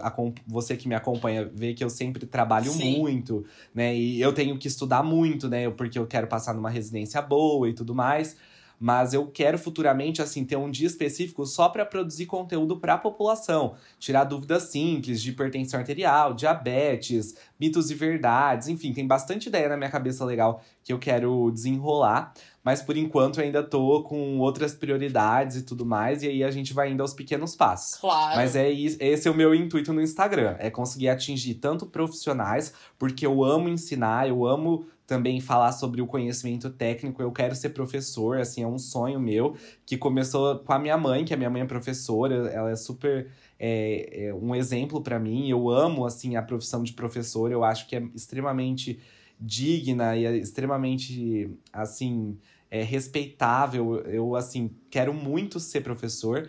você 0.46 0.76
que 0.76 0.87
me 0.87 0.94
acompanha 0.94 1.50
vê 1.52 1.74
que 1.74 1.82
eu 1.82 1.90
sempre 1.90 2.24
trabalho 2.24 2.70
Sim. 2.70 2.96
muito, 2.96 3.44
né? 3.74 3.94
E 3.96 4.20
eu 4.20 4.32
tenho 4.32 4.56
que 4.56 4.68
estudar 4.68 5.02
muito, 5.02 5.48
né? 5.48 5.68
Porque 5.70 5.98
eu 5.98 6.06
quero 6.06 6.28
passar 6.28 6.54
numa 6.54 6.70
residência 6.70 7.20
boa 7.20 7.68
e 7.68 7.72
tudo 7.72 7.92
mais 7.92 8.37
mas 8.78 9.14
eu 9.14 9.26
quero 9.26 9.58
futuramente 9.58 10.20
assim 10.20 10.44
ter 10.44 10.56
um 10.56 10.70
dia 10.70 10.86
específico 10.86 11.46
só 11.46 11.68
para 11.68 11.84
produzir 11.86 12.26
conteúdo 12.26 12.78
para 12.78 12.94
a 12.94 12.98
população, 12.98 13.74
tirar 13.98 14.24
dúvidas 14.24 14.64
simples 14.64 15.22
de 15.22 15.30
hipertensão 15.30 15.80
arterial, 15.80 16.34
diabetes, 16.34 17.34
mitos 17.58 17.90
e 17.90 17.94
verdades, 17.94 18.68
enfim, 18.68 18.92
tem 18.92 19.06
bastante 19.06 19.48
ideia 19.48 19.68
na 19.68 19.76
minha 19.76 19.90
cabeça 19.90 20.24
legal 20.24 20.62
que 20.84 20.92
eu 20.92 20.98
quero 20.98 21.50
desenrolar, 21.50 22.32
mas 22.62 22.82
por 22.82 22.96
enquanto 22.96 23.38
eu 23.38 23.44
ainda 23.44 23.62
tô 23.62 24.02
com 24.02 24.38
outras 24.38 24.74
prioridades 24.74 25.56
e 25.56 25.62
tudo 25.62 25.86
mais, 25.86 26.22
e 26.22 26.28
aí 26.28 26.44
a 26.44 26.50
gente 26.50 26.74
vai 26.74 26.90
indo 26.90 27.00
aos 27.00 27.14
pequenos 27.14 27.56
passos. 27.56 27.98
Claro. 28.00 28.36
Mas 28.36 28.54
é 28.54 28.70
esse 28.70 29.26
é 29.26 29.30
o 29.30 29.34
meu 29.34 29.54
intuito 29.54 29.92
no 29.92 30.02
Instagram, 30.02 30.56
é 30.58 30.70
conseguir 30.70 31.08
atingir 31.08 31.54
tanto 31.54 31.86
profissionais, 31.86 32.72
porque 32.98 33.26
eu 33.26 33.42
amo 33.44 33.68
ensinar, 33.68 34.28
eu 34.28 34.46
amo 34.46 34.86
também 35.06 35.40
falar 35.40 35.72
sobre 35.72 36.02
o 36.02 36.06
conhecimento 36.06 36.68
técnico. 36.68 37.22
Eu 37.22 37.30
quero 37.30 37.54
ser 37.54 37.70
professor, 37.70 38.38
assim, 38.38 38.62
é 38.62 38.66
um 38.66 38.78
sonho 38.78 39.20
meu, 39.20 39.56
que 39.84 39.96
começou 39.96 40.58
com 40.58 40.72
a 40.72 40.78
minha 40.78 40.98
mãe, 40.98 41.24
que 41.24 41.32
a 41.32 41.36
minha 41.36 41.48
mãe 41.48 41.62
é 41.62 41.64
professora, 41.64 42.48
ela 42.48 42.70
é 42.70 42.76
super 42.76 43.30
é, 43.58 44.26
é 44.26 44.34
um 44.34 44.54
exemplo 44.54 45.00
para 45.00 45.18
mim. 45.18 45.48
Eu 45.48 45.70
amo, 45.70 46.04
assim, 46.04 46.36
a 46.36 46.42
profissão 46.42 46.82
de 46.82 46.92
professor, 46.92 47.52
eu 47.52 47.62
acho 47.62 47.86
que 47.86 47.96
é 47.96 48.02
extremamente 48.14 48.98
digna 49.40 50.16
e 50.16 50.24
é 50.24 50.36
extremamente, 50.36 51.50
assim, 51.72 52.36
é, 52.70 52.82
respeitável. 52.82 54.00
Eu, 54.00 54.34
assim, 54.34 54.70
quero 54.90 55.14
muito 55.14 55.60
ser 55.60 55.82
professor. 55.82 56.48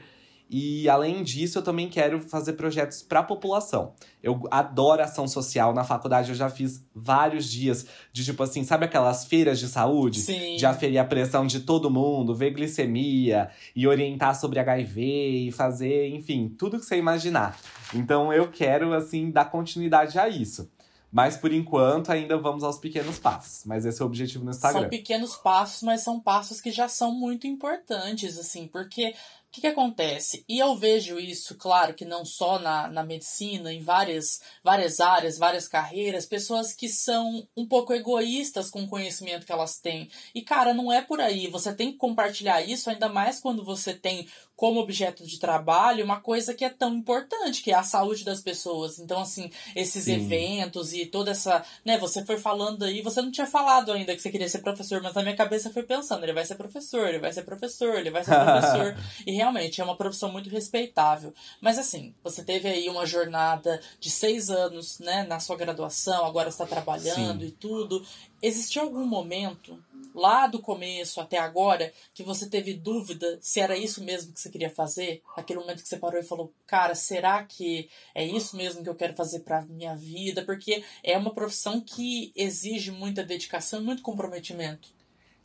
E 0.49 0.88
além 0.88 1.23
disso, 1.23 1.57
eu 1.57 1.62
também 1.62 1.89
quero 1.89 2.21
fazer 2.21 2.53
projetos 2.53 3.01
para 3.01 3.19
a 3.19 3.23
população. 3.23 3.93
Eu 4.23 4.43
adoro 4.49 5.03
ação 5.03 5.27
social. 5.27 5.73
Na 5.73 5.83
faculdade 5.83 6.29
eu 6.29 6.36
já 6.36 6.49
fiz 6.49 6.86
vários 6.95 7.49
dias 7.49 7.86
de 8.13 8.23
tipo 8.23 8.41
assim, 8.41 8.63
sabe 8.63 8.86
aquelas 8.86 9.25
feiras 9.25 9.60
de 9.60 9.67
saúde? 9.67 10.21
Sim. 10.21 10.55
De 10.55 10.65
aferir 10.65 10.99
a 10.99 11.05
pressão 11.05 11.45
de 11.45 11.60
todo 11.62 11.89
mundo, 11.89 12.33
ver 12.33 12.51
glicemia 12.51 13.49
e 13.75 13.86
orientar 13.88 14.39
sobre 14.39 14.60
HIV 14.60 15.01
e 15.47 15.51
fazer, 15.51 16.10
enfim, 16.10 16.47
tudo 16.57 16.79
que 16.79 16.86
você 16.86 16.97
imaginar. 16.97 17.60
Então 17.93 18.31
eu 18.31 18.49
quero 18.49 18.93
assim 18.93 19.29
dar 19.29 19.45
continuidade 19.45 20.17
a 20.17 20.29
isso. 20.29 20.69
Mas 21.12 21.38
por 21.38 21.53
enquanto 21.53 22.12
ainda 22.12 22.38
vamos 22.38 22.63
aos 22.63 22.77
pequenos 22.77 23.17
passos. 23.17 23.63
Mas 23.65 23.86
esse 23.86 24.01
é 24.01 24.03
o 24.03 24.07
objetivo 24.07 24.43
no 24.43 24.51
Instagram. 24.51 24.81
São 24.81 24.89
pequenos 24.89 25.36
passos, 25.38 25.81
mas 25.81 26.01
são 26.01 26.19
passos 26.19 26.60
que 26.60 26.71
já 26.71 26.88
são 26.89 27.13
muito 27.13 27.47
importantes, 27.47 28.38
assim, 28.38 28.67
porque 28.67 29.13
que, 29.57 29.61
que, 29.61 29.67
acontece? 29.67 30.45
E 30.47 30.59
eu 30.59 30.75
vejo 30.75 31.19
isso, 31.19 31.55
claro, 31.55 31.93
que 31.95 32.05
não 32.05 32.23
só 32.23 32.59
na, 32.59 32.87
na 32.87 33.03
medicina, 33.03 33.73
em 33.73 33.81
várias, 33.81 34.39
várias 34.63 34.99
áreas, 34.99 35.37
várias 35.37 35.67
carreiras, 35.67 36.27
pessoas 36.27 36.73
que 36.73 36.87
são 36.87 37.47
um 37.57 37.65
pouco 37.65 37.93
egoístas 37.93 38.69
com 38.69 38.83
o 38.83 38.87
conhecimento 38.87 39.45
que 39.45 39.51
elas 39.51 39.79
têm. 39.79 40.09
E, 40.33 40.43
cara, 40.43 40.73
não 40.73 40.93
é 40.93 41.01
por 41.01 41.19
aí. 41.19 41.47
Você 41.47 41.73
tem 41.73 41.91
que 41.91 41.97
compartilhar 41.97 42.61
isso, 42.61 42.89
ainda 42.89 43.09
mais 43.09 43.39
quando 43.39 43.63
você 43.63 43.93
tem 43.93 44.27
como 44.57 44.79
objeto 44.79 45.23
de 45.23 45.39
trabalho 45.39 46.03
uma 46.03 46.19
coisa 46.19 46.51
que 46.51 46.65
é 46.65 46.69
tão 46.69 46.95
importante, 46.95 47.61
que 47.61 47.71
é 47.71 47.75
a 47.75 47.83
saúde 47.83 48.25
das 48.25 48.41
pessoas. 48.41 48.97
Então, 48.97 49.21
assim, 49.21 49.51
esses 49.75 50.05
Sim. 50.05 50.13
eventos 50.15 50.93
e 50.93 51.05
toda 51.05 51.29
essa. 51.29 51.63
né, 51.85 51.97
você 51.99 52.25
foi 52.25 52.39
falando 52.39 52.83
aí, 52.83 53.03
você 53.03 53.21
não 53.21 53.31
tinha 53.31 53.45
falado 53.45 53.91
ainda 53.91 54.15
que 54.15 54.21
você 54.21 54.31
queria 54.31 54.49
ser 54.49 54.59
professor, 54.59 54.99
mas 55.01 55.13
na 55.13 55.21
minha 55.21 55.35
cabeça 55.35 55.69
foi 55.69 55.83
pensando, 55.83 56.23
ele 56.23 56.33
vai 56.33 56.43
ser 56.43 56.55
professor, 56.55 57.07
ele 57.07 57.19
vai 57.19 57.31
ser 57.31 57.43
professor, 57.43 57.99
ele 57.99 58.09
vai 58.09 58.23
ser 58.23 58.33
professor. 58.43 58.97
e 59.27 59.31
realmente 59.31 59.79
é 59.79 59.83
uma 59.83 59.95
profissão 59.95 60.31
muito 60.31 60.49
respeitável. 60.49 61.31
Mas 61.61 61.77
assim, 61.77 62.15
você 62.23 62.43
teve 62.43 62.67
aí 62.67 62.89
uma 62.89 63.05
jornada 63.05 63.79
de 63.99 64.09
seis 64.09 64.49
anos, 64.49 64.97
né, 64.97 65.23
na 65.29 65.39
sua 65.39 65.55
graduação, 65.55 66.25
agora 66.25 66.49
está 66.49 66.65
trabalhando 66.65 67.41
Sim. 67.41 67.47
e 67.47 67.51
tudo. 67.51 68.03
Existiu 68.41 68.81
algum 68.81 69.05
momento 69.05 69.79
lá 70.13 70.47
do 70.47 70.60
começo 70.60 71.21
até 71.21 71.38
agora 71.38 71.93
que 72.13 72.23
você 72.23 72.49
teve 72.49 72.73
dúvida 72.73 73.38
se 73.39 73.60
era 73.60 73.77
isso 73.77 74.03
mesmo 74.03 74.33
que 74.33 74.39
você 74.39 74.49
queria 74.49 74.69
fazer? 74.69 75.21
Aquele 75.36 75.60
momento 75.60 75.83
que 75.83 75.88
você 75.88 75.97
parou 75.97 76.19
e 76.19 76.23
falou, 76.23 76.51
cara, 76.65 76.95
será 76.95 77.43
que 77.43 77.88
é 78.15 78.25
isso 78.25 78.57
mesmo 78.57 78.83
que 78.83 78.89
eu 78.89 78.95
quero 78.95 79.15
fazer 79.15 79.41
para 79.41 79.65
minha 79.65 79.95
vida? 79.95 80.43
Porque 80.43 80.83
é 81.03 81.17
uma 81.17 81.33
profissão 81.33 81.79
que 81.79 82.31
exige 82.36 82.91
muita 82.91 83.23
dedicação 83.23 83.79
e 83.79 83.83
muito 83.83 84.01
comprometimento. 84.01 84.89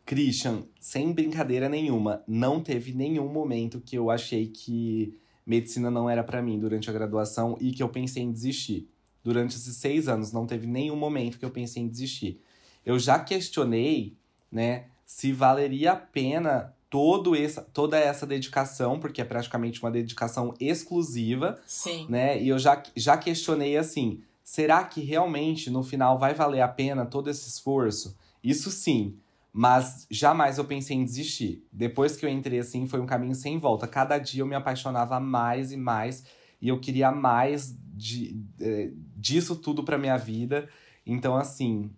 Christian, 0.05 0.65
sem 0.81 1.13
brincadeira 1.13 1.69
nenhuma, 1.69 2.25
não 2.27 2.61
teve 2.61 2.93
nenhum 2.93 3.29
momento 3.29 3.81
que 3.81 3.97
eu 3.97 4.11
achei 4.11 4.49
que 4.49 5.17
medicina 5.47 5.91
não 5.91 6.09
era 6.09 6.25
para 6.25 6.43
mim 6.43 6.59
durante 6.59 6.91
a 6.91 6.93
graduação 6.93 7.57
e 7.61 7.73
que 7.73 7.83
eu 7.83 7.89
pensei 7.89 8.23
em 8.23 8.33
desistir. 8.33 8.89
Durante 9.23 9.57
esses 9.57 9.77
seis 9.77 10.09
anos, 10.09 10.33
não 10.33 10.47
teve 10.47 10.67
nenhum 10.67 10.97
momento 10.97 11.39
que 11.39 11.45
eu 11.45 11.51
pensei 11.51 11.83
em 11.83 11.89
desistir. 11.89 12.41
Eu 12.85 12.99
já 12.99 13.21
questionei 13.21 14.17
né? 14.53 14.85
Se 15.07 15.33
valeria 15.33 15.93
a 15.93 15.97
pena 15.97 16.75
todo 16.93 17.35
essa, 17.35 17.63
toda 17.63 17.99
essa 17.99 18.27
dedicação, 18.27 19.01
porque 19.01 19.23
é 19.23 19.25
praticamente 19.25 19.83
uma 19.83 19.91
dedicação 19.91 20.53
exclusiva. 20.61 21.59
Sim. 21.67 22.07
Né? 22.07 22.41
E 22.41 22.49
eu 22.49 22.59
já, 22.59 22.83
já 22.95 23.17
questionei 23.17 23.79
assim: 23.79 24.21
será 24.45 24.85
que 24.85 25.01
realmente 25.01 25.71
no 25.71 25.83
final 25.83 26.19
vai 26.19 26.35
valer 26.35 26.61
a 26.61 26.69
pena 26.69 27.07
todo 27.07 27.31
esse 27.31 27.49
esforço? 27.49 28.15
Isso 28.45 28.71
sim. 28.71 29.17
Mas 29.51 30.07
jamais 30.11 30.59
eu 30.59 30.65
pensei 30.65 30.97
em 30.97 31.05
desistir. 31.05 31.67
Depois 31.73 32.17
que 32.17 32.25
eu 32.25 32.31
entrei 32.31 32.59
assim, 32.59 32.87
foi 32.87 33.01
um 33.01 33.07
caminho 33.07 33.35
sem 33.35 33.59
volta. 33.59 33.87
Cada 33.87 34.19
dia 34.19 34.43
eu 34.43 34.47
me 34.47 34.55
apaixonava 34.55 35.19
mais 35.19 35.73
e 35.73 35.77
mais. 35.77 36.25
E 36.61 36.69
eu 36.69 36.79
queria 36.79 37.11
mais 37.11 37.75
de, 37.95 38.33
de 38.57 38.95
disso 39.17 39.57
tudo 39.57 39.83
para 39.83 39.99
minha 39.99 40.17
vida. 40.17 40.69
Então, 41.07 41.37
assim, 41.37 41.91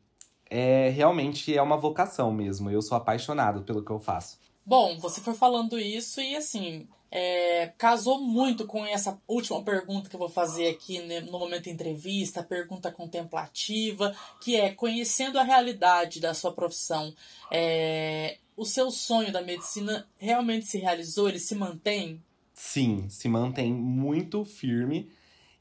é 0.57 0.89
realmente 0.89 1.53
é 1.53 1.61
uma 1.61 1.77
vocação 1.77 2.33
mesmo. 2.33 2.71
Eu 2.71 2.81
sou 2.81 2.97
apaixonado 2.97 3.65
pelo 3.65 3.85
que 3.85 3.91
eu 3.91 3.99
faço. 3.99 4.39
Bom, 4.65 4.97
você 4.99 5.21
foi 5.21 5.35
falando 5.35 5.77
isso 5.77 6.21
e 6.21 6.37
assim, 6.37 6.87
é, 7.11 7.73
casou 7.77 8.21
muito 8.21 8.65
com 8.65 8.87
essa 8.87 9.21
última 9.27 9.61
pergunta 9.65 10.09
que 10.09 10.15
eu 10.15 10.21
vou 10.21 10.29
fazer 10.29 10.69
aqui 10.69 11.01
né, 11.01 11.21
no 11.23 11.41
momento 11.41 11.69
entrevista, 11.69 12.41
pergunta 12.41 12.93
contemplativa, 12.93 14.15
que 14.41 14.55
é 14.55 14.73
conhecendo 14.73 15.41
a 15.41 15.43
realidade 15.43 16.21
da 16.21 16.33
sua 16.33 16.53
profissão, 16.53 17.13
é, 17.51 18.39
o 18.57 18.65
seu 18.65 18.93
sonho 18.93 19.33
da 19.33 19.43
medicina 19.43 20.07
realmente 20.17 20.67
se 20.67 20.79
realizou? 20.79 21.29
Ele 21.29 21.41
se 21.41 21.57
mantém? 21.57 22.23
Sim, 22.55 23.09
se 23.09 23.29
mantém 23.29 23.73
muito 23.73 24.45
firme 24.45 25.11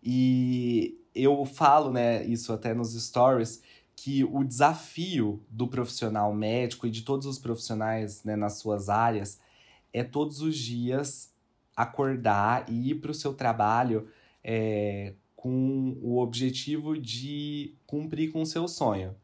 e 0.04 1.00
eu 1.16 1.44
falo, 1.46 1.92
né, 1.92 2.24
isso 2.26 2.54
até 2.54 2.76
nos 2.76 2.94
stories 2.94 3.60
que 3.96 4.24
o 4.24 4.44
desafio 4.44 5.44
do 5.50 5.68
profissional 5.68 6.34
médico 6.34 6.88
e 6.88 6.92
de 6.92 7.04
todos 7.04 7.26
os 7.26 7.40
profissionais 7.40 8.24
né, 8.24 8.36
nas 8.36 8.58
suas 8.58 8.90
áreas 8.90 9.40
é 9.92 10.04
todos 10.04 10.42
os 10.42 10.58
dias 10.58 11.32
acordar 11.76 12.66
e 12.70 12.92
ir 12.92 12.96
para 12.96 13.12
o 13.12 13.16
seu 13.16 13.34
trabalho 13.34 14.08
é, 14.44 15.14
com 15.36 15.98
o 16.02 16.20
objetivo 16.20 16.98
de 16.98 17.76
cumprir 17.86 18.32
com 18.32 18.42
o 18.42 18.46
seu 18.46 18.68
sonho, 18.68 19.16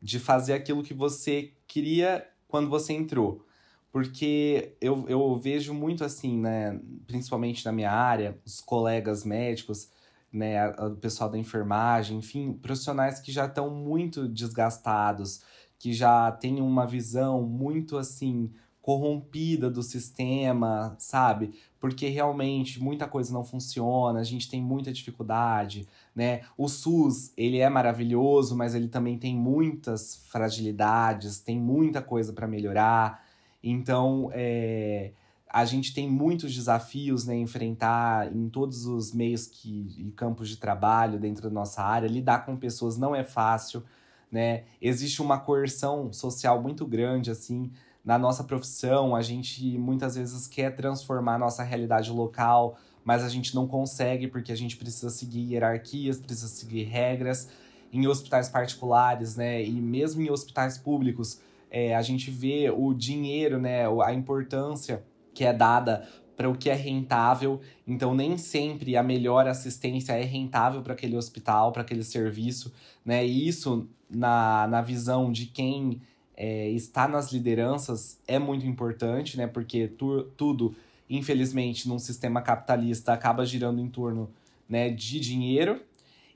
de 0.00 0.18
fazer 0.18 0.54
aquilo 0.54 0.82
que 0.82 0.94
você 0.94 1.52
queria 1.66 2.26
quando 2.46 2.68
você 2.68 2.92
entrou. 2.92 3.44
Porque 3.90 4.76
eu, 4.80 5.06
eu 5.08 5.36
vejo 5.36 5.72
muito 5.72 6.04
assim, 6.04 6.38
né, 6.38 6.80
principalmente 7.06 7.64
na 7.64 7.72
minha 7.72 7.90
área, 7.90 8.38
os 8.44 8.60
colegas 8.60 9.24
médicos 9.24 9.88
né, 10.32 10.68
o 10.70 10.90
pessoal 10.96 11.30
da 11.30 11.38
enfermagem, 11.38 12.18
enfim, 12.18 12.52
profissionais 12.52 13.20
que 13.20 13.32
já 13.32 13.46
estão 13.46 13.70
muito 13.70 14.28
desgastados, 14.28 15.42
que 15.78 15.92
já 15.92 16.30
têm 16.32 16.60
uma 16.60 16.86
visão 16.86 17.42
muito 17.42 17.96
assim 17.96 18.50
corrompida 18.88 19.70
do 19.70 19.82
sistema, 19.82 20.96
sabe? 20.98 21.52
Porque 21.78 22.08
realmente 22.08 22.82
muita 22.82 23.06
coisa 23.06 23.32
não 23.34 23.44
funciona, 23.44 24.18
a 24.18 24.24
gente 24.24 24.48
tem 24.48 24.62
muita 24.62 24.90
dificuldade, 24.90 25.86
né? 26.16 26.40
O 26.56 26.68
SUS, 26.68 27.30
ele 27.36 27.58
é 27.58 27.68
maravilhoso, 27.68 28.56
mas 28.56 28.74
ele 28.74 28.88
também 28.88 29.18
tem 29.18 29.36
muitas 29.36 30.16
fragilidades, 30.28 31.38
tem 31.38 31.60
muita 31.60 32.00
coisa 32.00 32.32
para 32.32 32.48
melhorar. 32.48 33.22
Então, 33.62 34.30
é, 34.32 35.12
a 35.50 35.64
gente 35.64 35.94
tem 35.94 36.08
muitos 36.08 36.54
desafios 36.54 37.24
né, 37.26 37.34
enfrentar 37.34 38.30
em 38.34 38.48
todos 38.48 38.84
os 38.84 39.12
meios 39.12 39.46
que, 39.46 39.94
e 39.96 40.12
campos 40.12 40.48
de 40.48 40.58
trabalho 40.58 41.18
dentro 41.18 41.42
da 41.42 41.50
nossa 41.50 41.82
área. 41.82 42.06
Lidar 42.06 42.44
com 42.44 42.56
pessoas 42.56 42.98
não 42.98 43.14
é 43.14 43.24
fácil, 43.24 43.82
né? 44.30 44.64
Existe 44.80 45.22
uma 45.22 45.38
coerção 45.38 46.12
social 46.12 46.60
muito 46.60 46.86
grande, 46.86 47.30
assim, 47.30 47.72
na 48.04 48.18
nossa 48.18 48.44
profissão. 48.44 49.16
A 49.16 49.22
gente 49.22 49.78
muitas 49.78 50.16
vezes 50.16 50.46
quer 50.46 50.76
transformar 50.76 51.36
a 51.36 51.38
nossa 51.38 51.62
realidade 51.62 52.10
local, 52.10 52.76
mas 53.02 53.24
a 53.24 53.28
gente 53.28 53.54
não 53.54 53.66
consegue 53.66 54.28
porque 54.28 54.52
a 54.52 54.56
gente 54.56 54.76
precisa 54.76 55.08
seguir 55.08 55.52
hierarquias, 55.52 56.18
precisa 56.18 56.48
seguir 56.48 56.84
regras. 56.84 57.48
Em 57.90 58.06
hospitais 58.06 58.50
particulares, 58.50 59.34
né? 59.34 59.64
E 59.64 59.80
mesmo 59.80 60.20
em 60.20 60.30
hospitais 60.30 60.76
públicos, 60.76 61.40
é, 61.70 61.96
a 61.96 62.02
gente 62.02 62.30
vê 62.30 62.70
o 62.70 62.92
dinheiro, 62.92 63.58
né? 63.58 63.84
A 64.04 64.12
importância 64.12 65.02
que 65.38 65.44
é 65.44 65.52
dada 65.52 66.04
para 66.36 66.50
o 66.50 66.58
que 66.58 66.68
é 66.68 66.74
rentável. 66.74 67.60
Então, 67.86 68.12
nem 68.12 68.36
sempre 68.36 68.96
a 68.96 69.04
melhor 69.04 69.46
assistência 69.46 70.14
é 70.14 70.24
rentável 70.24 70.82
para 70.82 70.94
aquele 70.94 71.16
hospital, 71.16 71.70
para 71.70 71.82
aquele 71.82 72.02
serviço, 72.02 72.72
né? 73.04 73.24
E 73.24 73.46
isso, 73.46 73.88
na, 74.10 74.66
na 74.66 74.82
visão 74.82 75.30
de 75.30 75.46
quem 75.46 76.00
é, 76.36 76.68
está 76.70 77.06
nas 77.06 77.30
lideranças, 77.30 78.20
é 78.26 78.36
muito 78.36 78.66
importante, 78.66 79.36
né? 79.36 79.46
Porque 79.46 79.86
tu, 79.86 80.24
tudo, 80.36 80.74
infelizmente, 81.08 81.88
num 81.88 82.00
sistema 82.00 82.42
capitalista, 82.42 83.12
acaba 83.12 83.46
girando 83.46 83.80
em 83.80 83.88
torno 83.88 84.28
né, 84.68 84.90
de 84.90 85.20
dinheiro. 85.20 85.80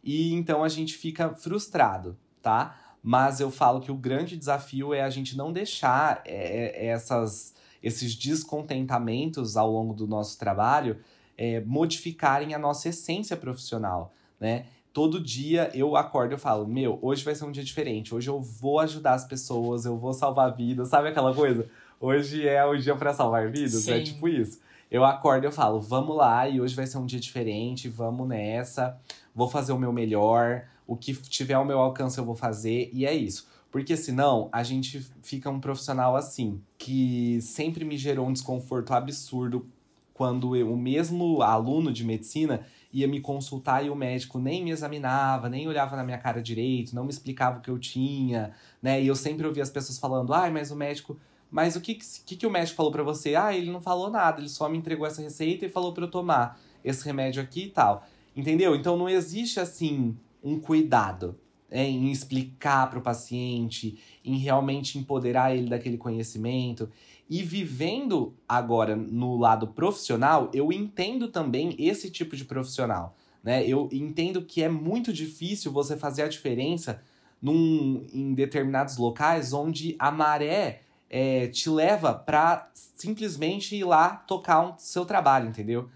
E 0.04 0.32
então 0.32 0.62
a 0.62 0.68
gente 0.68 0.94
fica 0.94 1.30
frustrado, 1.34 2.16
tá? 2.40 2.78
Mas 3.02 3.40
eu 3.40 3.50
falo 3.50 3.80
que 3.80 3.90
o 3.90 3.96
grande 3.96 4.36
desafio 4.36 4.94
é 4.94 5.02
a 5.02 5.10
gente 5.10 5.36
não 5.36 5.52
deixar 5.52 6.22
é, 6.24 6.86
é 6.86 6.86
essas 6.86 7.52
esses 7.82 8.14
descontentamentos 8.14 9.56
ao 9.56 9.70
longo 9.70 9.92
do 9.94 10.06
nosso 10.06 10.38
trabalho 10.38 10.98
é, 11.36 11.60
modificarem 11.60 12.54
a 12.54 12.58
nossa 12.58 12.88
essência 12.88 13.36
profissional, 13.36 14.12
né? 14.38 14.66
Todo 14.92 15.18
dia 15.18 15.70
eu 15.72 15.96
acordo 15.96 16.34
e 16.34 16.38
falo, 16.38 16.66
meu, 16.66 16.98
hoje 17.00 17.24
vai 17.24 17.34
ser 17.34 17.46
um 17.46 17.50
dia 17.50 17.64
diferente, 17.64 18.14
hoje 18.14 18.28
eu 18.28 18.40
vou 18.40 18.78
ajudar 18.78 19.14
as 19.14 19.24
pessoas, 19.24 19.86
eu 19.86 19.96
vou 19.96 20.12
salvar 20.12 20.54
vidas, 20.54 20.88
sabe 20.88 21.08
aquela 21.08 21.34
coisa? 21.34 21.66
Hoje 21.98 22.46
é 22.46 22.62
o 22.64 22.76
dia 22.76 22.94
para 22.94 23.14
salvar 23.14 23.50
vidas, 23.50 23.88
é 23.88 23.94
Sim. 23.94 24.00
é 24.00 24.02
tipo 24.02 24.28
isso. 24.28 24.60
Eu 24.90 25.04
acordo 25.06 25.44
e 25.44 25.46
eu 25.46 25.52
falo, 25.52 25.80
vamos 25.80 26.14
lá, 26.14 26.46
e 26.46 26.60
hoje 26.60 26.74
vai 26.74 26.86
ser 26.86 26.98
um 26.98 27.06
dia 27.06 27.18
diferente, 27.18 27.88
vamos 27.88 28.28
nessa, 28.28 29.00
vou 29.34 29.48
fazer 29.48 29.72
o 29.72 29.78
meu 29.78 29.92
melhor, 29.92 30.66
o 30.86 30.94
que 30.94 31.14
tiver 31.14 31.54
ao 31.54 31.64
meu 31.64 31.78
alcance 31.78 32.18
eu 32.18 32.24
vou 32.24 32.34
fazer, 32.34 32.90
e 32.92 33.06
é 33.06 33.14
isso. 33.14 33.48
Porque 33.72 33.96
senão 33.96 34.50
a 34.52 34.62
gente 34.62 35.00
fica 35.22 35.48
um 35.48 35.58
profissional 35.58 36.14
assim, 36.14 36.60
que 36.76 37.40
sempre 37.40 37.86
me 37.86 37.96
gerou 37.96 38.28
um 38.28 38.32
desconforto 38.32 38.92
absurdo 38.92 39.66
quando 40.12 40.54
eu, 40.54 40.70
o 40.70 40.76
mesmo 40.76 41.40
aluno 41.40 41.90
de 41.90 42.04
medicina 42.04 42.66
ia 42.92 43.08
me 43.08 43.18
consultar 43.18 43.82
e 43.82 43.88
o 43.88 43.96
médico 43.96 44.38
nem 44.38 44.62
me 44.62 44.70
examinava, 44.70 45.48
nem 45.48 45.66
olhava 45.66 45.96
na 45.96 46.04
minha 46.04 46.18
cara 46.18 46.42
direito, 46.42 46.94
não 46.94 47.04
me 47.04 47.10
explicava 47.10 47.58
o 47.58 47.62
que 47.62 47.70
eu 47.70 47.78
tinha, 47.78 48.52
né? 48.82 49.02
E 49.02 49.06
eu 49.06 49.16
sempre 49.16 49.46
ouvia 49.46 49.62
as 49.62 49.70
pessoas 49.70 49.98
falando: 49.98 50.34
"Ai, 50.34 50.50
mas 50.50 50.70
o 50.70 50.76
médico, 50.76 51.18
mas 51.50 51.74
o 51.74 51.80
que 51.80 51.94
que, 51.94 52.36
que 52.36 52.46
o 52.46 52.50
médico 52.50 52.76
falou 52.76 52.92
para 52.92 53.02
você?" 53.02 53.34
"Ah, 53.34 53.56
ele 53.56 53.70
não 53.70 53.80
falou 53.80 54.10
nada, 54.10 54.38
ele 54.38 54.50
só 54.50 54.68
me 54.68 54.76
entregou 54.76 55.06
essa 55.06 55.22
receita 55.22 55.64
e 55.64 55.70
falou 55.70 55.94
para 55.94 56.04
eu 56.04 56.10
tomar 56.10 56.60
esse 56.84 57.02
remédio 57.06 57.42
aqui 57.42 57.64
e 57.64 57.70
tal." 57.70 58.06
Entendeu? 58.36 58.76
Então 58.76 58.98
não 58.98 59.08
existe 59.08 59.58
assim 59.58 60.14
um 60.44 60.60
cuidado 60.60 61.38
é, 61.72 61.88
em 61.88 62.10
explicar 62.10 62.88
para 62.90 62.98
o 62.98 63.02
paciente, 63.02 63.98
em 64.22 64.36
realmente 64.36 64.98
empoderar 64.98 65.56
ele 65.56 65.70
daquele 65.70 65.96
conhecimento. 65.96 66.88
E 67.28 67.42
vivendo 67.42 68.34
agora 68.46 68.94
no 68.94 69.38
lado 69.38 69.66
profissional, 69.68 70.50
eu 70.52 70.70
entendo 70.70 71.28
também 71.28 71.74
esse 71.78 72.10
tipo 72.10 72.36
de 72.36 72.44
profissional. 72.44 73.16
Né? 73.42 73.66
Eu 73.66 73.88
entendo 73.90 74.42
que 74.42 74.62
é 74.62 74.68
muito 74.68 75.12
difícil 75.12 75.72
você 75.72 75.96
fazer 75.96 76.22
a 76.22 76.28
diferença 76.28 77.02
num, 77.40 78.06
em 78.12 78.34
determinados 78.34 78.98
locais 78.98 79.54
onde 79.54 79.96
a 79.98 80.10
maré 80.10 80.82
é, 81.08 81.48
te 81.48 81.70
leva 81.70 82.14
para 82.14 82.70
simplesmente 82.74 83.74
ir 83.74 83.84
lá 83.84 84.10
tocar 84.10 84.60
o 84.60 84.68
um, 84.70 84.74
seu 84.78 85.04
trabalho, 85.04 85.48
entendeu? 85.48 85.88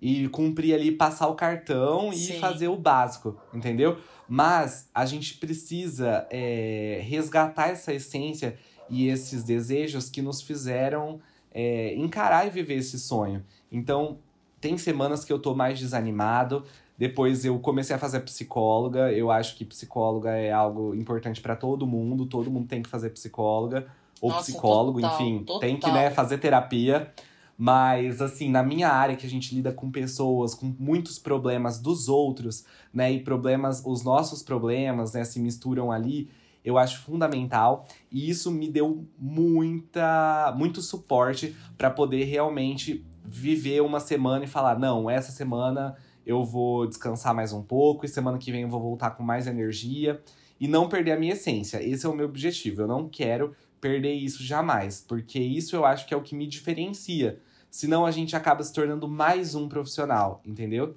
E 0.00 0.28
cumprir 0.28 0.74
ali, 0.74 0.90
passar 0.90 1.28
o 1.28 1.34
cartão 1.34 2.12
e 2.12 2.16
Sim. 2.16 2.40
fazer 2.40 2.66
o 2.66 2.76
básico, 2.76 3.40
entendeu? 3.54 3.98
Mas 4.28 4.88
a 4.94 5.04
gente 5.04 5.34
precisa 5.34 6.26
é, 6.30 7.00
resgatar 7.02 7.68
essa 7.68 7.92
essência 7.92 8.56
e 8.88 9.08
esses 9.08 9.42
desejos 9.42 10.08
que 10.08 10.22
nos 10.22 10.40
fizeram 10.42 11.20
é, 11.52 11.94
encarar 11.96 12.46
e 12.46 12.50
viver 12.50 12.74
esse 12.74 12.98
sonho. 12.98 13.44
Então, 13.70 14.18
tem 14.60 14.78
semanas 14.78 15.24
que 15.24 15.32
eu 15.32 15.38
tô 15.38 15.54
mais 15.54 15.78
desanimado. 15.78 16.64
Depois 16.96 17.44
eu 17.44 17.58
comecei 17.58 17.96
a 17.96 17.98
fazer 17.98 18.20
psicóloga. 18.20 19.12
Eu 19.12 19.30
acho 19.30 19.56
que 19.56 19.64
psicóloga 19.64 20.30
é 20.30 20.52
algo 20.52 20.94
importante 20.94 21.40
para 21.40 21.56
todo 21.56 21.86
mundo. 21.86 22.26
Todo 22.26 22.50
mundo 22.50 22.68
tem 22.68 22.82
que 22.82 22.88
fazer 22.88 23.10
psicóloga 23.10 23.86
ou 24.20 24.30
Nossa, 24.30 24.44
psicólogo, 24.44 25.00
total, 25.00 25.20
enfim, 25.20 25.38
total. 25.44 25.60
tem 25.60 25.76
que 25.76 25.90
né, 25.90 26.10
fazer 26.10 26.38
terapia. 26.38 27.12
Mas, 27.56 28.20
assim, 28.20 28.50
na 28.50 28.62
minha 28.62 28.88
área, 28.88 29.16
que 29.16 29.26
a 29.26 29.30
gente 29.30 29.54
lida 29.54 29.72
com 29.72 29.90
pessoas, 29.90 30.54
com 30.54 30.74
muitos 30.78 31.18
problemas 31.18 31.78
dos 31.78 32.08
outros, 32.08 32.64
né? 32.92 33.12
E 33.12 33.20
problemas, 33.20 33.82
os 33.84 34.02
nossos 34.02 34.42
problemas, 34.42 35.12
né, 35.12 35.24
se 35.24 35.38
misturam 35.38 35.92
ali, 35.92 36.28
eu 36.64 36.78
acho 36.78 37.00
fundamental. 37.02 37.86
E 38.10 38.28
isso 38.28 38.50
me 38.50 38.70
deu 38.70 39.06
muita, 39.18 40.54
muito 40.56 40.80
suporte 40.80 41.54
para 41.76 41.90
poder 41.90 42.24
realmente 42.24 43.04
viver 43.24 43.80
uma 43.82 44.00
semana 44.00 44.44
e 44.44 44.48
falar: 44.48 44.78
não, 44.78 45.08
essa 45.08 45.32
semana 45.32 45.96
eu 46.24 46.44
vou 46.44 46.86
descansar 46.86 47.34
mais 47.34 47.52
um 47.52 47.62
pouco, 47.62 48.04
e 48.04 48.08
semana 48.08 48.38
que 48.38 48.52
vem 48.52 48.62
eu 48.62 48.68
vou 48.68 48.80
voltar 48.80 49.10
com 49.10 49.22
mais 49.22 49.46
energia 49.46 50.22
e 50.60 50.68
não 50.68 50.88
perder 50.88 51.12
a 51.12 51.18
minha 51.18 51.32
essência. 51.32 51.82
Esse 51.82 52.06
é 52.06 52.08
o 52.08 52.14
meu 52.14 52.26
objetivo. 52.26 52.82
Eu 52.82 52.86
não 52.86 53.08
quero 53.08 53.52
perder 53.82 54.12
isso 54.12 54.44
jamais, 54.44 55.04
porque 55.06 55.40
isso 55.40 55.74
eu 55.74 55.84
acho 55.84 56.06
que 56.06 56.14
é 56.14 56.16
o 56.16 56.22
que 56.22 56.36
me 56.36 56.46
diferencia. 56.46 57.40
Senão 57.68 58.06
a 58.06 58.12
gente 58.12 58.36
acaba 58.36 58.62
se 58.62 58.72
tornando 58.72 59.08
mais 59.08 59.56
um 59.56 59.68
profissional, 59.68 60.40
entendeu? 60.46 60.96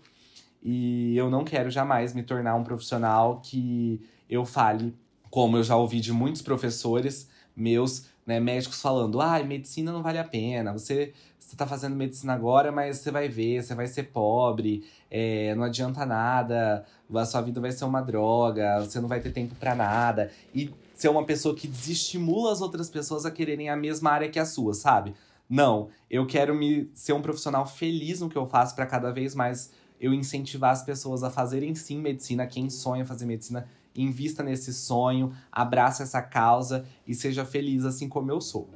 E 0.61 1.17
eu 1.17 1.27
não 1.27 1.43
quero 1.43 1.71
jamais 1.71 2.13
me 2.13 2.21
tornar 2.21 2.53
um 2.53 2.63
profissional 2.63 3.41
que 3.43 3.99
eu 4.29 4.45
fale, 4.45 4.95
como 5.31 5.57
eu 5.57 5.63
já 5.63 5.75
ouvi 5.75 5.99
de 5.99 6.13
muitos 6.13 6.43
professores 6.43 7.27
meus, 7.55 8.05
né, 8.23 8.39
médicos 8.39 8.79
falando: 8.79 9.19
ah, 9.19 9.43
medicina 9.43 9.91
não 9.91 10.03
vale 10.03 10.19
a 10.19 10.23
pena, 10.23 10.71
você 10.71 11.11
está 11.39 11.65
fazendo 11.65 11.95
medicina 11.95 12.33
agora, 12.33 12.71
mas 12.71 12.97
você 12.97 13.09
vai 13.09 13.27
ver, 13.27 13.63
você 13.63 13.73
vai 13.73 13.87
ser 13.87 14.03
pobre, 14.03 14.83
é, 15.09 15.55
não 15.55 15.63
adianta 15.63 16.05
nada, 16.05 16.85
a 17.11 17.25
sua 17.25 17.41
vida 17.41 17.59
vai 17.59 17.71
ser 17.71 17.85
uma 17.85 18.01
droga, 18.01 18.79
você 18.81 18.99
não 18.99 19.07
vai 19.07 19.21
ter 19.21 19.31
tempo 19.31 19.55
para 19.55 19.73
nada. 19.73 20.31
E 20.53 20.71
ser 20.95 21.09
uma 21.09 21.25
pessoa 21.25 21.53
que 21.53 21.67
desestimula 21.67 22.51
as 22.51 22.61
outras 22.61 22.89
pessoas 22.89 23.25
a 23.25 23.31
quererem 23.31 23.69
a 23.69 23.75
mesma 23.75 24.09
área 24.09 24.29
que 24.29 24.39
a 24.39 24.45
sua, 24.45 24.73
sabe? 24.73 25.13
Não, 25.47 25.89
eu 26.09 26.25
quero 26.25 26.55
me 26.55 26.89
ser 26.93 27.13
um 27.13 27.21
profissional 27.21 27.67
feliz 27.67 28.21
no 28.21 28.29
que 28.29 28.37
eu 28.37 28.47
faço 28.47 28.73
para 28.73 28.85
cada 28.85 29.11
vez 29.11 29.35
mais 29.35 29.71
eu 29.99 30.13
incentivar 30.13 30.71
as 30.71 30.83
pessoas 30.83 31.21
a 31.21 31.29
fazerem 31.29 31.75
sim 31.75 31.99
medicina, 31.99 32.47
quem 32.47 32.69
sonha 32.69 33.05
fazer 33.05 33.25
medicina, 33.25 33.67
invista 33.95 34.41
nesse 34.41 34.73
sonho, 34.73 35.33
abraça 35.51 36.03
essa 36.03 36.21
causa 36.21 36.85
e 37.07 37.13
seja 37.13 37.45
feliz 37.45 37.85
assim 37.85 38.09
como 38.09 38.31
eu 38.31 38.41
sou. 38.41 38.67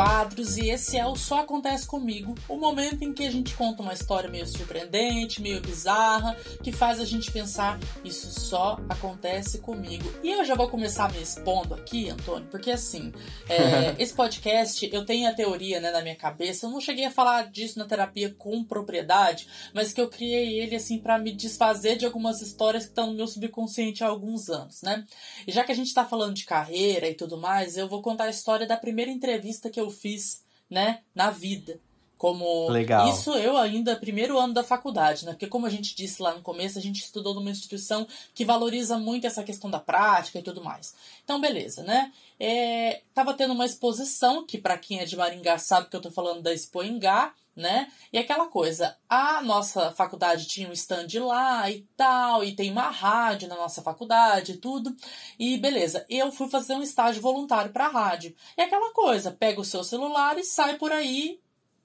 Quadros 0.00 0.56
e 0.56 0.70
esse 0.70 0.96
é 0.96 1.04
o 1.04 1.14
Só 1.14 1.40
Acontece 1.40 1.86
Comigo, 1.86 2.34
o 2.48 2.56
momento 2.56 3.04
em 3.04 3.12
que 3.12 3.26
a 3.26 3.30
gente 3.30 3.54
conta 3.54 3.82
uma 3.82 3.92
história 3.92 4.30
meio 4.30 4.46
surpreendente, 4.46 5.42
meio 5.42 5.60
bizarra, 5.60 6.34
que 6.64 6.72
faz 6.72 6.98
a 6.98 7.04
gente 7.04 7.30
pensar, 7.30 7.78
isso 8.02 8.40
só 8.40 8.80
acontece 8.88 9.58
comigo. 9.58 10.10
E 10.22 10.30
eu 10.30 10.42
já 10.42 10.54
vou 10.54 10.70
começar 10.70 11.12
me 11.12 11.20
expondo 11.20 11.74
aqui, 11.74 12.08
Antônio, 12.08 12.48
porque 12.50 12.70
assim, 12.70 13.12
é, 13.46 13.94
esse 14.02 14.14
podcast, 14.14 14.88
eu 14.90 15.04
tenho 15.04 15.28
a 15.28 15.34
teoria 15.34 15.80
né, 15.80 15.90
na 15.90 16.00
minha 16.00 16.16
cabeça, 16.16 16.64
eu 16.64 16.70
não 16.70 16.80
cheguei 16.80 17.04
a 17.04 17.10
falar 17.10 17.50
disso 17.50 17.78
na 17.78 17.84
terapia 17.84 18.34
com 18.38 18.64
propriedade, 18.64 19.46
mas 19.74 19.92
que 19.92 20.00
eu 20.00 20.08
criei 20.08 20.60
ele 20.60 20.76
assim 20.76 20.96
para 20.96 21.18
me 21.18 21.30
desfazer 21.30 21.98
de 21.98 22.06
algumas 22.06 22.40
histórias 22.40 22.84
que 22.84 22.88
estão 22.88 23.08
no 23.08 23.16
meu 23.16 23.26
subconsciente 23.26 24.02
há 24.02 24.06
alguns 24.06 24.48
anos, 24.48 24.80
né? 24.80 25.04
E 25.46 25.52
já 25.52 25.62
que 25.62 25.72
a 25.72 25.76
gente 25.76 25.92
tá 25.92 26.06
falando 26.06 26.32
de 26.32 26.46
carreira 26.46 27.06
e 27.06 27.12
tudo 27.12 27.36
mais, 27.36 27.76
eu 27.76 27.86
vou 27.86 28.00
contar 28.00 28.24
a 28.24 28.30
história 28.30 28.66
da 28.66 28.78
primeira 28.78 29.10
entrevista 29.10 29.68
que 29.68 29.78
eu 29.78 29.89
fiz, 29.90 30.42
né, 30.68 31.00
na 31.14 31.30
vida. 31.30 31.80
Como 32.20 32.68
Legal. 32.68 33.08
isso 33.08 33.32
eu 33.32 33.56
ainda 33.56 33.96
primeiro 33.96 34.38
ano 34.38 34.52
da 34.52 34.62
faculdade, 34.62 35.24
né? 35.24 35.32
Porque 35.32 35.46
como 35.46 35.64
a 35.64 35.70
gente 35.70 35.96
disse 35.96 36.20
lá 36.20 36.34
no 36.34 36.42
começo, 36.42 36.78
a 36.78 36.82
gente 36.82 37.00
estudou 37.00 37.32
numa 37.32 37.50
instituição 37.50 38.06
que 38.34 38.44
valoriza 38.44 38.98
muito 38.98 39.26
essa 39.26 39.42
questão 39.42 39.70
da 39.70 39.80
prática 39.80 40.38
e 40.38 40.42
tudo 40.42 40.62
mais. 40.62 40.94
Então, 41.24 41.40
beleza, 41.40 41.82
né? 41.82 42.12
É, 42.38 43.00
tava 43.14 43.32
tendo 43.32 43.54
uma 43.54 43.64
exposição 43.64 44.44
que 44.44 44.58
para 44.58 44.76
quem 44.76 45.00
é 45.00 45.06
de 45.06 45.16
Maringá 45.16 45.56
sabe 45.56 45.88
que 45.88 45.96
eu 45.96 46.00
tô 46.02 46.10
falando 46.10 46.42
da 46.42 46.52
Expo 46.52 46.82
Engá, 46.82 47.32
né? 47.54 47.90
E 48.12 48.18
aquela 48.18 48.46
coisa, 48.46 48.96
a 49.08 49.42
nossa 49.42 49.90
faculdade 49.92 50.46
tinha 50.46 50.68
um 50.68 50.72
stand 50.72 51.08
lá 51.24 51.70
e 51.70 51.86
tal, 51.96 52.42
e 52.44 52.54
tem 52.54 52.70
uma 52.70 52.90
rádio 52.90 53.48
na 53.48 53.56
nossa 53.56 53.82
faculdade 53.82 54.52
e 54.52 54.56
tudo. 54.56 54.94
E 55.38 55.58
beleza, 55.58 56.04
eu 56.08 56.32
fui 56.32 56.48
fazer 56.48 56.74
um 56.74 56.82
estágio 56.82 57.20
voluntário 57.20 57.72
para 57.72 57.86
a 57.86 57.90
rádio. 57.90 58.34
E 58.56 58.62
aquela 58.62 58.92
coisa, 58.92 59.30
pega 59.30 59.60
o 59.60 59.64
seu 59.64 59.84
celular 59.84 60.38
e 60.38 60.44
sai 60.44 60.78
por 60.78 60.92
aí 60.92 61.40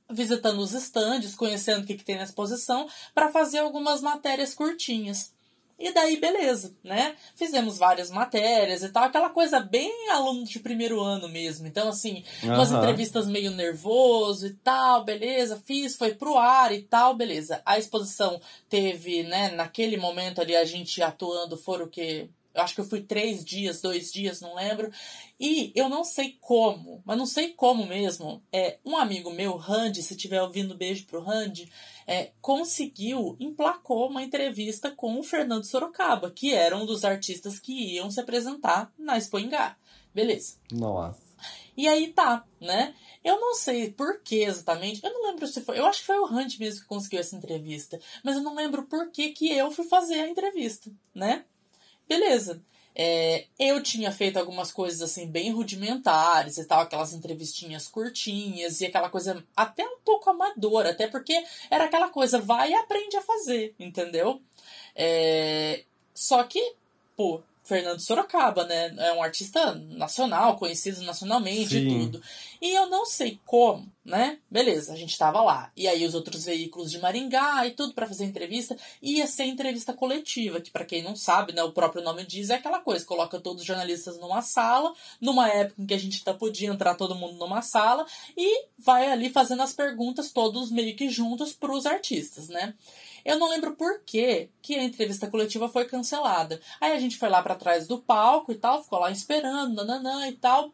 visitando 0.10 0.60
os 0.60 0.72
stands, 0.74 1.36
conhecendo 1.36 1.84
o 1.84 1.86
que, 1.86 1.96
que 1.96 2.06
tem 2.06 2.18
na 2.18 2.24
exposição, 2.24 2.88
para 3.14 3.32
fazer 3.32 3.60
algumas 3.60 4.02
matérias 4.02 4.54
curtinhas. 4.54 5.35
E 5.78 5.92
daí, 5.92 6.18
beleza, 6.18 6.74
né? 6.82 7.16
Fizemos 7.36 7.78
várias 7.78 8.10
matérias 8.10 8.82
e 8.82 8.90
tal, 8.90 9.04
aquela 9.04 9.30
coisa 9.30 9.60
bem 9.60 10.10
aluno 10.10 10.46
de 10.46 10.60
primeiro 10.60 11.02
ano 11.02 11.28
mesmo. 11.28 11.68
Então, 11.68 11.90
assim, 11.90 12.24
uhum. 12.44 12.54
umas 12.54 12.72
entrevistas 12.72 13.28
meio 13.28 13.52
nervoso 13.52 14.48
e 14.48 14.54
tal, 14.54 15.04
beleza, 15.04 15.62
fiz, 15.66 15.98
foi 15.98 16.14
pro 16.16 16.38
ar 16.38 16.72
e 16.72 16.82
tal, 16.82 17.14
beleza. 17.14 17.62
A 17.66 17.78
exposição 17.78 18.40
teve, 18.70 19.24
né, 19.24 19.52
naquele 19.52 19.98
momento 19.98 20.40
ali, 20.40 20.56
a 20.56 20.64
gente 20.64 21.02
atuando, 21.02 21.58
foram 21.58 21.86
o 21.86 21.90
quê? 21.90 22.30
Eu 22.56 22.62
acho 22.62 22.74
que 22.74 22.80
eu 22.80 22.86
fui 22.86 23.02
três 23.02 23.44
dias, 23.44 23.82
dois 23.82 24.10
dias, 24.10 24.40
não 24.40 24.56
lembro. 24.56 24.90
E 25.38 25.74
eu 25.76 25.90
não 25.90 26.06
sei 26.06 26.38
como, 26.40 27.04
mas 27.06 27.18
não 27.18 27.26
sei 27.26 27.50
como 27.50 27.86
mesmo. 27.86 28.42
É, 28.50 28.80
um 28.86 28.96
amigo 28.96 29.30
meu, 29.30 29.58
Randy, 29.58 30.02
se 30.02 30.14
estiver 30.14 30.42
ouvindo, 30.42 30.74
beijo 30.74 31.06
pro 31.06 31.22
Randy, 31.22 31.70
é, 32.08 32.32
conseguiu, 32.42 33.36
emplacou 33.40 34.10
uma 34.10 34.24
entrevista 34.24 34.92
com 34.92 35.20
o 35.20 35.24
Fernando 35.24 35.66
Sorocaba, 35.66 36.32
que 36.32 36.54
era 36.54 36.78
um 36.78 36.86
dos 36.86 37.04
artistas 37.04 37.60
que 37.60 37.96
iam 37.96 38.12
se 38.12 38.20
apresentar 38.20 38.92
na 38.98 39.18
Expo 39.18 39.40
Ingá. 39.40 39.76
Beleza. 40.14 40.56
Nossa. 40.72 41.26
E 41.76 41.88
aí 41.88 42.14
tá, 42.14 42.46
né? 42.62 42.96
Eu 43.24 43.40
não 43.40 43.54
sei 43.54 43.92
por 43.92 44.22
que 44.22 44.44
exatamente. 44.44 45.04
Eu 45.04 45.12
não 45.12 45.30
lembro 45.30 45.48
se 45.48 45.60
foi. 45.62 45.78
Eu 45.78 45.86
acho 45.86 46.00
que 46.00 46.06
foi 46.06 46.18
o 46.18 46.26
Hunt 46.26 46.58
mesmo 46.58 46.82
que 46.82 46.88
conseguiu 46.88 47.20
essa 47.20 47.36
entrevista. 47.36 48.00
Mas 48.24 48.36
eu 48.36 48.42
não 48.42 48.56
lembro 48.56 48.84
por 48.84 49.12
que, 49.12 49.32
que 49.32 49.52
eu 49.52 49.72
fui 49.72 49.86
fazer 49.86 50.22
a 50.22 50.30
entrevista, 50.30 50.90
né? 51.14 51.44
Beleza. 52.08 52.62
É, 52.96 53.46
eu 53.60 53.84
tinha 53.84 54.10
feito 54.12 54.38
algumas 54.38 54.72
coisas 54.72 55.02
assim 55.02 55.28
bem 55.28 55.52
rudimentares 55.52 56.58
e 56.58 56.64
tal, 56.66 56.82
aquelas 56.82 57.14
entrevistinhas 57.14 57.88
curtinhas 57.88 58.80
e 58.80 58.86
aquela 58.86 59.10
coisa 59.10 59.44
até 59.56 59.86
um 59.86 59.98
pouco 60.04 60.30
amadora, 60.30 60.92
até 60.92 61.06
porque 61.08 61.44
era 61.70 61.86
aquela 61.86 62.10
coisa, 62.10 62.40
vai 62.40 62.72
e 62.72 62.76
aprende 62.76 63.18
a 63.18 63.22
fazer, 63.22 63.76
entendeu? 63.78 64.42
É, 64.96 65.84
só 66.14 66.42
que, 66.46 66.74
pô, 67.18 67.42
Fernando 67.66 68.00
Sorocaba, 68.00 68.64
né? 68.64 68.94
É 69.00 69.12
um 69.14 69.24
artista 69.24 69.74
nacional, 69.74 70.56
conhecido 70.56 71.02
nacionalmente 71.02 71.70
Sim. 71.70 71.88
e 71.88 72.00
tudo. 72.00 72.22
E 72.62 72.72
eu 72.72 72.88
não 72.88 73.08
sei 73.08 73.40
como, 73.44 73.92
né? 74.06 74.38
Beleza, 74.50 74.94
a 74.94 74.96
gente 74.96 75.18
tava 75.18 75.42
lá. 75.42 75.72
E 75.76 75.88
aí 75.88 76.06
os 76.06 76.14
outros 76.14 76.46
veículos 76.46 76.92
de 76.92 77.00
Maringá 77.00 77.66
e 77.66 77.72
tudo 77.72 77.96
para 77.96 78.06
fazer 78.06 78.24
entrevista. 78.26 78.78
Ia 79.02 79.26
ser 79.26 79.46
entrevista 79.46 79.94
coletiva, 79.94 80.62
que 80.62 80.70
para 80.70 80.86
quem 80.86 81.02
não 81.02 81.16
sabe, 81.16 81.54
né? 81.54 81.64
O 81.64 81.72
próprio 81.72 82.04
nome 82.04 82.24
diz 82.24 82.52
é 82.52 82.56
aquela 82.56 82.80
coisa, 82.80 83.04
coloca 83.04 83.40
todos 83.40 83.62
os 83.62 83.68
jornalistas 83.68 84.20
numa 84.20 84.44
sala, 84.44 84.94
numa 85.20 85.50
época 85.50 85.82
em 85.82 85.88
que 85.88 85.94
a 85.96 86.00
gente 86.00 86.24
tá, 86.24 86.36
podia 86.36 86.70
entrar 86.70 86.94
todo 86.94 87.16
mundo 87.16 87.34
numa 87.40 87.64
sala, 87.64 88.06
e 88.38 88.68
vai 88.78 89.12
ali 89.12 89.32
fazendo 89.32 89.64
as 89.64 89.74
perguntas 89.74 90.32
todos 90.32 90.70
meio 90.70 90.96
que 90.96 91.10
juntos 91.10 91.52
pros 91.52 91.88
artistas, 91.88 92.48
né? 92.48 92.76
Eu 93.26 93.40
não 93.40 93.50
lembro 93.50 93.76
por 93.76 94.02
que 94.06 94.50
que 94.62 94.76
a 94.76 94.84
entrevista 94.84 95.28
coletiva 95.28 95.68
foi 95.68 95.86
cancelada. 95.86 96.62
Aí 96.80 96.92
a 96.92 97.00
gente 97.00 97.18
foi 97.18 97.28
lá 97.28 97.42
para 97.42 97.56
trás 97.56 97.88
do 97.88 98.00
palco 98.00 98.52
e 98.52 98.56
tal, 98.56 98.84
ficou 98.84 99.00
lá 99.00 99.12
esperando, 99.12 99.74
nananã 99.74 100.28
e 100.28 100.34
tal. 100.34 100.72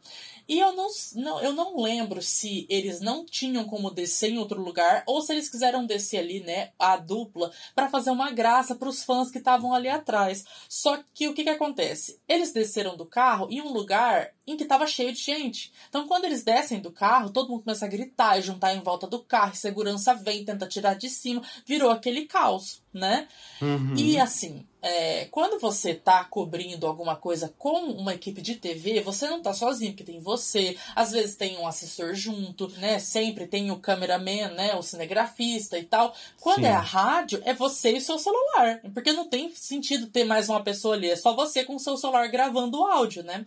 E 0.47 0.59
eu 0.59 0.75
não, 0.75 0.87
não, 1.15 1.41
eu 1.41 1.53
não 1.53 1.81
lembro 1.81 2.21
se 2.21 2.65
eles 2.69 2.99
não 2.99 3.25
tinham 3.25 3.63
como 3.63 3.89
descer 3.89 4.31
em 4.31 4.37
outro 4.37 4.61
lugar 4.61 5.03
ou 5.07 5.21
se 5.21 5.31
eles 5.31 5.47
quiseram 5.47 5.85
descer 5.85 6.17
ali, 6.17 6.41
né, 6.41 6.71
a 6.77 6.97
dupla, 6.97 7.51
para 7.73 7.89
fazer 7.89 8.11
uma 8.11 8.31
graça 8.31 8.75
para 8.75 8.89
os 8.89 9.01
fãs 9.01 9.31
que 9.31 9.37
estavam 9.37 9.73
ali 9.73 9.87
atrás. 9.87 10.43
Só 10.67 11.01
que 11.13 11.29
o 11.29 11.33
que, 11.33 11.43
que 11.43 11.49
acontece? 11.49 12.19
Eles 12.27 12.51
desceram 12.51 12.97
do 12.97 13.05
carro 13.05 13.47
em 13.49 13.61
um 13.61 13.71
lugar 13.71 14.33
em 14.47 14.57
que 14.57 14.63
estava 14.63 14.87
cheio 14.87 15.13
de 15.13 15.21
gente. 15.21 15.71
Então, 15.87 16.07
quando 16.07 16.25
eles 16.25 16.43
descem 16.43 16.79
do 16.79 16.91
carro, 16.91 17.29
todo 17.29 17.49
mundo 17.49 17.63
começa 17.63 17.85
a 17.85 17.89
gritar 17.89 18.39
e 18.39 18.41
juntar 18.41 18.73
em 18.73 18.81
volta 18.81 19.07
do 19.07 19.19
carro, 19.19 19.53
e 19.53 19.57
segurança 19.57 20.13
vem, 20.13 20.43
tenta 20.43 20.67
tirar 20.67 20.95
de 20.95 21.09
cima, 21.09 21.41
virou 21.65 21.91
aquele 21.91 22.25
caos, 22.25 22.81
né? 22.91 23.27
Uhum. 23.61 23.93
E 23.95 24.19
assim, 24.19 24.65
é, 24.81 25.25
quando 25.25 25.59
você 25.59 25.93
tá 25.93 26.23
cobrindo 26.23 26.87
alguma 26.87 27.15
coisa 27.15 27.53
com 27.55 27.91
uma 27.91 28.15
equipe 28.15 28.41
de 28.41 28.55
TV, 28.55 28.99
você 29.01 29.29
não 29.29 29.41
tá 29.41 29.53
sozinho, 29.53 29.91
porque 29.91 30.03
tem 30.03 30.19
você, 30.19 30.75
às 30.95 31.11
vezes 31.11 31.35
tem 31.35 31.57
um 31.59 31.67
assessor 31.67 32.15
junto, 32.15 32.67
né? 32.79 32.97
Sempre 32.97 33.45
tem 33.45 33.69
o 33.69 33.77
cameraman, 33.77 34.49
né? 34.55 34.73
O 34.75 34.81
cinegrafista 34.81 35.77
e 35.77 35.83
tal. 35.83 36.15
Quando 36.39 36.61
Sim. 36.61 36.65
é 36.65 36.71
a 36.71 36.79
rádio, 36.79 37.41
é 37.45 37.53
você 37.53 37.93
e 37.93 37.97
o 37.99 38.01
seu 38.01 38.17
celular. 38.17 38.81
Porque 38.91 39.13
não 39.13 39.27
tem 39.27 39.53
sentido 39.53 40.07
ter 40.07 40.23
mais 40.23 40.49
uma 40.49 40.63
pessoa 40.63 40.95
ali, 40.95 41.11
é 41.11 41.15
só 41.15 41.35
você 41.35 41.63
com 41.63 41.75
o 41.75 41.79
seu 41.79 41.95
celular 41.95 42.27
gravando 42.27 42.79
o 42.79 42.85
áudio, 42.85 43.21
né? 43.21 43.45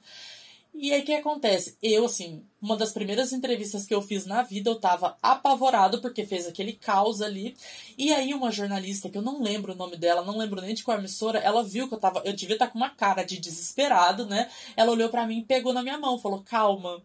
E 0.76 0.92
aí 0.92 1.02
o 1.02 1.04
que 1.04 1.14
acontece? 1.14 1.78
Eu, 1.80 2.04
assim, 2.04 2.44
uma 2.60 2.76
das 2.76 2.92
primeiras 2.92 3.32
entrevistas 3.32 3.86
que 3.86 3.94
eu 3.94 4.02
fiz 4.02 4.26
na 4.26 4.42
vida, 4.42 4.68
eu 4.68 4.74
tava 4.74 5.16
apavorado 5.22 6.00
porque 6.00 6.26
fez 6.26 6.48
aquele 6.48 6.72
caos 6.72 7.22
ali. 7.22 7.56
E 7.96 8.12
aí 8.12 8.34
uma 8.34 8.50
jornalista, 8.50 9.08
que 9.08 9.16
eu 9.16 9.22
não 9.22 9.40
lembro 9.40 9.72
o 9.72 9.76
nome 9.76 9.96
dela, 9.96 10.24
não 10.24 10.36
lembro 10.36 10.60
nem 10.60 10.74
de 10.74 10.82
qual 10.82 10.98
emissora, 10.98 11.38
ela 11.38 11.62
viu 11.62 11.88
que 11.88 11.94
eu 11.94 12.00
tava. 12.00 12.22
Eu 12.24 12.32
devia 12.32 12.56
estar 12.56 12.66
tá 12.66 12.72
com 12.72 12.78
uma 12.78 12.90
cara 12.90 13.22
de 13.22 13.38
desesperado, 13.38 14.26
né? 14.26 14.50
Ela 14.76 14.90
olhou 14.90 15.08
para 15.08 15.26
mim, 15.26 15.44
pegou 15.46 15.72
na 15.72 15.82
minha 15.82 15.96
mão, 15.96 16.18
falou: 16.18 16.42
calma. 16.42 17.00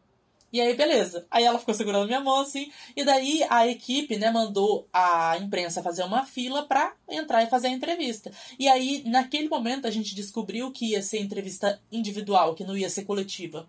E 0.52 0.60
aí, 0.60 0.76
beleza. 0.76 1.26
Aí 1.30 1.44
ela 1.44 1.60
ficou 1.60 1.74
segurando 1.74 2.08
minha 2.08 2.20
mão 2.20 2.42
assim. 2.42 2.72
E 2.96 3.04
daí 3.04 3.44
a 3.50 3.68
equipe, 3.68 4.18
né, 4.18 4.32
mandou 4.32 4.88
a 4.92 5.38
imprensa 5.38 5.84
fazer 5.84 6.04
uma 6.04 6.26
fila 6.26 6.64
pra 6.64 6.94
entrar 7.08 7.44
e 7.44 7.50
fazer 7.50 7.68
a 7.68 7.72
entrevista. 7.72 8.32
E 8.58 8.68
aí, 8.68 9.04
naquele 9.06 9.48
momento, 9.48 9.88
a 9.88 9.92
gente 9.92 10.16
descobriu 10.16 10.72
que 10.72 10.92
ia 10.92 11.02
ser 11.02 11.20
entrevista 11.20 11.80
individual, 11.92 12.56
que 12.56 12.64
não 12.64 12.78
ia 12.78 12.90
ser 12.90 13.06
coletiva. 13.06 13.68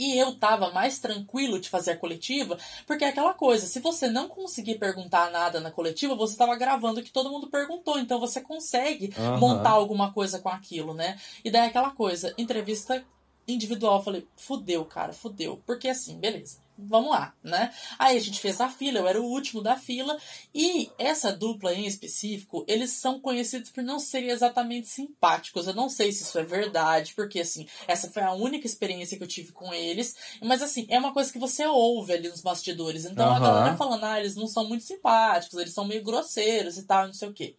E 0.00 0.16
eu 0.16 0.34
tava 0.34 0.70
mais 0.70 0.98
tranquilo 0.98 1.60
de 1.60 1.68
fazer 1.68 1.90
a 1.90 1.96
coletiva, 1.96 2.56
porque 2.86 3.04
é 3.04 3.08
aquela 3.08 3.34
coisa, 3.34 3.66
se 3.66 3.80
você 3.80 4.08
não 4.08 4.28
conseguir 4.28 4.76
perguntar 4.76 5.30
nada 5.30 5.60
na 5.60 5.70
coletiva, 5.70 6.14
você 6.14 6.38
tava 6.38 6.56
gravando 6.56 7.00
o 7.00 7.02
que 7.02 7.12
todo 7.12 7.30
mundo 7.30 7.48
perguntou, 7.48 7.98
então 7.98 8.18
você 8.18 8.40
consegue 8.40 9.12
uhum. 9.18 9.38
montar 9.38 9.72
alguma 9.72 10.10
coisa 10.10 10.38
com 10.38 10.48
aquilo, 10.48 10.94
né? 10.94 11.20
E 11.44 11.50
daí 11.50 11.64
é 11.64 11.66
aquela 11.66 11.90
coisa, 11.90 12.32
entrevista 12.38 13.04
individual, 13.52 13.98
eu 13.98 14.04
falei, 14.04 14.28
fudeu, 14.36 14.84
cara, 14.84 15.12
fudeu. 15.12 15.62
Porque 15.66 15.88
assim, 15.88 16.18
beleza 16.18 16.58
vamos 16.86 17.10
lá, 17.10 17.34
né? 17.42 17.72
Aí 17.98 18.16
a 18.16 18.20
gente 18.20 18.40
fez 18.40 18.60
a 18.60 18.68
fila, 18.68 18.98
eu 18.98 19.08
era 19.08 19.20
o 19.20 19.24
último 19.24 19.62
da 19.62 19.76
fila, 19.76 20.16
e 20.54 20.90
essa 20.98 21.32
dupla 21.32 21.74
em 21.74 21.86
específico, 21.86 22.64
eles 22.66 22.92
são 22.92 23.20
conhecidos 23.20 23.70
por 23.70 23.82
não 23.82 23.98
serem 23.98 24.30
exatamente 24.30 24.88
simpáticos. 24.88 25.66
Eu 25.66 25.74
não 25.74 25.88
sei 25.88 26.12
se 26.12 26.22
isso 26.22 26.38
é 26.38 26.44
verdade, 26.44 27.14
porque 27.14 27.40
assim, 27.40 27.66
essa 27.86 28.10
foi 28.10 28.22
a 28.22 28.32
única 28.32 28.66
experiência 28.66 29.16
que 29.16 29.22
eu 29.22 29.28
tive 29.28 29.52
com 29.52 29.72
eles, 29.72 30.16
mas 30.42 30.62
assim, 30.62 30.86
é 30.88 30.98
uma 30.98 31.12
coisa 31.12 31.32
que 31.32 31.38
você 31.38 31.66
ouve 31.66 32.12
ali 32.12 32.28
nos 32.28 32.40
bastidores. 32.40 33.04
Então 33.04 33.28
uhum. 33.28 33.36
a 33.36 33.40
galera 33.40 33.76
falando, 33.76 34.04
ah, 34.04 34.18
eles 34.18 34.36
não 34.36 34.46
são 34.46 34.66
muito 34.66 34.84
simpáticos, 34.84 35.58
eles 35.58 35.72
são 35.72 35.84
meio 35.84 36.02
grosseiros 36.02 36.78
e 36.78 36.82
tal, 36.84 37.06
não 37.06 37.14
sei 37.14 37.28
o 37.28 37.32
quê. 37.32 37.54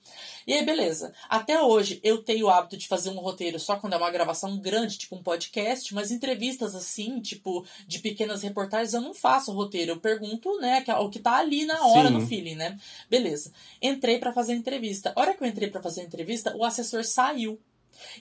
E 0.45 0.53
aí, 0.53 0.65
beleza. 0.65 1.13
Até 1.29 1.61
hoje 1.61 1.99
eu 2.03 2.23
tenho 2.23 2.47
o 2.47 2.49
hábito 2.49 2.77
de 2.77 2.87
fazer 2.87 3.09
um 3.09 3.19
roteiro 3.19 3.59
só 3.59 3.75
quando 3.77 3.93
é 3.93 3.97
uma 3.97 4.11
gravação 4.11 4.57
grande, 4.57 4.97
tipo 4.97 5.15
um 5.15 5.23
podcast, 5.23 5.93
mas 5.93 6.11
entrevistas 6.11 6.75
assim, 6.75 7.19
tipo, 7.21 7.65
de 7.87 7.99
pequenas 7.99 8.41
reportagens, 8.41 8.93
eu 8.93 9.01
não 9.01 9.10
não 9.11 9.13
faço 9.13 9.51
o 9.51 9.55
roteiro, 9.55 9.91
eu 9.91 9.99
pergunto, 9.99 10.57
né, 10.59 10.83
o 10.99 11.09
que 11.09 11.19
tá 11.19 11.37
ali 11.37 11.65
na 11.65 11.85
hora 11.85 12.07
Sim. 12.07 12.13
no 12.13 12.25
feeling, 12.25 12.55
né? 12.55 12.79
Beleza. 13.09 13.51
Entrei 13.81 14.17
para 14.17 14.31
fazer 14.31 14.53
a 14.53 14.55
entrevista. 14.55 15.11
A 15.15 15.19
hora 15.19 15.33
que 15.33 15.43
eu 15.43 15.47
entrei 15.47 15.69
para 15.69 15.81
fazer 15.81 16.01
a 16.01 16.05
entrevista, 16.05 16.55
o 16.55 16.63
assessor 16.63 17.03
saiu. 17.03 17.59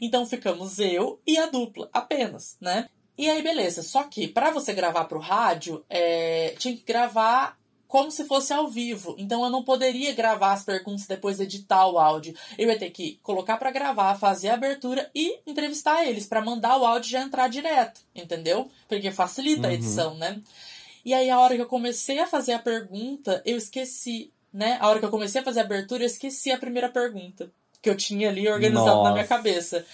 Então 0.00 0.26
ficamos 0.26 0.78
eu 0.80 1.20
e 1.26 1.38
a 1.38 1.46
dupla, 1.46 1.88
apenas, 1.92 2.56
né? 2.60 2.88
E 3.16 3.30
aí, 3.30 3.40
beleza. 3.42 3.82
Só 3.82 4.04
que 4.04 4.26
para 4.26 4.50
você 4.50 4.72
gravar 4.72 5.04
pro 5.04 5.20
rádio, 5.20 5.84
é, 5.88 6.54
tinha 6.58 6.76
que 6.76 6.82
gravar 6.82 7.56
como 7.90 8.10
se 8.10 8.24
fosse 8.24 8.52
ao 8.52 8.68
vivo. 8.68 9.16
Então 9.18 9.42
eu 9.42 9.50
não 9.50 9.64
poderia 9.64 10.14
gravar 10.14 10.52
as 10.52 10.64
perguntas 10.64 11.06
depois 11.06 11.40
editar 11.40 11.88
o 11.88 11.98
áudio. 11.98 12.34
Eu 12.56 12.68
ia 12.68 12.78
ter 12.78 12.90
que 12.90 13.18
colocar 13.20 13.56
para 13.56 13.72
gravar, 13.72 14.14
fazer 14.14 14.48
a 14.48 14.54
abertura 14.54 15.10
e 15.12 15.40
entrevistar 15.44 16.06
eles 16.06 16.24
para 16.24 16.40
mandar 16.40 16.76
o 16.78 16.86
áudio 16.86 17.10
já 17.10 17.20
entrar 17.20 17.48
direto, 17.48 18.00
entendeu? 18.14 18.70
Porque 18.88 19.10
facilita 19.10 19.66
uhum. 19.66 19.70
a 19.70 19.74
edição, 19.74 20.14
né? 20.14 20.40
E 21.04 21.14
aí, 21.14 21.30
a 21.30 21.38
hora 21.38 21.54
que 21.54 21.62
eu 21.62 21.66
comecei 21.66 22.18
a 22.18 22.26
fazer 22.26 22.52
a 22.52 22.58
pergunta, 22.58 23.42
eu 23.44 23.56
esqueci, 23.56 24.32
né? 24.52 24.78
A 24.80 24.88
hora 24.88 24.98
que 24.98 25.04
eu 25.04 25.10
comecei 25.10 25.40
a 25.40 25.44
fazer 25.44 25.60
a 25.60 25.64
abertura, 25.64 26.02
eu 26.02 26.06
esqueci 26.06 26.50
a 26.50 26.58
primeira 26.58 26.88
pergunta 26.88 27.50
que 27.82 27.88
eu 27.88 27.96
tinha 27.96 28.28
ali 28.28 28.48
organizado 28.48 28.96
Nossa. 28.96 29.08
na 29.08 29.12
minha 29.12 29.26
cabeça. 29.26 29.84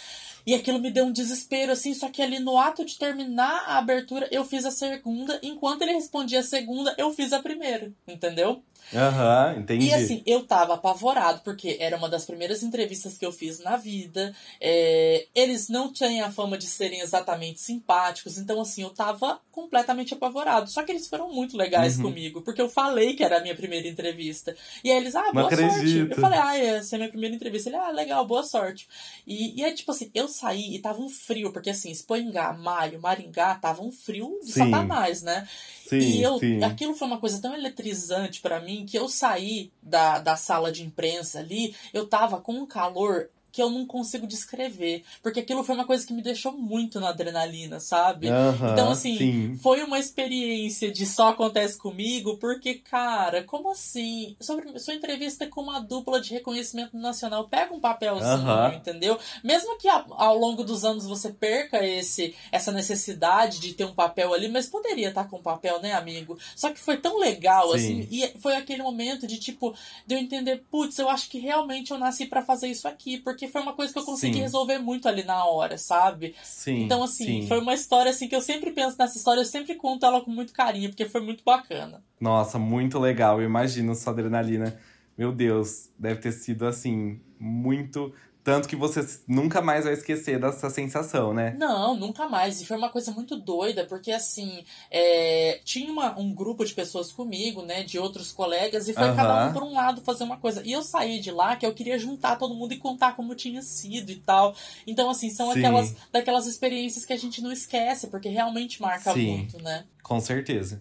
E 0.46 0.54
aquilo 0.54 0.78
me 0.78 0.92
deu 0.92 1.04
um 1.04 1.12
desespero, 1.12 1.72
assim, 1.72 1.92
só 1.92 2.08
que 2.08 2.22
ali 2.22 2.38
no 2.38 2.56
ato 2.56 2.84
de 2.84 2.96
terminar 2.96 3.64
a 3.66 3.78
abertura, 3.78 4.28
eu 4.30 4.44
fiz 4.44 4.64
a 4.64 4.70
segunda. 4.70 5.40
Enquanto 5.42 5.82
ele 5.82 5.92
respondia 5.92 6.38
a 6.38 6.44
segunda, 6.44 6.94
eu 6.96 7.12
fiz 7.12 7.32
a 7.32 7.42
primeira, 7.42 7.92
entendeu? 8.06 8.62
Aham, 8.94 9.54
uhum, 9.54 9.60
entendi. 9.60 9.86
E 9.86 9.92
assim, 9.92 10.22
eu 10.24 10.46
tava 10.46 10.74
apavorado, 10.74 11.40
porque 11.42 11.76
era 11.80 11.96
uma 11.96 12.08
das 12.08 12.24
primeiras 12.24 12.62
entrevistas 12.62 13.18
que 13.18 13.26
eu 13.26 13.32
fiz 13.32 13.58
na 13.58 13.76
vida. 13.76 14.32
É, 14.60 15.26
eles 15.34 15.68
não 15.68 15.92
têm 15.92 16.20
a 16.20 16.30
fama 16.30 16.56
de 16.56 16.66
serem 16.66 17.00
exatamente 17.00 17.60
simpáticos, 17.60 18.38
então 18.38 18.60
assim, 18.60 18.82
eu 18.82 18.90
tava 18.90 19.40
completamente 19.56 20.12
apavorado. 20.12 20.70
Só 20.70 20.82
que 20.82 20.92
eles 20.92 21.08
foram 21.08 21.32
muito 21.32 21.56
legais 21.56 21.96
uhum. 21.96 22.02
comigo, 22.02 22.42
porque 22.42 22.60
eu 22.60 22.68
falei 22.68 23.14
que 23.14 23.24
era 23.24 23.38
a 23.38 23.40
minha 23.40 23.56
primeira 23.56 23.88
entrevista. 23.88 24.54
E 24.84 24.90
aí 24.90 24.98
eles, 24.98 25.16
ah, 25.16 25.32
boa 25.32 25.48
sorte. 25.48 25.96
Eu 26.10 26.16
falei, 26.16 26.38
ah, 26.38 26.58
essa 26.58 26.94
é 26.94 26.96
a 26.96 26.98
minha 26.98 27.10
primeira 27.10 27.34
entrevista. 27.34 27.70
Ele, 27.70 27.76
ah, 27.76 27.90
legal, 27.90 28.26
boa 28.26 28.42
sorte. 28.42 28.86
E, 29.26 29.58
e 29.58 29.64
é 29.64 29.72
tipo 29.72 29.90
assim, 29.90 30.10
eu 30.14 30.28
saí 30.28 30.74
e 30.74 30.78
tava 30.78 31.00
um 31.00 31.08
frio, 31.08 31.50
porque 31.50 31.70
assim, 31.70 31.90
Espoingá, 31.90 32.52
Maio, 32.52 33.00
Maringá, 33.00 33.54
tava 33.54 33.82
um 33.82 33.90
frio 33.90 34.38
de 34.44 34.52
Sim. 34.52 34.70
satanás, 34.70 35.22
né? 35.22 35.48
Sim, 35.88 35.98
e 35.98 36.22
eu, 36.22 36.38
sim. 36.38 36.62
aquilo 36.62 36.94
foi 36.94 37.06
uma 37.06 37.18
coisa 37.18 37.40
tão 37.40 37.54
eletrizante 37.54 38.40
para 38.40 38.60
mim 38.60 38.84
que 38.84 38.98
eu 38.98 39.08
saí 39.08 39.70
da, 39.80 40.18
da 40.18 40.36
sala 40.36 40.70
de 40.70 40.82
imprensa 40.82 41.38
ali, 41.38 41.74
eu 41.94 42.06
tava 42.06 42.40
com 42.40 42.52
um 42.52 42.66
calor 42.66 43.30
que 43.56 43.62
eu 43.62 43.70
não 43.70 43.86
consigo 43.86 44.26
descrever. 44.26 45.02
Porque 45.22 45.40
aquilo 45.40 45.64
foi 45.64 45.74
uma 45.74 45.86
coisa 45.86 46.06
que 46.06 46.12
me 46.12 46.20
deixou 46.20 46.52
muito 46.52 47.00
na 47.00 47.08
adrenalina, 47.08 47.80
sabe? 47.80 48.26
então, 48.70 48.90
assim, 48.90 49.16
sim. 49.16 49.58
foi 49.62 49.82
uma 49.82 49.98
experiência 49.98 50.92
de 50.92 51.06
só 51.06 51.28
acontece 51.28 51.78
comigo, 51.78 52.36
porque, 52.36 52.74
cara, 52.74 53.42
como 53.44 53.70
assim? 53.70 54.36
Sobre 54.38 54.78
sua 54.78 54.92
entrevista 54.92 55.46
com 55.46 55.62
uma 55.62 55.80
dupla 55.80 56.20
de 56.20 56.34
reconhecimento 56.34 56.98
nacional, 56.98 57.48
pega 57.48 57.72
um 57.72 57.80
papelzinho, 57.80 58.74
entendeu? 58.76 59.18
Mesmo 59.42 59.78
que 59.78 59.88
ao 59.88 60.36
longo 60.36 60.62
dos 60.62 60.84
anos 60.84 61.06
você 61.06 61.30
perca 61.30 61.82
esse 61.82 62.34
essa 62.52 62.70
necessidade 62.70 63.58
de 63.58 63.72
ter 63.72 63.86
um 63.86 63.94
papel 63.94 64.34
ali, 64.34 64.48
mas 64.48 64.66
poderia 64.66 65.08
estar 65.08 65.24
com 65.24 65.40
papel, 65.40 65.80
né, 65.80 65.94
amigo? 65.94 66.38
Só 66.54 66.70
que 66.70 66.78
foi 66.78 66.98
tão 66.98 67.18
legal, 67.18 67.70
sim. 67.70 67.76
assim, 67.76 68.08
e 68.10 68.38
foi 68.38 68.54
aquele 68.54 68.82
momento 68.82 69.26
de 69.26 69.38
tipo, 69.38 69.74
de 70.06 70.14
eu 70.14 70.18
entender, 70.18 70.62
putz, 70.70 70.98
eu 70.98 71.08
acho 71.08 71.30
que 71.30 71.38
realmente 71.38 71.90
eu 71.90 71.98
nasci 71.98 72.26
para 72.26 72.42
fazer 72.42 72.68
isso 72.68 72.86
aqui, 72.86 73.16
porque 73.16 73.45
porque 73.46 73.52
foi 73.52 73.62
uma 73.62 73.72
coisa 73.72 73.92
que 73.92 73.98
eu 73.98 74.04
consegui 74.04 74.34
sim. 74.34 74.40
resolver 74.40 74.78
muito 74.78 75.08
ali 75.08 75.22
na 75.22 75.44
hora, 75.44 75.78
sabe? 75.78 76.34
Sim. 76.42 76.84
Então, 76.84 77.02
assim, 77.02 77.42
sim. 77.42 77.46
foi 77.46 77.60
uma 77.60 77.74
história 77.74 78.10
assim 78.10 78.28
que 78.28 78.34
eu 78.34 78.42
sempre 78.42 78.70
penso 78.72 78.96
nessa 78.98 79.16
história, 79.16 79.40
eu 79.40 79.44
sempre 79.44 79.74
conto 79.76 80.04
ela 80.04 80.20
com 80.20 80.30
muito 80.30 80.52
carinho, 80.52 80.90
porque 80.90 81.06
foi 81.06 81.20
muito 81.20 81.42
bacana. 81.44 82.02
Nossa, 82.20 82.58
muito 82.58 82.98
legal. 82.98 83.40
Eu 83.40 83.46
imagino 83.46 83.94
sua 83.94 84.12
adrenalina. 84.12 84.78
Meu 85.16 85.32
Deus, 85.32 85.88
deve 85.98 86.20
ter 86.20 86.32
sido 86.32 86.66
assim, 86.66 87.20
muito 87.38 88.12
tanto 88.46 88.68
que 88.68 88.76
você 88.76 89.04
nunca 89.26 89.60
mais 89.60 89.86
vai 89.86 89.92
esquecer 89.92 90.38
dessa 90.38 90.70
sensação, 90.70 91.34
né? 91.34 91.56
Não, 91.58 91.96
nunca 91.96 92.28
mais. 92.28 92.60
E 92.60 92.64
foi 92.64 92.76
uma 92.76 92.88
coisa 92.88 93.10
muito 93.10 93.34
doida, 93.34 93.84
porque 93.86 94.12
assim, 94.12 94.62
é... 94.88 95.58
tinha 95.64 95.90
uma, 95.90 96.16
um 96.16 96.32
grupo 96.32 96.64
de 96.64 96.72
pessoas 96.72 97.10
comigo, 97.10 97.62
né? 97.62 97.82
De 97.82 97.98
outros 97.98 98.30
colegas, 98.30 98.86
e 98.86 98.94
foi 98.94 99.08
uhum. 99.08 99.16
cada 99.16 99.48
um 99.48 99.52
por 99.52 99.64
um 99.64 99.74
lado 99.74 100.00
fazer 100.00 100.22
uma 100.22 100.36
coisa. 100.36 100.62
E 100.64 100.70
eu 100.70 100.84
saí 100.84 101.18
de 101.18 101.32
lá 101.32 101.56
que 101.56 101.66
eu 101.66 101.74
queria 101.74 101.98
juntar 101.98 102.36
todo 102.36 102.54
mundo 102.54 102.72
e 102.72 102.76
contar 102.78 103.16
como 103.16 103.34
tinha 103.34 103.62
sido 103.62 104.12
e 104.12 104.16
tal. 104.16 104.54
Então, 104.86 105.10
assim, 105.10 105.28
são 105.28 105.50
aquelas 105.50 105.96
daquelas 106.12 106.46
experiências 106.46 107.04
que 107.04 107.12
a 107.12 107.18
gente 107.18 107.42
não 107.42 107.50
esquece, 107.50 108.06
porque 108.06 108.28
realmente 108.28 108.80
marca 108.80 109.12
Sim. 109.12 109.38
muito, 109.38 109.60
né? 109.60 109.86
Com 110.04 110.20
certeza. 110.20 110.80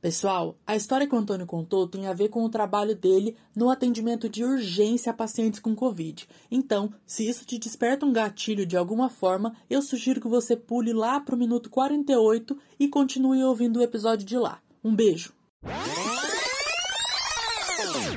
Pessoal, 0.00 0.56
a 0.66 0.74
história 0.74 1.06
que 1.06 1.14
o 1.14 1.18
Antônio 1.18 1.46
contou 1.46 1.86
tem 1.86 2.06
a 2.06 2.14
ver 2.14 2.30
com 2.30 2.42
o 2.42 2.48
trabalho 2.48 2.96
dele 2.96 3.36
no 3.54 3.68
atendimento 3.68 4.30
de 4.30 4.42
urgência 4.42 5.10
a 5.10 5.14
pacientes 5.14 5.60
com 5.60 5.74
Covid. 5.74 6.26
Então, 6.50 6.90
se 7.06 7.28
isso 7.28 7.44
te 7.44 7.58
desperta 7.58 8.06
um 8.06 8.12
gatilho 8.12 8.64
de 8.64 8.78
alguma 8.78 9.10
forma, 9.10 9.54
eu 9.68 9.82
sugiro 9.82 10.20
que 10.20 10.28
você 10.28 10.56
pule 10.56 10.94
lá 10.94 11.20
para 11.20 11.34
o 11.34 11.38
minuto 11.38 11.68
48 11.68 12.56
e 12.78 12.88
continue 12.88 13.44
ouvindo 13.44 13.78
o 13.78 13.82
episódio 13.82 14.26
de 14.26 14.38
lá. 14.38 14.62
Um 14.82 14.94
beijo! 14.94 15.34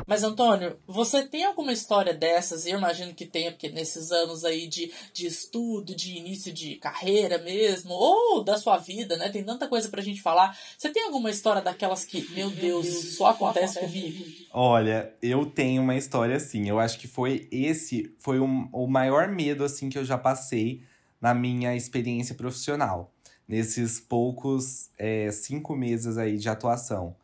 Mas, 0.05 0.23
Antônio, 0.23 0.77
você 0.85 1.23
tem 1.23 1.45
alguma 1.45 1.71
história 1.71 2.13
dessas? 2.13 2.65
Eu 2.65 2.77
imagino 2.77 3.13
que 3.13 3.25
tenha, 3.25 3.51
porque 3.51 3.69
nesses 3.69 4.11
anos 4.11 4.43
aí 4.43 4.67
de, 4.67 4.91
de 5.13 5.25
estudo, 5.25 5.95
de 5.95 6.17
início 6.17 6.51
de 6.51 6.75
carreira 6.75 7.37
mesmo, 7.37 7.93
ou 7.93 8.43
da 8.43 8.57
sua 8.57 8.77
vida, 8.77 9.15
né? 9.17 9.29
Tem 9.29 9.43
tanta 9.43 9.67
coisa 9.67 9.87
pra 9.89 10.01
gente 10.01 10.21
falar. 10.21 10.57
Você 10.77 10.89
tem 10.89 11.05
alguma 11.05 11.29
história 11.29 11.61
daquelas 11.61 12.03
que, 12.03 12.29
meu 12.33 12.49
Deus, 12.49 13.15
só 13.15 13.27
acontece 13.27 13.79
comigo? 13.79 14.25
Olha, 14.51 15.13
eu 15.21 15.45
tenho 15.45 15.81
uma 15.81 15.95
história 15.95 16.35
assim. 16.35 16.67
Eu 16.67 16.79
acho 16.79 16.99
que 16.99 17.07
foi 17.07 17.47
esse, 17.51 18.13
foi 18.19 18.39
o, 18.39 18.45
o 18.71 18.87
maior 18.87 19.29
medo, 19.29 19.63
assim, 19.63 19.89
que 19.89 19.97
eu 19.97 20.05
já 20.05 20.17
passei 20.17 20.83
na 21.21 21.33
minha 21.33 21.75
experiência 21.75 22.35
profissional. 22.35 23.13
Nesses 23.47 23.99
poucos 23.99 24.89
é, 24.97 25.31
cinco 25.31 25.75
meses 25.75 26.17
aí 26.17 26.37
de 26.37 26.49
atuação, 26.49 27.15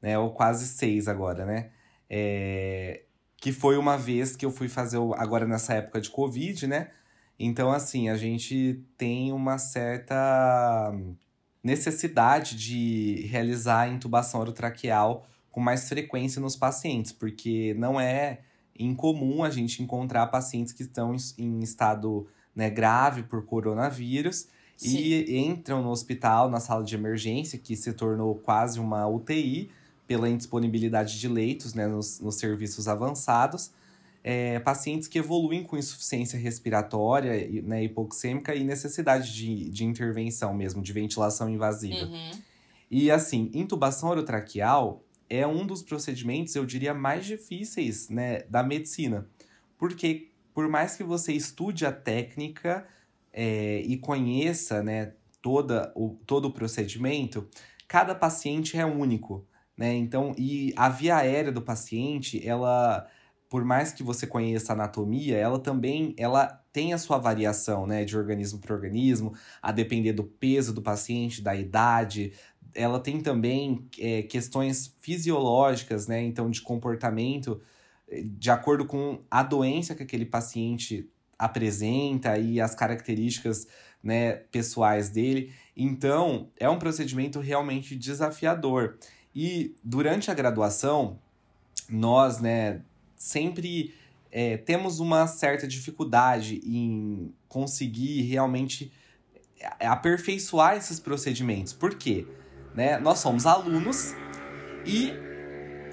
né? 0.00 0.18
Ou 0.18 0.30
quase 0.30 0.66
seis 0.66 1.08
agora, 1.08 1.44
né? 1.44 1.70
É, 2.10 3.04
que 3.36 3.52
foi 3.52 3.76
uma 3.76 3.96
vez 3.96 4.34
que 4.34 4.44
eu 4.44 4.50
fui 4.50 4.68
fazer, 4.68 4.98
o, 4.98 5.14
agora 5.14 5.46
nessa 5.46 5.74
época 5.74 6.00
de 6.00 6.10
Covid, 6.10 6.66
né? 6.66 6.90
Então, 7.38 7.70
assim, 7.70 8.08
a 8.08 8.16
gente 8.16 8.82
tem 8.96 9.32
uma 9.32 9.58
certa 9.58 10.92
necessidade 11.62 12.56
de 12.56 13.26
realizar 13.30 13.82
a 13.82 13.88
intubação 13.88 14.40
orotraqueal 14.40 15.26
com 15.50 15.60
mais 15.60 15.88
frequência 15.88 16.40
nos 16.40 16.56
pacientes, 16.56 17.12
porque 17.12 17.74
não 17.78 18.00
é 18.00 18.40
incomum 18.78 19.42
a 19.42 19.50
gente 19.50 19.82
encontrar 19.82 20.26
pacientes 20.28 20.72
que 20.72 20.82
estão 20.82 21.16
em 21.36 21.60
estado 21.60 22.26
né, 22.54 22.70
grave 22.70 23.22
por 23.24 23.44
coronavírus 23.44 24.48
Sim. 24.76 24.96
e 24.96 25.36
entram 25.38 25.82
no 25.82 25.90
hospital, 25.90 26.48
na 26.48 26.60
sala 26.60 26.84
de 26.84 26.94
emergência, 26.94 27.58
que 27.58 27.76
se 27.76 27.92
tornou 27.92 28.36
quase 28.36 28.78
uma 28.78 29.06
UTI, 29.06 29.70
pela 30.08 30.28
indisponibilidade 30.28 31.20
de 31.20 31.28
leitos 31.28 31.74
né, 31.74 31.86
nos, 31.86 32.18
nos 32.18 32.36
serviços 32.36 32.88
avançados. 32.88 33.70
é, 34.24 34.58
pacientes 34.58 35.06
que 35.06 35.18
evoluem 35.18 35.62
com 35.62 35.76
insuficiência 35.76 36.38
respiratória, 36.38 37.62
né, 37.62 37.84
hipoxêmica 37.84 38.54
e 38.54 38.64
necessidade 38.64 39.32
de, 39.32 39.70
de 39.70 39.84
intervenção 39.84 40.52
mesmo, 40.52 40.82
de 40.82 40.92
ventilação 40.92 41.48
invasiva. 41.48 42.06
Uhum. 42.06 42.32
E 42.90 43.10
assim, 43.10 43.50
intubação 43.54 44.08
orotraqueal 44.08 45.04
é 45.30 45.46
um 45.46 45.64
dos 45.64 45.82
procedimentos, 45.82 46.54
eu 46.56 46.66
diria, 46.66 46.92
mais 46.92 47.24
difíceis 47.26 48.08
né, 48.08 48.40
da 48.50 48.62
medicina. 48.62 49.26
Porque 49.78 50.30
por 50.52 50.68
mais 50.68 50.96
que 50.96 51.04
você 51.04 51.32
estude 51.32 51.86
a 51.86 51.92
técnica 51.92 52.86
é, 53.32 53.80
e 53.82 53.96
conheça 53.96 54.82
né, 54.82 55.12
toda 55.40 55.92
o, 55.94 56.18
todo 56.26 56.46
o 56.46 56.50
procedimento, 56.50 57.48
cada 57.86 58.14
paciente 58.14 58.76
é 58.76 58.84
único. 58.84 59.46
Né? 59.78 59.94
Então, 59.94 60.34
e 60.36 60.74
a 60.76 60.88
via 60.88 61.16
aérea 61.16 61.52
do 61.52 61.62
paciente, 61.62 62.46
ela, 62.46 63.06
por 63.48 63.64
mais 63.64 63.92
que 63.92 64.02
você 64.02 64.26
conheça 64.26 64.72
a 64.72 64.74
anatomia, 64.74 65.36
ela 65.36 65.60
também 65.60 66.14
ela 66.18 66.46
tem 66.72 66.92
a 66.92 66.98
sua 66.98 67.16
variação, 67.16 67.86
né, 67.86 68.04
de 68.04 68.16
organismo 68.16 68.60
para 68.60 68.74
organismo, 68.74 69.34
a 69.62 69.72
depender 69.72 70.12
do 70.12 70.24
peso 70.24 70.74
do 70.74 70.82
paciente, 70.82 71.40
da 71.40 71.54
idade, 71.54 72.32
ela 72.74 73.00
tem 73.00 73.20
também 73.20 73.88
é, 73.98 74.22
questões 74.22 74.94
fisiológicas, 75.00 76.06
né? 76.06 76.22
Então, 76.22 76.50
de 76.50 76.60
comportamento, 76.60 77.60
eh, 78.08 78.22
de 78.24 78.50
acordo 78.50 78.84
com 78.84 79.20
a 79.30 79.42
doença 79.42 79.94
que 79.94 80.02
aquele 80.02 80.26
paciente 80.26 81.10
apresenta 81.38 82.38
e 82.38 82.60
as 82.60 82.74
características 82.74 83.66
né, 84.02 84.32
pessoais 84.32 85.10
dele. 85.10 85.52
Então, 85.76 86.50
é 86.58 86.68
um 86.68 86.78
procedimento 86.78 87.40
realmente 87.40 87.96
desafiador. 87.96 88.98
E 89.40 89.76
durante 89.84 90.30
a 90.30 90.34
graduação, 90.34 91.16
nós, 91.88 92.40
né, 92.40 92.80
sempre 93.14 93.94
é, 94.32 94.56
temos 94.56 94.98
uma 94.98 95.28
certa 95.28 95.68
dificuldade 95.68 96.60
em 96.64 97.32
conseguir 97.48 98.22
realmente 98.22 98.90
é, 99.78 99.86
aperfeiçoar 99.86 100.76
esses 100.76 100.98
procedimentos. 100.98 101.72
Por 101.72 101.94
quê? 101.94 102.26
né? 102.78 102.96
Nós 103.00 103.18
somos 103.18 103.44
alunos 103.44 104.14
e 104.86 105.12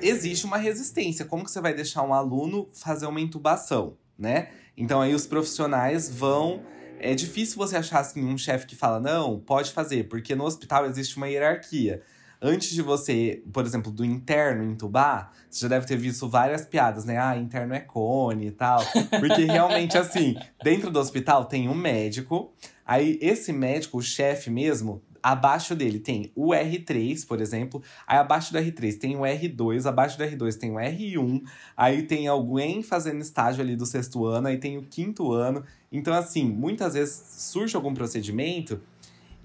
existe 0.03 0.45
uma 0.45 0.57
resistência. 0.57 1.25
Como 1.25 1.43
que 1.43 1.49
você 1.49 1.59
vai 1.59 1.73
deixar 1.73 2.03
um 2.03 2.13
aluno 2.13 2.69
fazer 2.71 3.07
uma 3.07 3.19
intubação, 3.19 3.97
né? 4.15 4.49
Então 4.77 5.01
aí 5.01 5.15
os 5.15 5.25
profissionais 5.25 6.07
vão 6.07 6.61
é 6.99 7.15
difícil 7.15 7.57
você 7.57 7.75
achar 7.75 7.99
assim 8.01 8.23
um 8.23 8.37
chefe 8.37 8.67
que 8.67 8.75
fala 8.75 8.99
não, 8.99 9.39
pode 9.39 9.71
fazer, 9.71 10.07
porque 10.07 10.35
no 10.35 10.45
hospital 10.45 10.85
existe 10.85 11.17
uma 11.17 11.27
hierarquia. 11.27 12.03
Antes 12.41 12.69
de 12.69 12.81
você, 12.81 13.43
por 13.51 13.65
exemplo, 13.65 13.91
do 13.91 14.03
interno 14.03 14.63
intubar, 14.63 15.31
você 15.49 15.61
já 15.61 15.67
deve 15.67 15.86
ter 15.86 15.97
visto 15.97 16.27
várias 16.29 16.65
piadas, 16.65 17.05
né? 17.05 17.17
Ah, 17.17 17.38
interno 17.38 17.73
é 17.73 17.79
cone 17.79 18.47
e 18.47 18.51
tal. 18.51 18.81
Porque 19.19 19.45
realmente, 19.45 19.97
assim, 19.97 20.36
dentro 20.63 20.91
do 20.91 20.99
hospital 20.99 21.45
tem 21.45 21.69
um 21.69 21.75
médico. 21.75 22.53
Aí, 22.86 23.17
esse 23.21 23.51
médico, 23.51 23.97
o 23.97 24.01
chefe 24.01 24.49
mesmo, 24.49 25.01
Abaixo 25.25 25.75
dele 25.75 25.97
tem 25.97 26.31
o 26.36 26.49
R3, 26.49 27.25
por 27.25 27.41
exemplo. 27.41 27.81
Aí 28.05 28.19
abaixo 28.19 28.53
do 28.53 28.59
R3 28.59 28.99
tem 28.99 29.15
o 29.15 29.21
R2, 29.21 29.88
abaixo 29.88 30.19
do 30.19 30.23
R2 30.23 30.55
tem 30.55 30.69
o 30.69 30.75
R1. 30.75 31.41
Aí 31.75 32.03
tem 32.03 32.27
alguém 32.27 32.83
fazendo 32.83 33.21
estágio 33.21 33.63
ali 33.63 33.75
do 33.75 33.88
sexto 33.88 34.23
ano, 34.27 34.49
aí 34.49 34.59
tem 34.59 34.77
o 34.77 34.83
quinto 34.83 35.31
ano. 35.31 35.63
Então, 35.91 36.13
assim, 36.13 36.45
muitas 36.45 36.93
vezes 36.93 37.23
surge 37.39 37.75
algum 37.75 37.91
procedimento 37.91 38.79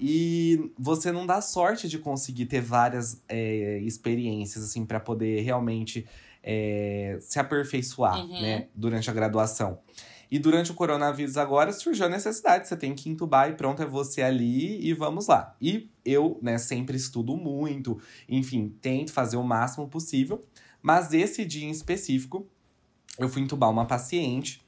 e 0.00 0.72
você 0.78 1.12
não 1.12 1.26
dá 1.26 1.40
sorte 1.42 1.86
de 1.88 1.98
conseguir 1.98 2.46
ter 2.46 2.62
várias 2.62 3.22
é, 3.28 3.78
experiências, 3.80 4.64
assim, 4.64 4.86
para 4.86 4.98
poder 4.98 5.42
realmente 5.42 6.06
é, 6.42 7.18
se 7.20 7.38
aperfeiçoar, 7.38 8.18
Uhum. 8.24 8.40
né, 8.40 8.68
durante 8.74 9.10
a 9.10 9.12
graduação. 9.12 9.78
E 10.30 10.38
durante 10.38 10.70
o 10.70 10.74
coronavírus 10.74 11.36
agora 11.36 11.72
surgiu 11.72 12.06
a 12.06 12.08
necessidade, 12.08 12.66
você 12.68 12.76
tem 12.76 12.94
que 12.94 13.10
entubar 13.10 13.50
e 13.50 13.54
pronto, 13.54 13.82
é 13.82 13.86
você 13.86 14.22
ali 14.22 14.80
e 14.80 14.94
vamos 14.94 15.26
lá. 15.26 15.54
E 15.60 15.90
eu, 16.04 16.38
né, 16.40 16.56
sempre 16.56 16.96
estudo 16.96 17.36
muito, 17.36 18.00
enfim, 18.28 18.74
tento 18.80 19.12
fazer 19.12 19.36
o 19.36 19.42
máximo 19.42 19.88
possível, 19.88 20.44
mas 20.80 21.12
esse 21.12 21.44
dia 21.44 21.66
em 21.66 21.70
específico, 21.70 22.46
eu 23.18 23.28
fui 23.28 23.42
entubar 23.42 23.68
uma 23.70 23.84
paciente 23.86 24.62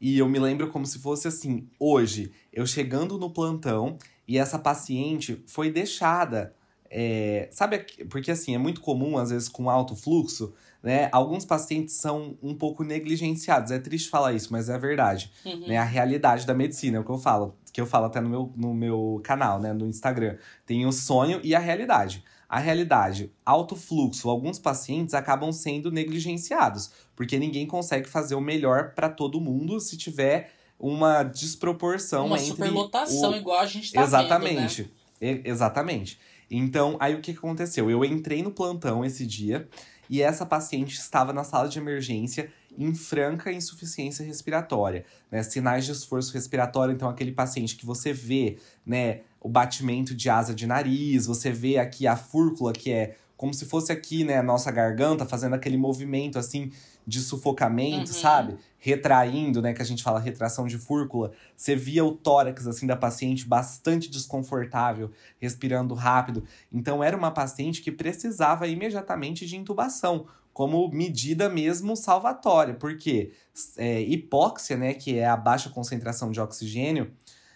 e 0.00 0.16
eu 0.18 0.28
me 0.28 0.38
lembro 0.38 0.70
como 0.70 0.86
se 0.86 1.00
fosse 1.00 1.26
assim, 1.26 1.68
hoje, 1.80 2.30
eu 2.52 2.64
chegando 2.64 3.18
no 3.18 3.28
plantão 3.28 3.98
e 4.28 4.38
essa 4.38 4.58
paciente 4.58 5.42
foi 5.46 5.70
deixada 5.72 6.54
é, 6.90 7.48
sabe, 7.50 7.84
porque 8.08 8.30
assim, 8.30 8.54
é 8.54 8.58
muito 8.58 8.80
comum, 8.80 9.18
às 9.18 9.30
vezes, 9.30 9.48
com 9.48 9.68
alto 9.68 9.94
fluxo, 9.94 10.54
né? 10.82 11.08
Alguns 11.12 11.44
pacientes 11.44 11.96
são 11.96 12.36
um 12.42 12.54
pouco 12.54 12.82
negligenciados. 12.82 13.70
É 13.70 13.78
triste 13.78 14.08
falar 14.08 14.32
isso, 14.32 14.52
mas 14.52 14.68
é 14.68 14.78
verdade. 14.78 15.30
Uhum. 15.44 15.66
Né? 15.66 15.76
A 15.76 15.84
realidade 15.84 16.46
da 16.46 16.54
medicina, 16.54 16.96
é 16.96 17.00
o 17.00 17.04
que 17.04 17.10
eu 17.10 17.18
falo. 17.18 17.56
Que 17.72 17.80
eu 17.80 17.86
falo 17.86 18.06
até 18.06 18.20
no 18.20 18.28
meu, 18.28 18.52
no 18.56 18.74
meu 18.74 19.20
canal, 19.22 19.60
né? 19.60 19.72
No 19.72 19.86
Instagram. 19.86 20.36
Tem 20.64 20.86
o 20.86 20.92
sonho 20.92 21.40
e 21.42 21.54
a 21.54 21.58
realidade. 21.58 22.24
A 22.48 22.58
realidade, 22.58 23.30
alto 23.44 23.76
fluxo, 23.76 24.30
alguns 24.30 24.58
pacientes 24.58 25.12
acabam 25.12 25.52
sendo 25.52 25.90
negligenciados, 25.90 26.90
porque 27.14 27.38
ninguém 27.38 27.66
consegue 27.66 28.08
fazer 28.08 28.36
o 28.36 28.40
melhor 28.40 28.94
para 28.94 29.10
todo 29.10 29.38
mundo 29.38 29.78
se 29.78 29.98
tiver 29.98 30.50
uma 30.78 31.22
desproporção 31.22 32.26
Uma 32.26 32.36
entre 32.36 32.50
superlotação, 32.50 33.32
o... 33.32 33.36
igual 33.36 33.58
a 33.60 33.66
gente 33.66 33.92
tá 33.92 34.02
Exatamente. 34.02 34.82
vendo, 34.82 34.90
né? 35.20 35.42
E- 35.44 35.50
Exatamente. 35.50 36.18
Então, 36.50 36.96
aí 37.00 37.14
o 37.14 37.20
que 37.20 37.32
que 37.32 37.38
aconteceu? 37.38 37.90
Eu 37.90 38.04
entrei 38.04 38.42
no 38.42 38.50
plantão 38.50 39.04
esse 39.04 39.26
dia 39.26 39.68
e 40.08 40.22
essa 40.22 40.46
paciente 40.46 40.94
estava 40.94 41.32
na 41.32 41.44
sala 41.44 41.68
de 41.68 41.78
emergência 41.78 42.50
em 42.76 42.94
franca 42.94 43.52
insuficiência 43.52 44.24
respiratória, 44.24 45.04
né? 45.30 45.42
Sinais 45.42 45.84
de 45.84 45.92
esforço 45.92 46.32
respiratório, 46.32 46.94
então 46.94 47.08
aquele 47.08 47.32
paciente 47.32 47.76
que 47.76 47.84
você 47.84 48.12
vê, 48.12 48.56
né, 48.86 49.20
o 49.40 49.48
batimento 49.48 50.14
de 50.14 50.30
asa 50.30 50.54
de 50.54 50.66
nariz, 50.66 51.26
você 51.26 51.50
vê 51.50 51.78
aqui 51.78 52.06
a 52.06 52.16
fúrcula 52.16 52.72
que 52.72 52.90
é 52.90 53.16
como 53.38 53.54
se 53.54 53.64
fosse 53.64 53.90
aqui, 53.90 54.24
né, 54.24 54.36
a 54.36 54.42
nossa 54.42 54.70
garganta 54.70 55.24
fazendo 55.24 55.54
aquele 55.54 55.78
movimento 55.78 56.38
assim 56.38 56.70
de 57.06 57.20
sufocamento, 57.20 58.10
Uhum. 58.10 58.20
sabe? 58.20 58.56
Retraindo, 58.78 59.62
né, 59.62 59.72
que 59.72 59.80
a 59.80 59.84
gente 59.84 60.02
fala 60.02 60.18
retração 60.20 60.66
de 60.66 60.76
fúrcula. 60.76 61.32
Você 61.56 61.74
via 61.74 62.04
o 62.04 62.12
tórax 62.12 62.66
assim 62.66 62.86
da 62.86 62.96
paciente 62.96 63.46
bastante 63.46 64.10
desconfortável, 64.10 65.10
respirando 65.40 65.94
rápido. 65.94 66.44
Então 66.70 67.02
era 67.02 67.16
uma 67.16 67.30
paciente 67.30 67.80
que 67.80 67.90
precisava 67.92 68.66
imediatamente 68.66 69.46
de 69.46 69.56
intubação, 69.56 70.26
como 70.52 70.90
medida 70.90 71.48
mesmo 71.48 71.96
salvatória, 71.96 72.74
porque 72.74 73.32
é, 73.76 74.00
hipóxia, 74.02 74.76
né, 74.76 74.92
que 74.94 75.16
é 75.16 75.26
a 75.26 75.36
baixa 75.36 75.70
concentração 75.70 76.32
de 76.32 76.40
oxigênio 76.40 77.12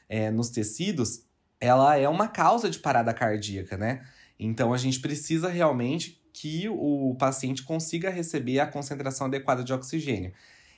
é, 0.09 0.31
nos 0.31 0.49
tecidos, 0.49 1.25
ela 1.61 1.97
é 1.97 2.09
uma 2.09 2.29
causa 2.29 2.71
de 2.71 2.79
parada 2.79 3.13
cardíaca, 3.13 3.77
né? 3.77 4.03
Então 4.45 4.73
a 4.73 4.79
gente 4.79 5.01
precisa 5.01 5.49
realmente 5.49 6.21
que 6.33 6.69
o 6.69 7.15
paciente 7.19 7.63
consiga 7.63 8.11
receber 8.11 8.59
a 8.59 8.67
concentração 8.67 9.27
adequada 9.27 9.63
de 9.63 9.73
oxigênio. 9.73 10.33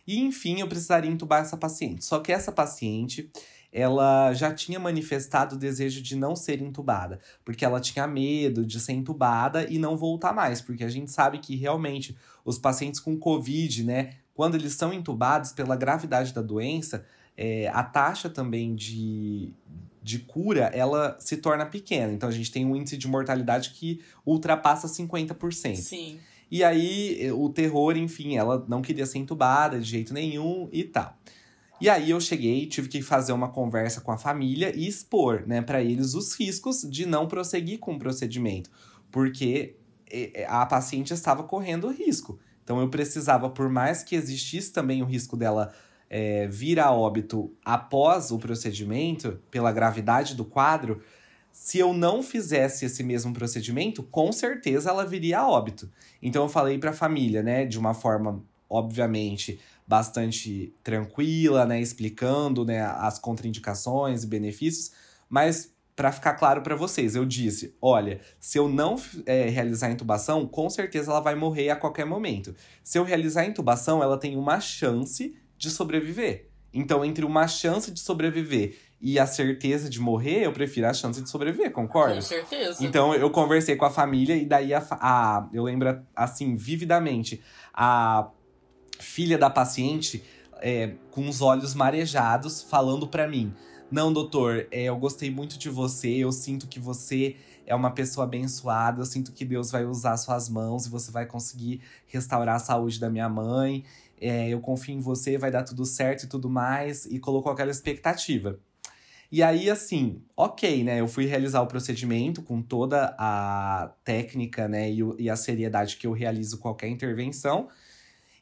E 0.06 0.20
enfim, 0.20 0.60
eu 0.60 0.68
precisaria 0.68 1.10
entubar 1.10 1.40
essa 1.40 1.56
paciente. 1.56 2.04
Só 2.04 2.18
que 2.18 2.32
essa 2.32 2.52
paciente, 2.52 3.30
ela 3.72 4.32
já 4.34 4.52
tinha 4.52 4.78
manifestado 4.78 5.54
o 5.54 5.58
desejo 5.58 6.02
de 6.02 6.16
não 6.16 6.36
ser 6.36 6.60
entubada, 6.60 7.20
porque 7.44 7.64
ela 7.64 7.80
tinha 7.80 8.06
medo 8.06 8.66
de 8.66 8.78
ser 8.78 8.92
entubada 8.92 9.66
e 9.70 9.78
não 9.78 9.96
voltar 9.96 10.34
mais, 10.34 10.60
porque 10.60 10.84
a 10.84 10.90
gente 10.90 11.10
sabe 11.10 11.38
que 11.38 11.56
realmente 11.56 12.16
os 12.44 12.58
pacientes 12.58 13.00
com 13.00 13.16
COVID, 13.16 13.84
né, 13.84 14.10
quando 14.34 14.56
eles 14.56 14.74
são 14.74 14.92
entubados 14.92 15.52
pela 15.52 15.76
gravidade 15.76 16.34
da 16.34 16.42
doença, 16.42 17.06
é, 17.36 17.68
a 17.68 17.82
taxa 17.82 18.28
também 18.28 18.74
de, 18.74 19.52
de 20.04 20.18
cura, 20.18 20.70
ela 20.74 21.16
se 21.18 21.38
torna 21.38 21.64
pequena. 21.64 22.12
Então 22.12 22.28
a 22.28 22.32
gente 22.32 22.52
tem 22.52 22.66
um 22.66 22.76
índice 22.76 22.98
de 22.98 23.08
mortalidade 23.08 23.70
que 23.70 24.02
ultrapassa 24.24 24.86
50%. 24.86 25.76
Sim. 25.76 26.20
E 26.50 26.62
aí, 26.62 27.32
o 27.32 27.48
terror, 27.48 27.96
enfim, 27.96 28.36
ela 28.36 28.62
não 28.68 28.82
queria 28.82 29.06
ser 29.06 29.18
entubada 29.18 29.80
de 29.80 29.88
jeito 29.88 30.12
nenhum 30.12 30.68
e 30.70 30.84
tal. 30.84 31.18
E 31.80 31.88
aí 31.88 32.10
eu 32.10 32.20
cheguei, 32.20 32.66
tive 32.66 32.88
que 32.88 33.02
fazer 33.02 33.32
uma 33.32 33.48
conversa 33.48 34.00
com 34.02 34.12
a 34.12 34.18
família 34.18 34.76
e 34.76 34.86
expor, 34.86 35.44
né, 35.46 35.62
para 35.62 35.82
eles 35.82 36.14
os 36.14 36.34
riscos 36.34 36.82
de 36.82 37.06
não 37.06 37.26
prosseguir 37.26 37.78
com 37.78 37.94
o 37.94 37.98
procedimento, 37.98 38.70
porque 39.10 39.74
eh, 40.10 40.46
a 40.48 40.64
paciente 40.66 41.12
estava 41.12 41.42
correndo 41.42 41.90
risco. 41.90 42.38
Então 42.62 42.78
eu 42.78 42.88
precisava, 42.88 43.50
por 43.50 43.68
mais 43.68 44.02
que 44.02 44.14
existisse 44.14 44.70
também 44.70 45.02
o 45.02 45.06
risco 45.06 45.36
dela 45.36 45.74
é, 46.16 46.46
vir 46.46 46.78
a 46.78 46.92
óbito 46.92 47.52
após 47.64 48.30
o 48.30 48.38
procedimento, 48.38 49.40
pela 49.50 49.72
gravidade 49.72 50.36
do 50.36 50.44
quadro, 50.44 51.02
se 51.50 51.80
eu 51.80 51.92
não 51.92 52.22
fizesse 52.22 52.84
esse 52.84 53.02
mesmo 53.02 53.34
procedimento, 53.34 54.00
com 54.00 54.30
certeza 54.30 54.90
ela 54.90 55.04
viria 55.04 55.40
a 55.40 55.48
óbito. 55.48 55.90
Então 56.22 56.44
eu 56.44 56.48
falei 56.48 56.78
para 56.78 56.90
a 56.90 56.92
família, 56.92 57.42
né, 57.42 57.66
de 57.66 57.76
uma 57.76 57.94
forma 57.94 58.40
obviamente 58.70 59.58
bastante 59.88 60.72
tranquila, 60.84 61.66
né, 61.66 61.80
explicando, 61.80 62.64
né, 62.64 62.82
as 62.82 63.18
contraindicações 63.18 64.22
e 64.22 64.28
benefícios, 64.28 64.92
mas 65.28 65.74
para 65.96 66.12
ficar 66.12 66.34
claro 66.34 66.62
para 66.62 66.76
vocês, 66.76 67.16
eu 67.16 67.24
disse: 67.24 67.74
olha, 67.82 68.20
se 68.38 68.56
eu 68.56 68.68
não 68.68 68.94
é, 69.26 69.48
realizar 69.48 69.88
a 69.88 69.90
intubação, 69.90 70.46
com 70.46 70.70
certeza 70.70 71.10
ela 71.10 71.20
vai 71.20 71.34
morrer 71.34 71.70
a 71.70 71.76
qualquer 71.76 72.06
momento. 72.06 72.54
Se 72.84 72.98
eu 72.98 73.04
realizar 73.04 73.42
a 73.42 73.46
intubação, 73.46 74.00
ela 74.00 74.16
tem 74.16 74.36
uma 74.36 74.60
chance 74.60 75.34
de 75.56 75.70
sobreviver. 75.70 76.48
Então, 76.72 77.04
entre 77.04 77.24
uma 77.24 77.46
chance 77.46 77.90
de 77.90 78.00
sobreviver 78.00 78.76
e 79.00 79.18
a 79.18 79.26
certeza 79.26 79.88
de 79.88 80.00
morrer, 80.00 80.44
eu 80.44 80.52
prefiro 80.52 80.88
a 80.88 80.94
chance 80.94 81.20
de 81.22 81.28
sobreviver, 81.28 81.70
concorda? 81.70 82.16
Com 82.16 82.20
certeza. 82.20 82.84
Então, 82.84 83.14
eu 83.14 83.30
conversei 83.30 83.76
com 83.76 83.84
a 83.84 83.90
família 83.90 84.36
e 84.36 84.44
daí 84.44 84.74
a, 84.74 84.84
a 84.90 85.48
eu 85.52 85.64
lembro 85.64 86.00
assim 86.16 86.56
vividamente 86.56 87.42
a 87.72 88.28
filha 88.98 89.38
da 89.38 89.50
paciente 89.50 90.22
é, 90.60 90.94
com 91.10 91.28
os 91.28 91.40
olhos 91.40 91.74
marejados 91.74 92.62
falando 92.62 93.06
para 93.06 93.28
mim 93.28 93.52
não, 93.94 94.12
doutor, 94.12 94.66
é, 94.72 94.84
eu 94.84 94.96
gostei 94.96 95.30
muito 95.30 95.56
de 95.56 95.68
você, 95.68 96.08
eu 96.08 96.32
sinto 96.32 96.66
que 96.66 96.80
você 96.80 97.36
é 97.64 97.74
uma 97.76 97.92
pessoa 97.92 98.24
abençoada, 98.24 99.00
eu 99.00 99.06
sinto 99.06 99.30
que 99.30 99.44
Deus 99.44 99.70
vai 99.70 99.84
usar 99.84 100.16
suas 100.16 100.48
mãos 100.48 100.86
e 100.86 100.90
você 100.90 101.12
vai 101.12 101.26
conseguir 101.26 101.80
restaurar 102.08 102.56
a 102.56 102.58
saúde 102.58 102.98
da 102.98 103.08
minha 103.08 103.28
mãe. 103.28 103.84
É, 104.20 104.48
eu 104.48 104.60
confio 104.60 104.94
em 104.94 105.00
você, 105.00 105.36
vai 105.38 105.50
dar 105.50 105.62
tudo 105.64 105.84
certo 105.84 106.24
e 106.24 106.28
tudo 106.28 106.48
mais, 106.48 107.06
e 107.06 107.18
colocou 107.18 107.52
aquela 107.52 107.70
expectativa. 107.70 108.58
E 109.30 109.42
aí, 109.42 109.68
assim, 109.68 110.22
ok, 110.36 110.84
né? 110.84 111.00
Eu 111.00 111.08
fui 111.08 111.26
realizar 111.26 111.60
o 111.60 111.66
procedimento 111.66 112.42
com 112.42 112.62
toda 112.62 113.16
a 113.18 113.92
técnica, 114.04 114.68
né, 114.68 114.90
e, 114.90 115.00
e 115.18 115.28
a 115.28 115.36
seriedade 115.36 115.96
que 115.96 116.06
eu 116.06 116.12
realizo 116.12 116.58
qualquer 116.58 116.88
intervenção. 116.88 117.68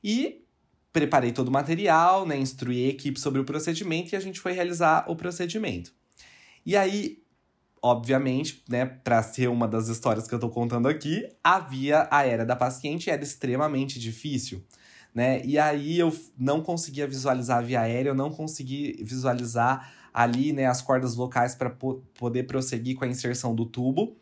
E 0.04 0.44
preparei 0.92 1.32
todo 1.32 1.48
o 1.48 1.50
material, 1.50 2.26
né, 2.26 2.36
instruí 2.36 2.86
a 2.86 2.88
equipe 2.90 3.18
sobre 3.18 3.40
o 3.40 3.44
procedimento 3.44 4.12
e 4.12 4.16
a 4.16 4.20
gente 4.20 4.38
foi 4.38 4.52
realizar 4.52 5.10
o 5.10 5.16
procedimento. 5.16 5.92
E 6.66 6.76
aí, 6.76 7.22
obviamente, 7.80 8.62
né, 8.68 8.84
para 8.84 9.22
ser 9.22 9.48
uma 9.48 9.66
das 9.66 9.88
histórias 9.88 10.28
que 10.28 10.34
eu 10.34 10.38
tô 10.38 10.50
contando 10.50 10.86
aqui, 10.88 11.26
a 11.42 11.58
via 11.58 12.06
aérea 12.10 12.44
da 12.44 12.54
paciente 12.54 13.08
era 13.08 13.22
extremamente 13.22 13.98
difícil, 13.98 14.62
né? 15.14 15.44
E 15.44 15.58
aí 15.58 15.98
eu 15.98 16.14
não 16.38 16.62
conseguia 16.62 17.06
visualizar 17.06 17.58
a 17.58 17.62
via 17.62 17.80
aérea, 17.80 18.10
eu 18.10 18.14
não 18.14 18.30
consegui 18.30 18.96
visualizar 19.02 19.92
ali, 20.12 20.52
né, 20.52 20.66
as 20.66 20.82
cordas 20.82 21.14
vocais 21.14 21.54
para 21.54 21.70
po 21.70 22.02
poder 22.14 22.44
prosseguir 22.44 22.96
com 22.96 23.04
a 23.04 23.08
inserção 23.08 23.54
do 23.54 23.64
tubo. 23.64 24.16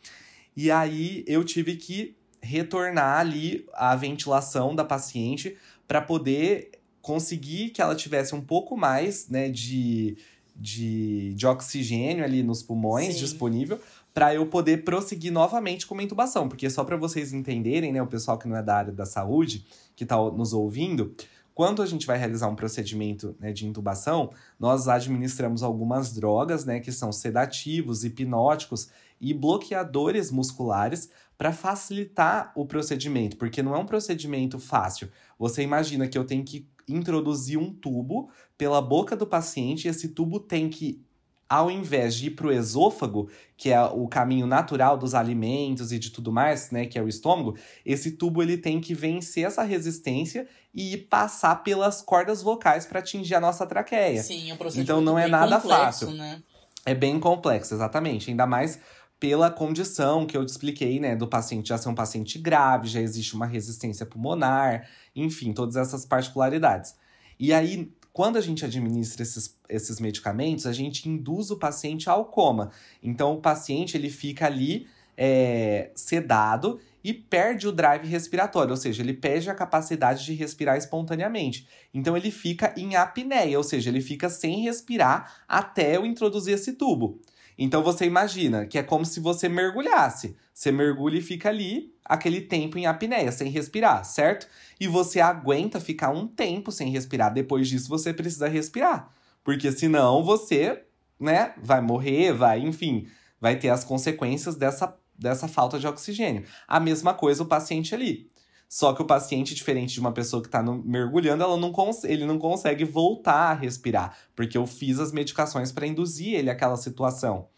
E 0.57 0.70
aí 0.70 1.24
eu 1.26 1.45
tive 1.45 1.76
que 1.76 2.16
retornar 2.43 3.20
ali 3.20 3.66
a 3.74 3.95
ventilação 3.95 4.74
da 4.74 4.84
paciente 4.84 5.57
para 5.86 6.01
poder 6.01 6.70
conseguir 7.03 7.70
que 7.70 7.80
ela 7.80 7.95
tivesse 7.95 8.34
um 8.34 8.41
pouco 8.41 8.76
mais 8.76 9.28
né, 9.28 9.49
de, 9.49 10.16
de, 10.55 11.34
de 11.34 11.47
oxigênio 11.47 12.24
ali 12.24 12.43
nos 12.43 12.62
pulmões 12.62 13.14
Sim. 13.14 13.20
disponível 13.20 13.80
para 14.21 14.35
eu 14.35 14.45
poder 14.45 14.85
prosseguir 14.85 15.33
novamente 15.33 15.87
com 15.87 15.95
uma 15.95 16.03
intubação. 16.03 16.47
Porque 16.47 16.68
só 16.68 16.85
para 16.85 16.95
vocês 16.95 17.33
entenderem, 17.33 17.91
né, 17.91 18.03
o 18.03 18.07
pessoal 18.07 18.37
que 18.37 18.47
não 18.47 18.55
é 18.55 18.62
da 18.62 18.77
área 18.77 18.93
da 18.93 19.07
saúde, 19.07 19.64
que 19.97 20.05
está 20.05 20.18
nos 20.18 20.53
ouvindo, 20.53 21.14
quando 21.55 21.81
a 21.81 21.87
gente 21.87 22.07
vai 22.07 22.18
realizar 22.18 22.47
um 22.49 22.55
procedimento 22.55 23.35
né, 23.41 23.51
de 23.51 23.66
intubação, 23.66 24.31
nós 24.59 24.89
administramos 24.89 25.62
algumas 25.62 26.12
drogas, 26.12 26.66
né, 26.66 26.81
que 26.81 26.93
são 26.93 27.11
sedativos, 27.11 28.05
hipnóticos 28.05 28.91
e 29.18 29.33
bloqueadores 29.33 30.31
musculares 30.31 31.09
para 31.39 31.51
facilitar 31.51 32.53
o 32.55 32.66
procedimento, 32.66 33.39
porque 33.39 33.62
não 33.62 33.75
é 33.75 33.79
um 33.79 33.87
procedimento 33.87 34.59
fácil. 34.59 35.09
Você 35.39 35.62
imagina 35.62 36.07
que 36.07 36.18
eu 36.18 36.27
tenho 36.27 36.45
que 36.45 36.68
introduzir 36.87 37.59
um 37.59 37.73
tubo 37.73 38.29
pela 38.59 38.83
boca 38.83 39.16
do 39.16 39.27
paciente, 39.27 39.87
e 39.87 39.89
esse 39.89 40.09
tubo 40.09 40.39
tem 40.39 40.68
que 40.68 41.03
ao 41.51 41.68
invés 41.68 42.14
de 42.14 42.28
ir 42.28 42.30
para 42.30 42.46
o 42.46 42.53
esôfago, 42.53 43.28
que 43.57 43.70
é 43.70 43.82
o 43.82 44.07
caminho 44.07 44.46
natural 44.46 44.96
dos 44.96 45.14
alimentos 45.14 45.90
e 45.90 45.98
de 45.98 46.11
tudo 46.11 46.30
mais, 46.30 46.70
né, 46.70 46.86
que 46.86 46.96
é 46.96 47.03
o 47.03 47.09
estômago, 47.09 47.59
esse 47.84 48.12
tubo 48.12 48.40
ele 48.40 48.57
tem 48.57 48.80
que 48.80 48.94
vencer 48.94 49.44
essa 49.44 49.64
resistência 49.64 50.46
e 50.72 50.96
passar 50.96 51.57
pelas 51.64 52.01
cordas 52.01 52.40
vocais 52.40 52.86
para 52.86 53.01
atingir 53.01 53.34
a 53.34 53.40
nossa 53.40 53.66
traqueia. 53.66 54.22
Sim, 54.22 54.48
é 54.48 54.55
um 54.55 54.57
procedimento 54.57 54.92
Então 54.92 55.01
não 55.01 55.18
é 55.18 55.26
nada 55.26 55.61
complexo, 55.61 56.07
fácil. 56.07 56.11
Né? 56.12 56.40
É 56.86 56.94
bem 56.94 57.18
complexo, 57.18 57.74
exatamente. 57.74 58.30
Ainda 58.30 58.46
mais 58.46 58.78
pela 59.18 59.51
condição 59.51 60.24
que 60.24 60.36
eu 60.36 60.44
expliquei, 60.44 61.01
né, 61.01 61.16
do 61.16 61.26
paciente 61.26 61.70
já 61.70 61.76
ser 61.76 61.88
um 61.88 61.94
paciente 61.96 62.38
grave, 62.38 62.86
já 62.86 63.01
existe 63.01 63.34
uma 63.34 63.44
resistência 63.44 64.07
pulmonar, 64.07 64.88
enfim, 65.16 65.53
todas 65.53 65.74
essas 65.74 66.07
particularidades. 66.07 66.94
E 67.40 67.53
aí, 67.53 67.92
quando 68.13 68.37
a 68.37 68.41
gente 68.41 68.65
administra 68.65 69.23
esses, 69.23 69.59
esses 69.69 70.01
medicamentos, 70.01 70.67
a 70.67 70.73
gente 70.73 71.09
induz 71.09 71.51
o 71.51 71.57
paciente 71.57 72.09
ao 72.09 72.25
coma. 72.25 72.71
Então, 73.03 73.35
o 73.35 73.41
paciente 73.41 73.97
ele 73.97 74.11
fica 74.11 74.47
ali 74.47 74.87
é, 75.17 75.91
sedado 75.95 76.81
e 77.03 77.15
perde 77.15 77.67
o 77.67 77.73
drive 77.73 78.07
respiratório, 78.07 78.73
ou 78.73 78.77
seja, 78.77 79.03
ele 79.03 79.15
perde 79.15 79.49
a 79.49 79.55
capacidade 79.55 80.25
de 80.25 80.35
respirar 80.35 80.77
espontaneamente. 80.77 81.67
Então, 81.95 82.17
ele 82.17 82.31
fica 82.31 82.75
em 82.77 82.97
apneia, 82.97 83.57
ou 83.57 83.65
seja, 83.65 83.89
ele 83.89 84.01
fica 84.01 84.29
sem 84.29 84.63
respirar 84.63 85.43
até 85.49 85.97
eu 85.97 86.05
introduzir 86.05 86.55
esse 86.55 86.73
tubo. 86.75 87.21
Então 87.63 87.83
você 87.83 88.07
imagina 88.07 88.65
que 88.65 88.79
é 88.79 88.83
como 88.83 89.05
se 89.05 89.21
você 89.21 89.47
mergulhasse. 89.47 90.35
Você 90.55 90.73
mergulha 90.73 91.19
e 91.19 91.21
fica 91.23 91.51
ali 91.51 91.95
aquele 92.03 92.41
tempo 92.41 92.79
em 92.79 92.87
apneia, 92.87 93.31
sem 93.31 93.51
respirar, 93.51 94.03
certo? 94.03 94.49
E 94.81 94.89
você 94.89 95.21
aguenta 95.21 95.79
ficar 95.79 96.09
um 96.09 96.27
tempo 96.27 96.73
sem 96.73 96.89
respirar. 96.89 97.31
Depois 97.35 97.69
disso, 97.69 97.87
você 97.87 98.15
precisa 98.15 98.49
respirar. 98.49 99.13
Porque 99.45 99.71
senão 99.71 100.25
você, 100.25 100.85
né, 101.21 101.53
vai 101.63 101.83
morrer, 101.83 102.33
vai, 102.33 102.61
enfim, 102.61 103.07
vai 103.39 103.59
ter 103.59 103.69
as 103.69 103.85
consequências 103.85 104.57
dessa, 104.57 104.97
dessa 105.15 105.47
falta 105.47 105.79
de 105.79 105.87
oxigênio. 105.87 106.45
A 106.67 106.81
mesma 106.81 107.13
coisa 107.13 107.43
o 107.43 107.47
paciente 107.47 107.95
ali. 107.95 108.31
Só 108.73 108.93
que 108.93 109.03
o 109.03 109.05
paciente, 109.05 109.53
diferente 109.53 109.95
de 109.95 109.99
uma 109.99 110.12
pessoa 110.12 110.41
que 110.41 110.47
está 110.47 110.62
mergulhando, 110.62 111.43
ela 111.43 111.57
não 111.57 111.73
ele 112.05 112.25
não 112.25 112.39
consegue 112.39 112.85
voltar 112.85 113.51
a 113.51 113.53
respirar, 113.53 114.16
porque 114.37 114.57
eu 114.57 114.64
fiz 114.64 115.01
as 115.01 115.11
medicações 115.11 115.73
para 115.73 115.89
induzir 115.89 116.35
ele 116.37 116.49
àquela 116.49 116.77
situação. 116.77 117.49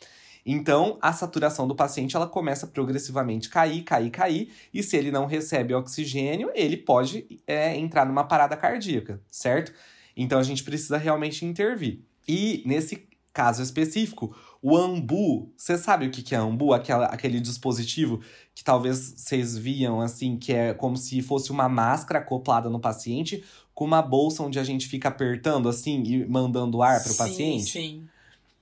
Então, 0.45 0.99
a 1.03 1.13
saturação 1.13 1.69
do 1.69 1.77
paciente 1.77 2.17
ela 2.17 2.27
começa 2.27 2.67
progressivamente 2.67 3.51
cair, 3.51 3.83
cair, 3.83 4.11
cair, 4.11 4.53
e 4.73 4.83
se 4.83 4.97
ele 4.97 5.11
não 5.11 5.27
recebe 5.27 5.75
oxigênio, 5.75 6.51
ele 6.55 6.79
pode 6.79 7.43
é, 7.47 7.77
entrar 7.77 8.07
numa 8.07 8.25
parada 8.25 8.57
cardíaca, 8.57 9.21
certo? 9.31 9.71
Então, 10.17 10.39
a 10.39 10.43
gente 10.43 10.65
precisa 10.65 10.97
realmente 10.97 11.45
intervir. 11.45 12.01
E 12.27 12.63
nesse 12.65 13.07
caso 13.35 13.63
específico, 13.63 14.35
o 14.63 14.77
Ambu, 14.77 15.53
você 15.57 15.77
sabe 15.77 16.07
o 16.07 16.11
que, 16.11 16.23
que 16.23 16.37
é 16.37 16.39
Ambu? 16.39 16.73
Aquela, 16.73 17.07
aquele 17.07 17.41
dispositivo 17.41 18.21
que 18.55 18.63
talvez 18.63 19.15
vocês 19.17 19.59
viam, 19.59 20.01
assim, 20.01 20.37
que 20.37 20.53
é 20.53 20.73
como 20.73 20.97
se 20.97 21.21
fosse 21.21 21.51
uma 21.51 21.69
máscara 21.69 22.21
acoplada 22.21 22.71
no 22.71 22.79
paciente, 22.79 23.43
com 23.75 23.85
uma 23.85 24.01
bolsa 24.01 24.45
onde 24.45 24.61
a 24.61 24.65
gente 24.65 24.87
fica 24.87 25.09
apertando, 25.09 25.69
assim, 25.69 26.01
e 26.05 26.25
mandando 26.25 26.81
ar 26.81 27.03
para 27.03 27.13
o 27.13 27.17
paciente? 27.17 27.73
Sim. 27.73 28.09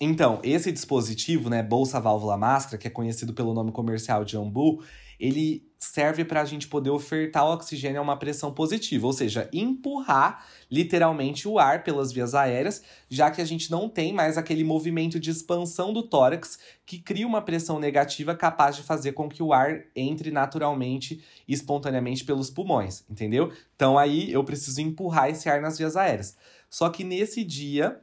Então, 0.01 0.41
esse 0.43 0.73
dispositivo, 0.73 1.51
né, 1.51 1.63
bolsa 1.63 2.01
válvula 2.01 2.39
máscara, 2.39 2.79
que 2.79 2.87
é 2.87 2.91
conhecido 2.91 3.35
pelo 3.35 3.53
nome 3.53 3.71
comercial 3.71 4.25
de 4.25 4.39
Ambu, 4.39 4.83
ele 5.19 5.70
serve 5.81 6.27
para 6.27 6.43
a 6.43 6.45
gente 6.45 6.69
poder 6.69 6.91
ofertar 6.91 7.47
o 7.47 7.53
oxigênio 7.53 7.99
a 7.99 8.03
uma 8.03 8.19
pressão 8.19 8.53
positiva, 8.53 9.07
ou 9.07 9.13
seja, 9.15 9.49
empurrar 9.51 10.47
literalmente 10.71 11.49
o 11.49 11.59
ar 11.59 11.83
pelas 11.83 12.13
vias 12.13 12.35
aéreas, 12.35 12.83
já 13.09 13.31
que 13.31 13.41
a 13.41 13.45
gente 13.47 13.71
não 13.71 13.89
tem 13.89 14.13
mais 14.13 14.37
aquele 14.37 14.63
movimento 14.63 15.19
de 15.19 15.31
expansão 15.31 15.91
do 15.93 16.03
tórax 16.03 16.59
que 16.85 16.99
cria 16.99 17.27
uma 17.27 17.41
pressão 17.41 17.81
negativa 17.81 18.37
capaz 18.37 18.77
de 18.77 18.83
fazer 18.83 19.13
com 19.13 19.27
que 19.27 19.43
o 19.43 19.55
ar 19.55 19.85
entre 19.97 20.31
naturalmente 20.31 21.25
e 21.49 21.55
espontaneamente 21.55 22.25
pelos 22.25 22.51
pulmões, 22.51 23.03
entendeu? 23.09 23.51
Então 23.75 23.97
aí 23.97 24.31
eu 24.31 24.45
preciso 24.45 24.83
empurrar 24.83 25.31
esse 25.31 25.49
ar 25.49 25.63
nas 25.63 25.79
vias 25.79 25.97
aéreas. 25.97 26.37
Só 26.69 26.91
que 26.91 27.03
nesse 27.03 27.43
dia, 27.43 27.99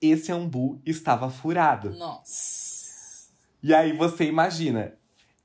esse 0.00 0.32
ambu 0.32 0.80
estava 0.84 1.30
furado. 1.30 1.90
Nossa. 1.90 3.30
E 3.62 3.72
aí 3.72 3.96
você 3.96 4.24
imagina, 4.24 4.94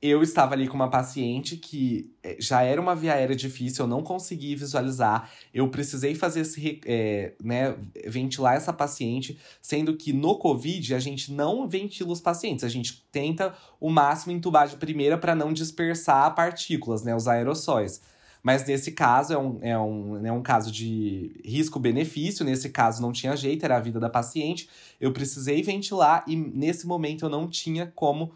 eu 0.02 0.22
estava 0.22 0.54
ali 0.54 0.66
com 0.66 0.74
uma 0.74 0.88
paciente 0.88 1.58
que 1.58 2.10
eh, 2.22 2.36
já 2.38 2.62
era 2.62 2.80
uma 2.80 2.96
via 2.96 3.12
aérea 3.12 3.36
difícil, 3.36 3.84
eu 3.84 3.88
não 3.88 4.02
consegui 4.02 4.56
visualizar. 4.56 5.30
Eu 5.52 5.68
precisei 5.68 6.14
fazer 6.14 6.40
esse, 6.40 6.80
é, 6.86 7.34
né, 7.42 7.76
ventilar 8.06 8.56
essa 8.56 8.72
paciente, 8.72 9.38
sendo 9.60 9.94
que 9.94 10.12
no 10.12 10.38
Covid 10.38 10.94
a 10.94 10.98
gente 10.98 11.30
não 11.32 11.68
ventila 11.68 12.12
os 12.12 12.20
pacientes, 12.20 12.64
a 12.64 12.68
gente 12.68 13.04
tenta 13.12 13.54
o 13.78 13.90
máximo 13.90 14.32
entubar 14.32 14.66
de 14.66 14.76
primeira 14.76 15.18
para 15.18 15.34
não 15.34 15.52
dispersar 15.52 16.34
partículas, 16.34 17.02
né, 17.02 17.14
os 17.14 17.28
aerossóis. 17.28 18.00
Mas 18.42 18.66
nesse 18.66 18.92
caso 18.92 19.34
é 19.34 19.38
um, 19.38 19.58
é 19.60 19.78
um, 19.78 20.26
é 20.26 20.32
um 20.32 20.42
caso 20.42 20.72
de 20.72 21.38
risco-benefício. 21.44 22.42
Nesse 22.42 22.70
caso 22.70 23.02
não 23.02 23.12
tinha 23.12 23.36
jeito, 23.36 23.64
era 23.64 23.76
a 23.76 23.80
vida 23.80 24.00
da 24.00 24.08
paciente. 24.08 24.66
Eu 24.98 25.12
precisei 25.12 25.62
ventilar 25.62 26.24
e 26.26 26.34
nesse 26.34 26.86
momento 26.86 27.26
eu 27.26 27.28
não 27.28 27.46
tinha 27.46 27.92
como 27.94 28.32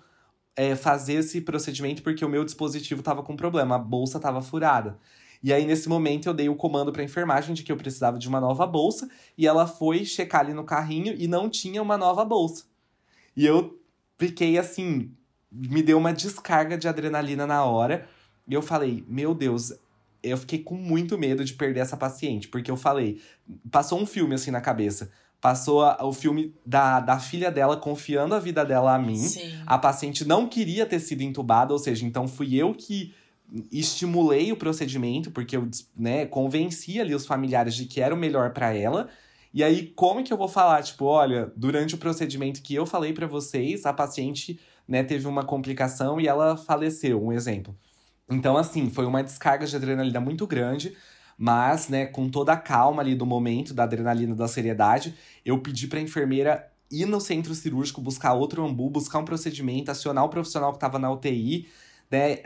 é, 0.56 0.76
fazer 0.76 1.14
esse 1.14 1.40
procedimento 1.40 2.02
porque 2.02 2.24
o 2.24 2.28
meu 2.28 2.44
dispositivo 2.44 3.00
estava 3.00 3.22
com 3.22 3.36
problema, 3.36 3.76
a 3.76 3.78
bolsa 3.78 4.18
estava 4.18 4.40
furada. 4.40 4.98
E 5.42 5.52
aí, 5.52 5.66
nesse 5.66 5.88
momento, 5.90 6.26
eu 6.26 6.32
dei 6.32 6.48
o 6.48 6.56
comando 6.56 6.90
para 6.90 7.02
a 7.02 7.04
enfermagem 7.04 7.54
de 7.54 7.62
que 7.62 7.70
eu 7.70 7.76
precisava 7.76 8.18
de 8.18 8.26
uma 8.26 8.40
nova 8.40 8.66
bolsa, 8.66 9.10
e 9.36 9.46
ela 9.46 9.66
foi 9.66 10.02
checar 10.04 10.40
ali 10.40 10.54
no 10.54 10.64
carrinho 10.64 11.14
e 11.18 11.28
não 11.28 11.50
tinha 11.50 11.82
uma 11.82 11.98
nova 11.98 12.24
bolsa. 12.24 12.64
E 13.36 13.44
eu 13.44 13.78
fiquei 14.18 14.56
assim, 14.56 15.10
me 15.52 15.82
deu 15.82 15.98
uma 15.98 16.14
descarga 16.14 16.78
de 16.78 16.88
adrenalina 16.88 17.46
na 17.46 17.62
hora. 17.62 18.08
E 18.48 18.54
eu 18.54 18.62
falei, 18.62 19.04
meu 19.06 19.34
Deus, 19.34 19.72
eu 20.22 20.38
fiquei 20.38 20.60
com 20.60 20.76
muito 20.76 21.18
medo 21.18 21.44
de 21.44 21.52
perder 21.52 21.80
essa 21.80 21.96
paciente, 21.96 22.48
porque 22.48 22.70
eu 22.70 22.76
falei, 22.76 23.20
passou 23.70 24.00
um 24.00 24.06
filme 24.06 24.34
assim 24.34 24.50
na 24.50 24.60
cabeça. 24.60 25.10
Passou 25.44 25.82
a, 25.82 26.02
o 26.02 26.10
filme 26.10 26.54
da, 26.64 27.00
da 27.00 27.18
filha 27.18 27.50
dela 27.50 27.76
confiando 27.76 28.34
a 28.34 28.38
vida 28.38 28.64
dela 28.64 28.94
a 28.94 28.98
mim. 28.98 29.18
Sim. 29.18 29.52
A 29.66 29.76
paciente 29.76 30.24
não 30.24 30.48
queria 30.48 30.86
ter 30.86 30.98
sido 30.98 31.20
entubada, 31.20 31.70
ou 31.70 31.78
seja, 31.78 32.06
então 32.06 32.26
fui 32.26 32.54
eu 32.54 32.72
que 32.72 33.12
estimulei 33.70 34.50
o 34.52 34.56
procedimento, 34.56 35.30
porque 35.30 35.58
eu 35.58 35.68
né, 35.94 36.24
convenci 36.24 36.98
ali 36.98 37.14
os 37.14 37.26
familiares 37.26 37.74
de 37.74 37.84
que 37.84 38.00
era 38.00 38.14
o 38.14 38.16
melhor 38.16 38.54
para 38.54 38.74
ela. 38.74 39.10
E 39.52 39.62
aí, 39.62 39.88
como 39.88 40.24
que 40.24 40.32
eu 40.32 40.38
vou 40.38 40.48
falar? 40.48 40.82
Tipo, 40.82 41.04
olha, 41.04 41.52
durante 41.54 41.94
o 41.94 41.98
procedimento 41.98 42.62
que 42.62 42.74
eu 42.74 42.86
falei 42.86 43.12
para 43.12 43.26
vocês, 43.26 43.84
a 43.84 43.92
paciente 43.92 44.58
né, 44.88 45.04
teve 45.04 45.28
uma 45.28 45.44
complicação 45.44 46.18
e 46.18 46.26
ela 46.26 46.56
faleceu, 46.56 47.22
um 47.22 47.30
exemplo. 47.30 47.76
Então, 48.30 48.56
assim, 48.56 48.88
foi 48.88 49.04
uma 49.04 49.22
descarga 49.22 49.66
de 49.66 49.76
adrenalina 49.76 50.20
muito 50.20 50.46
grande, 50.46 50.96
mas, 51.38 51.88
né, 51.88 52.06
com 52.06 52.28
toda 52.28 52.52
a 52.52 52.56
calma 52.56 53.02
ali 53.02 53.14
do 53.14 53.26
momento, 53.26 53.74
da 53.74 53.84
adrenalina, 53.84 54.34
da 54.34 54.48
seriedade, 54.48 55.14
eu 55.44 55.58
pedi 55.58 55.86
pra 55.86 56.00
enfermeira 56.00 56.70
ir 56.90 57.06
no 57.06 57.20
centro 57.20 57.54
cirúrgico, 57.54 58.00
buscar 58.00 58.34
outro 58.34 58.64
ambu, 58.64 58.88
buscar 58.88 59.18
um 59.18 59.24
procedimento, 59.24 59.90
acionar 59.90 60.24
o 60.24 60.28
profissional 60.28 60.70
que 60.70 60.76
estava 60.76 60.98
na 60.98 61.10
UTI, 61.10 61.66
né, 62.10 62.36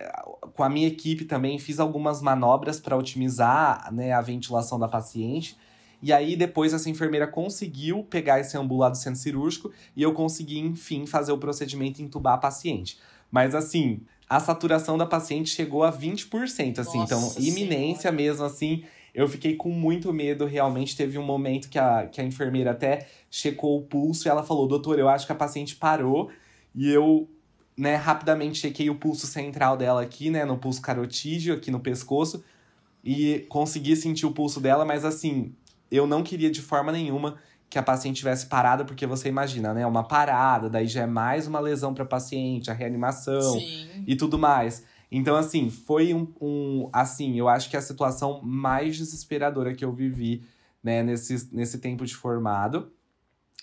com 0.55 0.63
a 0.63 0.69
minha 0.69 0.89
equipe 0.89 1.25
também 1.25 1.59
fiz 1.59 1.79
algumas 1.79 2.23
manobras 2.23 2.81
para 2.81 2.97
otimizar 2.97 3.93
né, 3.93 4.13
a 4.13 4.21
ventilação 4.21 4.79
da 4.79 4.89
paciente. 4.89 5.57
E 6.01 6.13
aí, 6.13 6.37
depois, 6.37 6.73
essa 6.73 6.89
enfermeira 6.89 7.27
conseguiu 7.27 8.05
pegar 8.05 8.39
esse 8.39 8.57
ambu 8.57 8.77
lá 8.77 8.89
do 8.89 8.97
centro 8.97 9.21
cirúrgico 9.21 9.73
e 9.97 10.03
eu 10.03 10.15
consegui, 10.15 10.59
enfim, 10.59 11.07
fazer 11.07 11.33
o 11.33 11.39
procedimento 11.39 12.01
e 12.01 12.05
entubar 12.05 12.35
a 12.35 12.39
paciente. 12.39 12.99
Mas, 13.31 13.55
assim, 13.55 14.01
a 14.29 14.41
saturação 14.41 14.99
da 14.99 15.07
paciente 15.07 15.51
chegou 15.51 15.83
a 15.83 15.93
20%, 15.93 16.79
assim. 16.79 17.01
então, 17.01 17.21
Nossa 17.21 17.41
iminência 17.41 18.11
Senhora. 18.11 18.17
mesmo, 18.17 18.45
assim. 18.45 18.85
Eu 19.15 19.29
fiquei 19.29 19.57
com 19.57 19.71
muito 19.71 20.13
medo, 20.13 20.45
realmente. 20.45 20.97
Teve 20.97 21.19
um 21.19 21.25
momento 21.25 21.69
que 21.69 21.79
a, 21.79 22.07
que 22.07 22.21
a 22.21 22.25
enfermeira 22.25 22.71
até 22.71 23.09
checou 23.31 23.79
o 23.79 23.83
pulso 23.83 24.29
e 24.29 24.31
ela 24.31 24.43
falou: 24.43 24.69
Doutor, 24.69 24.99
eu 24.99 25.09
acho 25.09 25.27
que 25.27 25.33
a 25.33 25.35
paciente 25.35 25.75
parou. 25.77 26.31
E 26.75 26.89
eu, 26.91 27.29
né, 27.77 27.97
rapidamente 27.97 28.59
chequei 28.59 28.91
o 28.91 28.95
pulso 28.95 29.27
central 29.27 29.77
dela 29.77 30.03
aqui, 30.03 30.31
né, 30.31 30.45
no 30.45 30.59
pulso 30.59 30.81
carotídeo, 30.81 31.55
aqui 31.55 31.71
no 31.71 31.81
pescoço. 31.81 32.45
E 33.03 33.47
consegui 33.49 33.97
sentir 33.97 34.27
o 34.27 34.31
pulso 34.33 34.61
dela, 34.61 34.85
mas 34.85 35.05
assim, 35.05 35.55
eu 35.91 36.07
não 36.07 36.23
queria 36.23 36.51
de 36.51 36.61
forma 36.61 36.93
nenhuma 36.93 37.39
que 37.71 37.79
a 37.79 37.83
paciente 37.83 38.17
tivesse 38.17 38.47
parada, 38.47 38.85
porque 38.85 39.07
você 39.07 39.29
imagina, 39.29 39.75
né? 39.75 39.87
Uma 39.87 40.03
parada, 40.03 40.71
daí 40.71 40.87
já 40.87 41.03
é 41.03 41.07
mais 41.07 41.47
uma 41.47 41.61
lesão 41.61 41.93
para 41.93 42.05
paciente, 42.05 42.71
a 42.71 42.75
reanimação 42.75 43.59
Sim. 43.59 44.05
e 44.07 44.17
tudo 44.17 44.39
mais. 44.39 44.85
Então, 45.11 45.37
assim, 45.37 45.71
foi 45.71 46.13
um, 46.15 46.33
um. 46.41 46.89
Assim, 46.93 47.39
eu 47.39 47.49
acho 47.49 47.69
que 47.69 47.77
é 47.77 47.79
a 47.79 47.83
situação 47.83 48.41
mais 48.43 48.97
desesperadora 48.97 49.75
que 49.75 49.85
eu 49.85 49.93
vivi, 49.93 50.45
né, 50.83 51.03
nesse, 51.03 51.55
nesse 51.55 51.79
tempo 51.79 52.05
de 52.05 52.15
formado. 52.15 52.91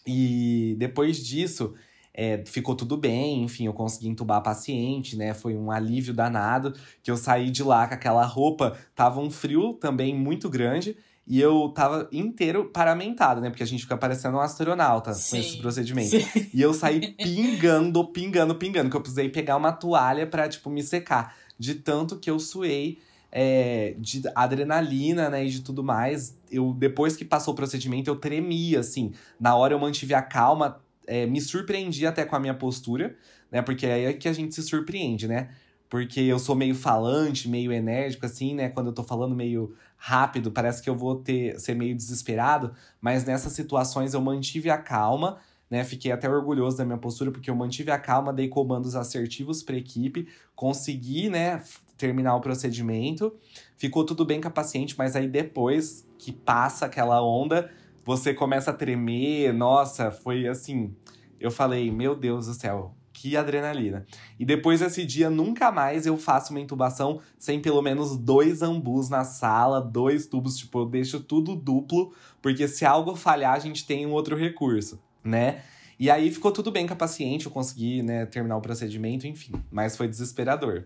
E 0.06 0.76
depois 0.78 1.18
disso, 1.18 1.74
é, 2.14 2.44
ficou 2.46 2.76
tudo 2.76 2.96
bem, 2.96 3.44
enfim, 3.44 3.66
eu 3.66 3.74
consegui 3.74 4.08
entubar 4.08 4.38
a 4.38 4.42
paciente, 4.42 5.16
né? 5.16 5.34
Foi 5.34 5.56
um 5.56 5.72
alívio 5.72 6.14
danado 6.14 6.74
que 7.04 7.12
eu 7.12 7.18
saí 7.18 7.50
de 7.52 7.64
lá 7.64 7.88
com 7.88 7.94
aquela 7.94 8.26
roupa, 8.26 8.78
tava 8.96 9.20
um 9.20 9.30
frio 9.30 9.74
também 9.74 10.16
muito 10.16 10.50
grande. 10.50 10.96
E 11.28 11.42
eu 11.42 11.70
tava 11.70 12.08
inteiro 12.12 12.66
paramentado, 12.66 13.42
né? 13.42 13.50
Porque 13.50 13.64
a 13.64 13.66
gente 13.66 13.82
fica 13.82 13.98
parecendo 13.98 14.38
um 14.38 14.40
astronauta 14.40 15.12
com 15.12 15.18
Sim. 15.18 15.40
esse 15.40 15.58
procedimento. 15.58 16.10
Sim. 16.12 16.50
E 16.54 16.62
eu 16.62 16.74
saí 16.74 17.14
pingando, 17.14 18.06
pingando, 18.12 18.54
pingando. 18.56 18.90
Que 18.92 18.96
eu 18.96 19.02
precisei 19.02 19.30
pegar 19.30 19.56
uma 19.58 19.72
toalha 19.72 20.28
pra, 20.28 20.48
tipo, 20.48 20.70
me 20.70 20.84
secar. 20.84 21.36
De 21.58 21.76
tanto 21.76 22.18
que 22.18 22.30
eu 22.30 22.40
suei 22.40 23.00
é, 23.32 23.96
de 23.98 24.22
adrenalina, 24.36 25.30
né? 25.30 25.44
E 25.46 25.50
de 25.50 25.62
tudo 25.62 25.84
mais. 25.84 26.38
Eu, 26.52 26.74
depois 26.78 27.18
que 27.18 27.26
passou 27.26 27.54
o 27.54 27.58
procedimento, 27.58 28.10
eu 28.10 28.16
tremia, 28.18 28.82
assim. 28.82 29.12
Na 29.40 29.56
hora 29.56 29.74
eu 29.74 29.80
mantive 29.80 30.14
a 30.14 30.22
calma. 30.22 30.80
é, 31.08 31.26
me 31.26 31.42
surpreendi 31.42 32.06
até 32.06 32.26
com 32.26 32.36
a 32.36 32.40
minha 32.40 32.54
postura, 32.54 33.16
né? 33.52 33.62
Porque 33.62 33.86
aí 33.86 34.06
é 34.06 34.14
que 34.14 34.28
a 34.28 34.34
gente 34.34 34.54
se 34.54 34.62
surpreende, 34.64 35.28
né? 35.28 35.50
Porque 35.90 36.20
eu 36.20 36.40
sou 36.40 36.56
meio 36.56 36.76
falante, 36.76 37.48
meio 37.48 37.72
enérgico, 37.72 38.26
assim, 38.26 38.56
né? 38.56 38.70
Quando 38.70 38.88
eu 38.88 38.94
tô 38.94 39.04
falando 39.04 39.36
meio 39.36 39.76
rápido, 39.98 40.52
parece 40.52 40.82
que 40.82 40.90
eu 40.90 40.96
vou 40.96 41.16
ter 41.16 41.60
ser 41.60 41.76
meio 41.76 41.96
desesperado. 41.96 42.74
Mas 43.02 43.26
nessas 43.26 43.54
situações 43.54 44.14
eu 44.14 44.22
mantive 44.22 44.70
a 44.70 44.78
calma, 44.78 45.38
né? 45.70 45.84
Fiquei 45.84 46.12
até 46.12 46.30
orgulhoso 46.30 46.78
da 46.78 46.86
minha 46.86 46.98
postura, 46.98 47.32
porque 47.32 47.50
eu 47.50 47.56
mantive 47.56 47.92
a 47.92 48.00
calma, 48.00 48.32
dei 48.32 48.48
comandos 48.48 48.96
assertivos 48.96 49.64
pra 49.64 49.76
equipe, 49.76 50.28
consegui, 50.56 51.30
né, 51.30 51.64
terminar 51.98 52.36
o 52.36 52.42
procedimento. 52.42 53.34
Ficou 53.78 54.06
tudo 54.06 54.26
bem 54.26 54.40
com 54.40 54.48
a 54.48 54.52
paciente, 54.52 54.96
mas 54.98 55.16
aí 55.16 55.28
depois 55.28 56.08
que 56.18 56.32
passa 56.32 56.86
aquela 56.86 57.22
onda, 57.24 57.72
você 58.04 58.34
começa 58.34 58.72
a 58.72 58.74
tremer. 58.74 59.54
Nossa, 59.54 60.12
foi 60.12 60.48
assim. 60.48 60.96
Eu 61.40 61.52
falei, 61.52 61.92
meu 61.92 62.16
Deus 62.16 62.48
do 62.48 62.54
céu, 62.54 62.95
que 63.16 63.38
adrenalina. 63.38 64.06
E 64.38 64.44
depois 64.46 64.82
desse 64.82 65.06
dia, 65.06 65.30
nunca 65.30 65.72
mais 65.72 66.06
eu 66.06 66.18
faço 66.18 66.52
uma 66.52 66.60
intubação 66.60 67.22
sem 67.40 67.62
pelo 67.62 67.82
menos 67.82 68.18
dois 68.18 68.62
ambus 68.62 69.10
na 69.10 69.24
sala, 69.24 69.80
dois 69.82 70.28
tubos, 70.28 70.58
tipo, 70.58 70.80
eu 70.80 70.86
deixo 70.86 71.22
tudo 71.22 71.56
duplo, 71.56 72.14
porque 72.42 72.68
se 72.68 72.86
algo 72.86 73.16
falhar, 73.16 73.54
a 73.54 73.60
gente 73.60 73.86
tem 73.86 74.06
um 74.06 74.12
outro 74.12 74.36
recurso, 74.36 75.00
né? 75.24 75.64
E 75.98 76.12
aí 76.12 76.30
ficou 76.30 76.52
tudo 76.52 76.72
bem 76.72 76.86
com 76.86 76.92
a 76.94 76.98
paciente, 76.98 77.46
eu 77.46 77.52
consegui, 77.52 78.04
né, 78.04 78.26
terminar 78.26 78.58
o 78.58 78.62
procedimento, 78.62 79.26
enfim, 79.26 79.54
mas 79.72 79.96
foi 79.96 80.10
desesperador. 80.10 80.84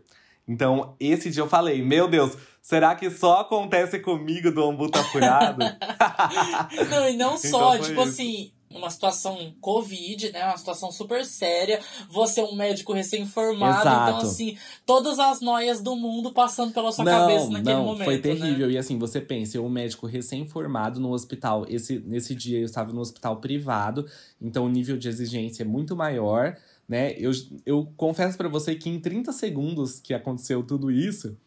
Então, 0.47 0.95
esse 0.99 1.31
dia 1.31 1.41
eu 1.41 1.49
falei, 1.49 1.81
meu 1.83 2.07
Deus, 2.07 2.37
será 2.61 2.93
que 2.95 3.09
só 3.09 3.41
acontece 3.41 3.99
comigo 3.99 4.51
do 4.51 4.63
ambu 4.63 4.89
tá 4.89 5.03
furado? 5.05 5.63
Não, 6.89 7.09
e 7.09 7.17
não 7.17 7.37
só, 7.37 7.47
Então 7.47 7.69
foi 7.69 7.79
tipo 7.79 8.01
isso. 8.01 8.09
assim, 8.09 8.51
uma 8.73 8.89
situação 8.89 9.53
Covid, 9.59 10.31
né? 10.31 10.45
Uma 10.45 10.57
situação 10.57 10.91
super 10.91 11.25
séria. 11.25 11.79
Você 12.09 12.41
é 12.41 12.43
um 12.43 12.55
médico 12.55 12.93
recém-formado, 12.93 13.79
então, 13.79 14.17
assim, 14.17 14.57
todas 14.85 15.17
as 15.17 15.41
noias 15.41 15.81
do 15.81 15.95
mundo 15.95 16.31
passando 16.31 16.71
pela 16.71 16.91
sua 16.91 17.05
cabeça 17.05 17.49
naquele 17.49 17.75
não, 17.75 17.85
momento. 17.85 18.05
Foi 18.05 18.15
né? 18.15 18.21
terrível. 18.21 18.69
E 18.69 18.77
assim, 18.77 18.97
você 18.99 19.19
pensa, 19.19 19.57
eu 19.57 19.65
um 19.65 19.69
médico 19.69 20.05
recém-formado 20.05 20.99
no 20.99 21.11
hospital. 21.11 21.65
Esse, 21.67 21.99
nesse 21.99 22.35
dia 22.35 22.59
eu 22.59 22.65
estava 22.65 22.93
no 22.93 23.01
hospital 23.01 23.37
privado, 23.37 24.05
então 24.41 24.65
o 24.65 24.69
nível 24.69 24.97
de 24.97 25.07
exigência 25.07 25.63
é 25.63 25.65
muito 25.65 25.95
maior, 25.95 26.55
né? 26.87 27.13
Eu, 27.17 27.31
eu 27.65 27.91
confesso 27.97 28.37
pra 28.37 28.47
você 28.47 28.75
que 28.75 28.89
em 28.89 28.99
30 28.99 29.31
segundos 29.31 29.99
que 29.99 30.13
aconteceu 30.13 30.63
tudo 30.63 30.91
isso, 30.91 31.37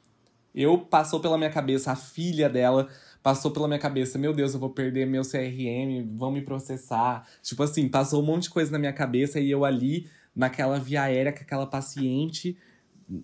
eu 0.54 0.78
passou 0.78 1.20
pela 1.20 1.38
minha 1.38 1.50
cabeça 1.50 1.92
a 1.92 1.96
filha 1.96 2.48
dela. 2.48 2.88
Passou 3.22 3.52
pela 3.52 3.68
minha 3.68 3.78
cabeça, 3.78 4.18
meu 4.18 4.32
Deus, 4.32 4.52
eu 4.52 4.58
vou 4.58 4.70
perder 4.70 5.06
meu 5.06 5.22
CRM, 5.22 6.04
vão 6.16 6.32
me 6.32 6.42
processar. 6.42 7.26
Tipo 7.40 7.62
assim, 7.62 7.88
passou 7.88 8.20
um 8.20 8.26
monte 8.26 8.44
de 8.44 8.50
coisa 8.50 8.72
na 8.72 8.78
minha 8.78 8.92
cabeça 8.92 9.38
e 9.38 9.50
eu 9.50 9.64
ali, 9.64 10.08
naquela 10.34 10.78
via 10.78 11.02
aérea 11.02 11.32
com 11.32 11.40
aquela 11.40 11.66
paciente, 11.66 12.58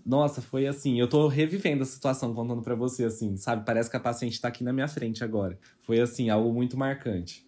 nossa, 0.06 0.40
foi 0.40 0.66
assim, 0.66 1.00
eu 1.00 1.08
tô 1.08 1.26
revivendo 1.26 1.82
a 1.82 1.86
situação 1.86 2.32
contando 2.32 2.62
pra 2.62 2.76
você, 2.76 3.04
assim, 3.04 3.36
sabe? 3.36 3.64
Parece 3.64 3.90
que 3.90 3.96
a 3.96 4.00
paciente 4.00 4.40
tá 4.40 4.48
aqui 4.48 4.62
na 4.62 4.72
minha 4.72 4.86
frente 4.86 5.24
agora. 5.24 5.58
Foi 5.82 5.98
assim, 5.98 6.30
algo 6.30 6.52
muito 6.52 6.76
marcante. 6.76 7.44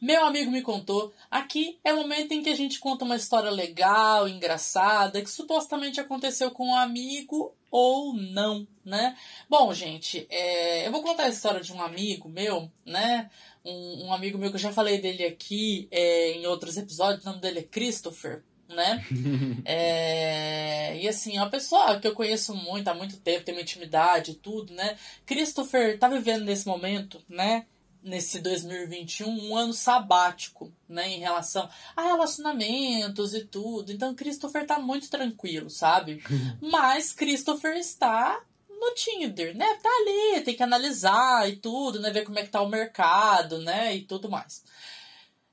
Meu 0.00 0.24
amigo 0.24 0.50
me 0.50 0.62
contou. 0.62 1.12
Aqui 1.30 1.78
é 1.84 1.92
o 1.92 1.96
momento 1.98 2.32
em 2.32 2.42
que 2.42 2.48
a 2.48 2.56
gente 2.56 2.80
conta 2.80 3.04
uma 3.04 3.16
história 3.16 3.50
legal, 3.50 4.26
engraçada, 4.26 5.20
que 5.20 5.30
supostamente 5.30 6.00
aconteceu 6.00 6.50
com 6.50 6.68
um 6.68 6.74
amigo 6.74 7.52
ou 7.70 8.14
não, 8.14 8.66
né? 8.84 9.16
Bom, 9.48 9.72
gente, 9.74 10.26
é, 10.30 10.86
eu 10.86 10.92
vou 10.92 11.02
contar 11.02 11.24
a 11.24 11.28
história 11.28 11.60
de 11.60 11.72
um 11.72 11.82
amigo 11.82 12.28
meu, 12.28 12.70
né? 12.84 13.30
Um, 13.64 14.06
um 14.06 14.12
amigo 14.12 14.38
meu 14.38 14.50
que 14.50 14.56
eu 14.56 14.60
já 14.60 14.72
falei 14.72 15.00
dele 15.00 15.24
aqui 15.24 15.88
é, 15.90 16.32
em 16.32 16.46
outros 16.46 16.76
episódios, 16.76 17.24
o 17.24 17.28
nome 17.28 17.40
dele 17.40 17.60
é 17.60 17.62
Christopher, 17.62 18.42
né? 18.68 19.04
É, 19.64 20.98
e 20.98 21.06
assim, 21.06 21.36
é 21.36 21.40
uma 21.40 21.50
pessoa 21.50 22.00
que 22.00 22.08
eu 22.08 22.14
conheço 22.14 22.54
muito 22.54 22.88
há 22.88 22.94
muito 22.94 23.18
tempo, 23.18 23.44
tem 23.44 23.54
uma 23.54 23.60
intimidade 23.60 24.32
e 24.32 24.34
tudo, 24.34 24.72
né? 24.72 24.96
Christopher 25.26 25.98
tá 25.98 26.08
vivendo 26.08 26.44
nesse 26.44 26.66
momento, 26.66 27.22
né? 27.28 27.66
Nesse 28.02 28.40
2021, 28.40 29.28
um 29.28 29.56
ano 29.56 29.72
sabático, 29.72 30.72
né? 30.88 31.08
Em 31.08 31.18
relação 31.18 31.68
a 31.96 32.02
relacionamentos 32.02 33.34
e 33.34 33.44
tudo. 33.44 33.92
Então, 33.92 34.14
Christopher 34.14 34.66
tá 34.66 34.78
muito 34.78 35.10
tranquilo, 35.10 35.68
sabe? 35.68 36.22
Mas 36.62 37.12
Christopher 37.12 37.76
está 37.76 38.40
no 38.68 38.94
Tinder, 38.94 39.56
né? 39.56 39.66
Tá 39.82 39.88
ali, 39.88 40.40
tem 40.42 40.54
que 40.54 40.62
analisar 40.62 41.48
e 41.48 41.56
tudo, 41.56 42.00
né? 42.00 42.10
Ver 42.10 42.24
como 42.24 42.38
é 42.38 42.44
que 42.44 42.50
tá 42.50 42.62
o 42.62 42.68
mercado, 42.68 43.58
né? 43.58 43.96
E 43.96 44.02
tudo 44.02 44.30
mais. 44.30 44.64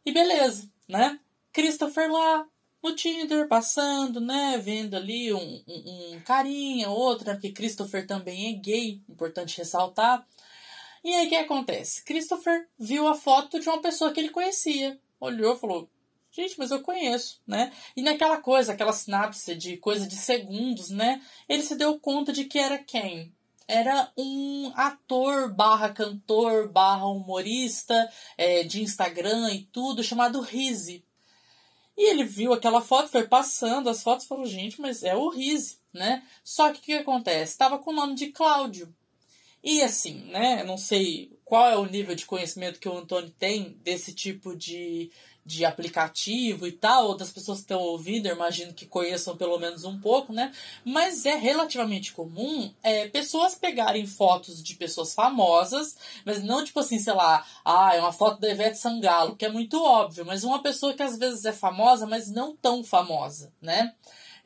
E 0.05 0.11
beleza, 0.11 0.69
né? 0.87 1.19
Christopher 1.51 2.11
lá 2.11 2.45
no 2.83 2.95
Tinder, 2.95 3.47
passando, 3.47 4.21
né? 4.21 4.59
Vendo 4.63 4.95
ali 4.95 5.33
um, 5.33 5.63
um, 5.67 6.13
um 6.13 6.19
carinha, 6.21 6.89
outra, 6.89 7.33
porque 7.33 7.51
Christopher 7.51 8.05
também 8.05 8.53
é 8.53 8.59
gay, 8.59 9.01
importante 9.09 9.57
ressaltar. 9.57 10.25
E 11.05 11.13
aí 11.13 11.27
o 11.27 11.29
que 11.29 11.35
acontece? 11.35 12.03
Christopher 12.03 12.67
viu 12.79 13.07
a 13.07 13.13
foto 13.13 13.59
de 13.59 13.69
uma 13.69 13.79
pessoa 13.79 14.11
que 14.11 14.19
ele 14.19 14.29
conhecia. 14.29 14.99
Olhou 15.19 15.55
e 15.55 15.59
falou: 15.59 15.87
Gente, 16.31 16.57
mas 16.57 16.71
eu 16.71 16.81
conheço, 16.81 17.39
né? 17.45 17.71
E 17.95 18.01
naquela 18.01 18.37
coisa, 18.41 18.73
aquela 18.73 18.91
sinapse 18.91 19.53
de 19.53 19.77
coisa 19.77 20.07
de 20.07 20.15
segundos, 20.15 20.89
né? 20.89 21.21
Ele 21.47 21.61
se 21.61 21.75
deu 21.75 21.99
conta 21.99 22.33
de 22.33 22.45
que 22.45 22.57
era 22.57 22.79
quem? 22.79 23.31
Era 23.67 24.11
um 24.17 24.71
ator 24.75 25.53
barra 25.53 25.89
cantor 25.89 26.69
barra 26.69 27.05
humorista 27.05 28.11
é, 28.35 28.63
de 28.63 28.81
Instagram 28.81 29.53
e 29.53 29.61
tudo, 29.65 30.03
chamado 30.03 30.41
Rizzi. 30.41 31.05
E 31.95 32.09
ele 32.09 32.23
viu 32.23 32.51
aquela 32.51 32.81
foto, 32.81 33.09
foi 33.09 33.27
passando 33.27 33.91
as 33.91 34.01
fotos 34.01 34.25
e 34.25 34.27
falou, 34.27 34.47
gente, 34.47 34.81
mas 34.81 35.03
é 35.03 35.15
o 35.15 35.29
Rizzi, 35.29 35.77
né? 35.93 36.23
Só 36.43 36.71
que 36.73 36.79
o 36.79 36.81
que 36.81 36.93
acontece? 36.93 37.51
Estava 37.51 37.77
com 37.77 37.91
o 37.91 37.95
nome 37.95 38.15
de 38.15 38.31
Cláudio. 38.31 38.91
E 39.65 39.81
assim, 39.81 40.25
né? 40.25 40.63
Não 40.63 40.77
sei 40.77 41.35
qual 41.43 41.67
é 41.67 41.75
o 41.75 41.87
nível 41.87 42.13
de 42.13 42.27
conhecimento 42.27 42.79
que 42.79 42.87
o 42.87 42.95
Antônio 42.95 43.31
tem 43.31 43.75
desse 43.83 44.13
tipo 44.13 44.55
de, 44.55 45.11
de 45.43 45.65
aplicativo 45.65 46.67
e 46.67 46.71
tal, 46.71 47.07
outras 47.07 47.31
pessoas 47.31 47.57
que 47.57 47.63
estão 47.63 47.79
ouvindo, 47.79 48.27
eu 48.27 48.35
imagino 48.35 48.75
que 48.75 48.85
conheçam 48.85 49.35
pelo 49.35 49.57
menos 49.57 49.83
um 49.83 49.99
pouco, 49.99 50.31
né? 50.31 50.51
Mas 50.83 51.25
é 51.25 51.35
relativamente 51.35 52.13
comum 52.13 52.71
é, 52.83 53.07
pessoas 53.07 53.55
pegarem 53.55 54.05
fotos 54.05 54.61
de 54.61 54.75
pessoas 54.75 55.15
famosas, 55.15 55.97
mas 56.23 56.43
não 56.43 56.63
tipo 56.63 56.79
assim, 56.79 56.99
sei 56.99 57.13
lá, 57.13 57.43
ah, 57.63 57.95
é 57.95 57.99
uma 57.99 58.13
foto 58.13 58.39
da 58.39 58.49
Ivete 58.51 58.77
Sangalo, 58.77 59.35
que 59.35 59.45
é 59.45 59.49
muito 59.49 59.83
óbvio, 59.83 60.23
mas 60.23 60.43
uma 60.43 60.61
pessoa 60.61 60.93
que 60.93 61.01
às 61.01 61.17
vezes 61.17 61.43
é 61.43 61.51
famosa, 61.51 62.05
mas 62.05 62.29
não 62.29 62.55
tão 62.55 62.83
famosa, 62.83 63.51
né? 63.59 63.95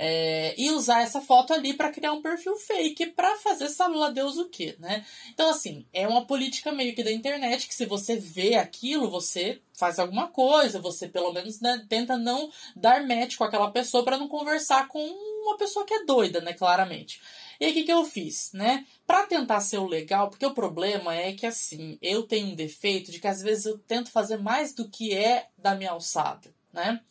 É, 0.02 0.56
e 0.58 0.72
usar 0.72 1.02
essa 1.02 1.20
foto 1.20 1.54
ali 1.54 1.74
para 1.74 1.91
criar 1.91 2.14
um 2.14 2.22
perfil 2.22 2.56
fake 2.56 3.08
para 3.08 3.36
fazer 3.39 3.68
sabe 3.68 3.97
lá 3.97 4.10
Deus 4.10 4.38
o 4.38 4.47
que, 4.47 4.74
né? 4.80 5.06
Então, 5.34 5.50
assim, 5.50 5.86
é 5.91 6.08
uma 6.08 6.26
política 6.26 6.72
meio 6.72 6.95
que 6.95 7.04
da 7.04 7.12
internet 7.12 7.68
que 7.68 7.76
se 7.76 7.86
você 7.86 8.16
vê 8.16 8.56
aquilo, 8.56 9.12
você 9.12 9.62
faz 9.74 10.00
alguma 10.00 10.30
coisa, 10.30 10.80
você 10.80 11.06
pelo 11.06 11.34
menos 11.34 11.60
né, 11.60 11.86
tenta 11.89 12.18
não 12.18 12.50
dar 12.78 13.06
match 13.06 13.36
com 13.36 13.43
aquela 13.43 13.72
pessoa 13.72 14.06
para 14.06 14.18
não 14.18 14.30
conversar 14.30 14.88
com 14.88 15.06
uma 15.43 15.58
pessoa 15.58 15.86
que 15.86 15.93
é 15.93 16.06
doida, 16.06 16.39
né? 16.39 16.54
Claramente. 16.54 17.20
E 17.60 17.66
aí, 17.66 17.72
o 17.72 17.74
que, 17.74 17.84
que 17.84 17.91
eu 17.91 18.06
fiz, 18.06 18.52
né? 18.54 18.86
Pra 19.06 19.26
tentar 19.26 19.60
ser 19.60 19.80
o 19.80 19.86
legal, 19.86 20.30
porque 20.30 20.45
o 20.45 20.54
problema 20.54 21.14
é 21.14 21.34
que, 21.34 21.45
assim, 21.45 21.97
eu 22.02 22.24
tenho 22.24 22.47
um 22.47 22.56
defeito 22.56 23.12
de 23.12 23.20
que 23.20 23.28
às 23.28 23.41
vezes 23.41 23.66
eu 23.66 23.78
tento 23.78 24.10
fazer 24.12 24.38
mais 24.38 24.74
do 24.74 24.88
que 24.88 25.14
é 25.14 25.50
da 25.58 25.76
minha 25.76 25.91
alçada, 25.91 26.54
né? 26.72 27.02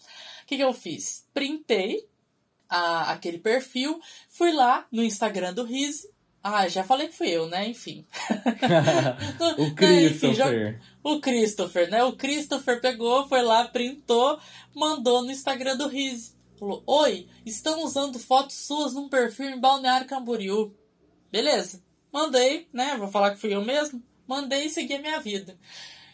O 0.43 0.47
que, 0.47 0.57
que 0.57 0.65
eu 0.65 0.73
fiz? 0.73 1.27
Printei 1.35 2.08
a, 2.69 3.13
aquele 3.13 3.39
perfil, 3.39 4.01
fui 4.29 4.53
lá 4.53 4.87
no 4.91 5.03
Instagram 5.03 5.55
do 5.55 5.65
Riz. 5.65 6.07
Ah, 6.43 6.69
já 6.69 6.85
falei 6.85 7.09
que 7.09 7.17
fui 7.17 7.29
eu, 7.29 7.47
né? 7.49 7.69
Enfim. 7.69 8.07
o 9.59 9.75
Christopher. 9.75 10.13
Enfim, 10.13 10.35
já, 10.35 10.47
o 11.03 11.21
Christopher, 11.21 11.91
né? 11.91 12.05
O 12.05 12.13
Christopher 12.13 12.81
pegou, 12.81 13.29
foi 13.29 13.43
lá, 13.43 13.67
printou, 13.67 14.39
mandou 14.75 15.23
no 15.23 15.31
Instagram 15.31 15.77
do 15.77 15.89
Riz. 15.89 16.37
Falou: 16.59 16.83
Oi, 16.87 17.29
estão 17.45 17.85
usando 17.85 18.19
fotos 18.19 18.57
suas 18.57 18.95
num 18.95 19.09
perfil 19.09 19.51
em 19.51 19.61
Balneário 19.61 20.07
Camboriú. 20.07 20.75
Beleza. 21.31 21.83
Mandei, 22.13 22.69
né? 22.73 22.97
Vou 22.97 23.09
falar 23.09 23.33
que 23.33 23.41
fui 23.41 23.55
eu 23.55 23.65
mesmo. 23.65 24.03
Mandei 24.27 24.67
e 24.67 24.71
segui 24.71 24.95
a 24.95 25.01
minha 25.01 25.21
vida. 25.21 25.59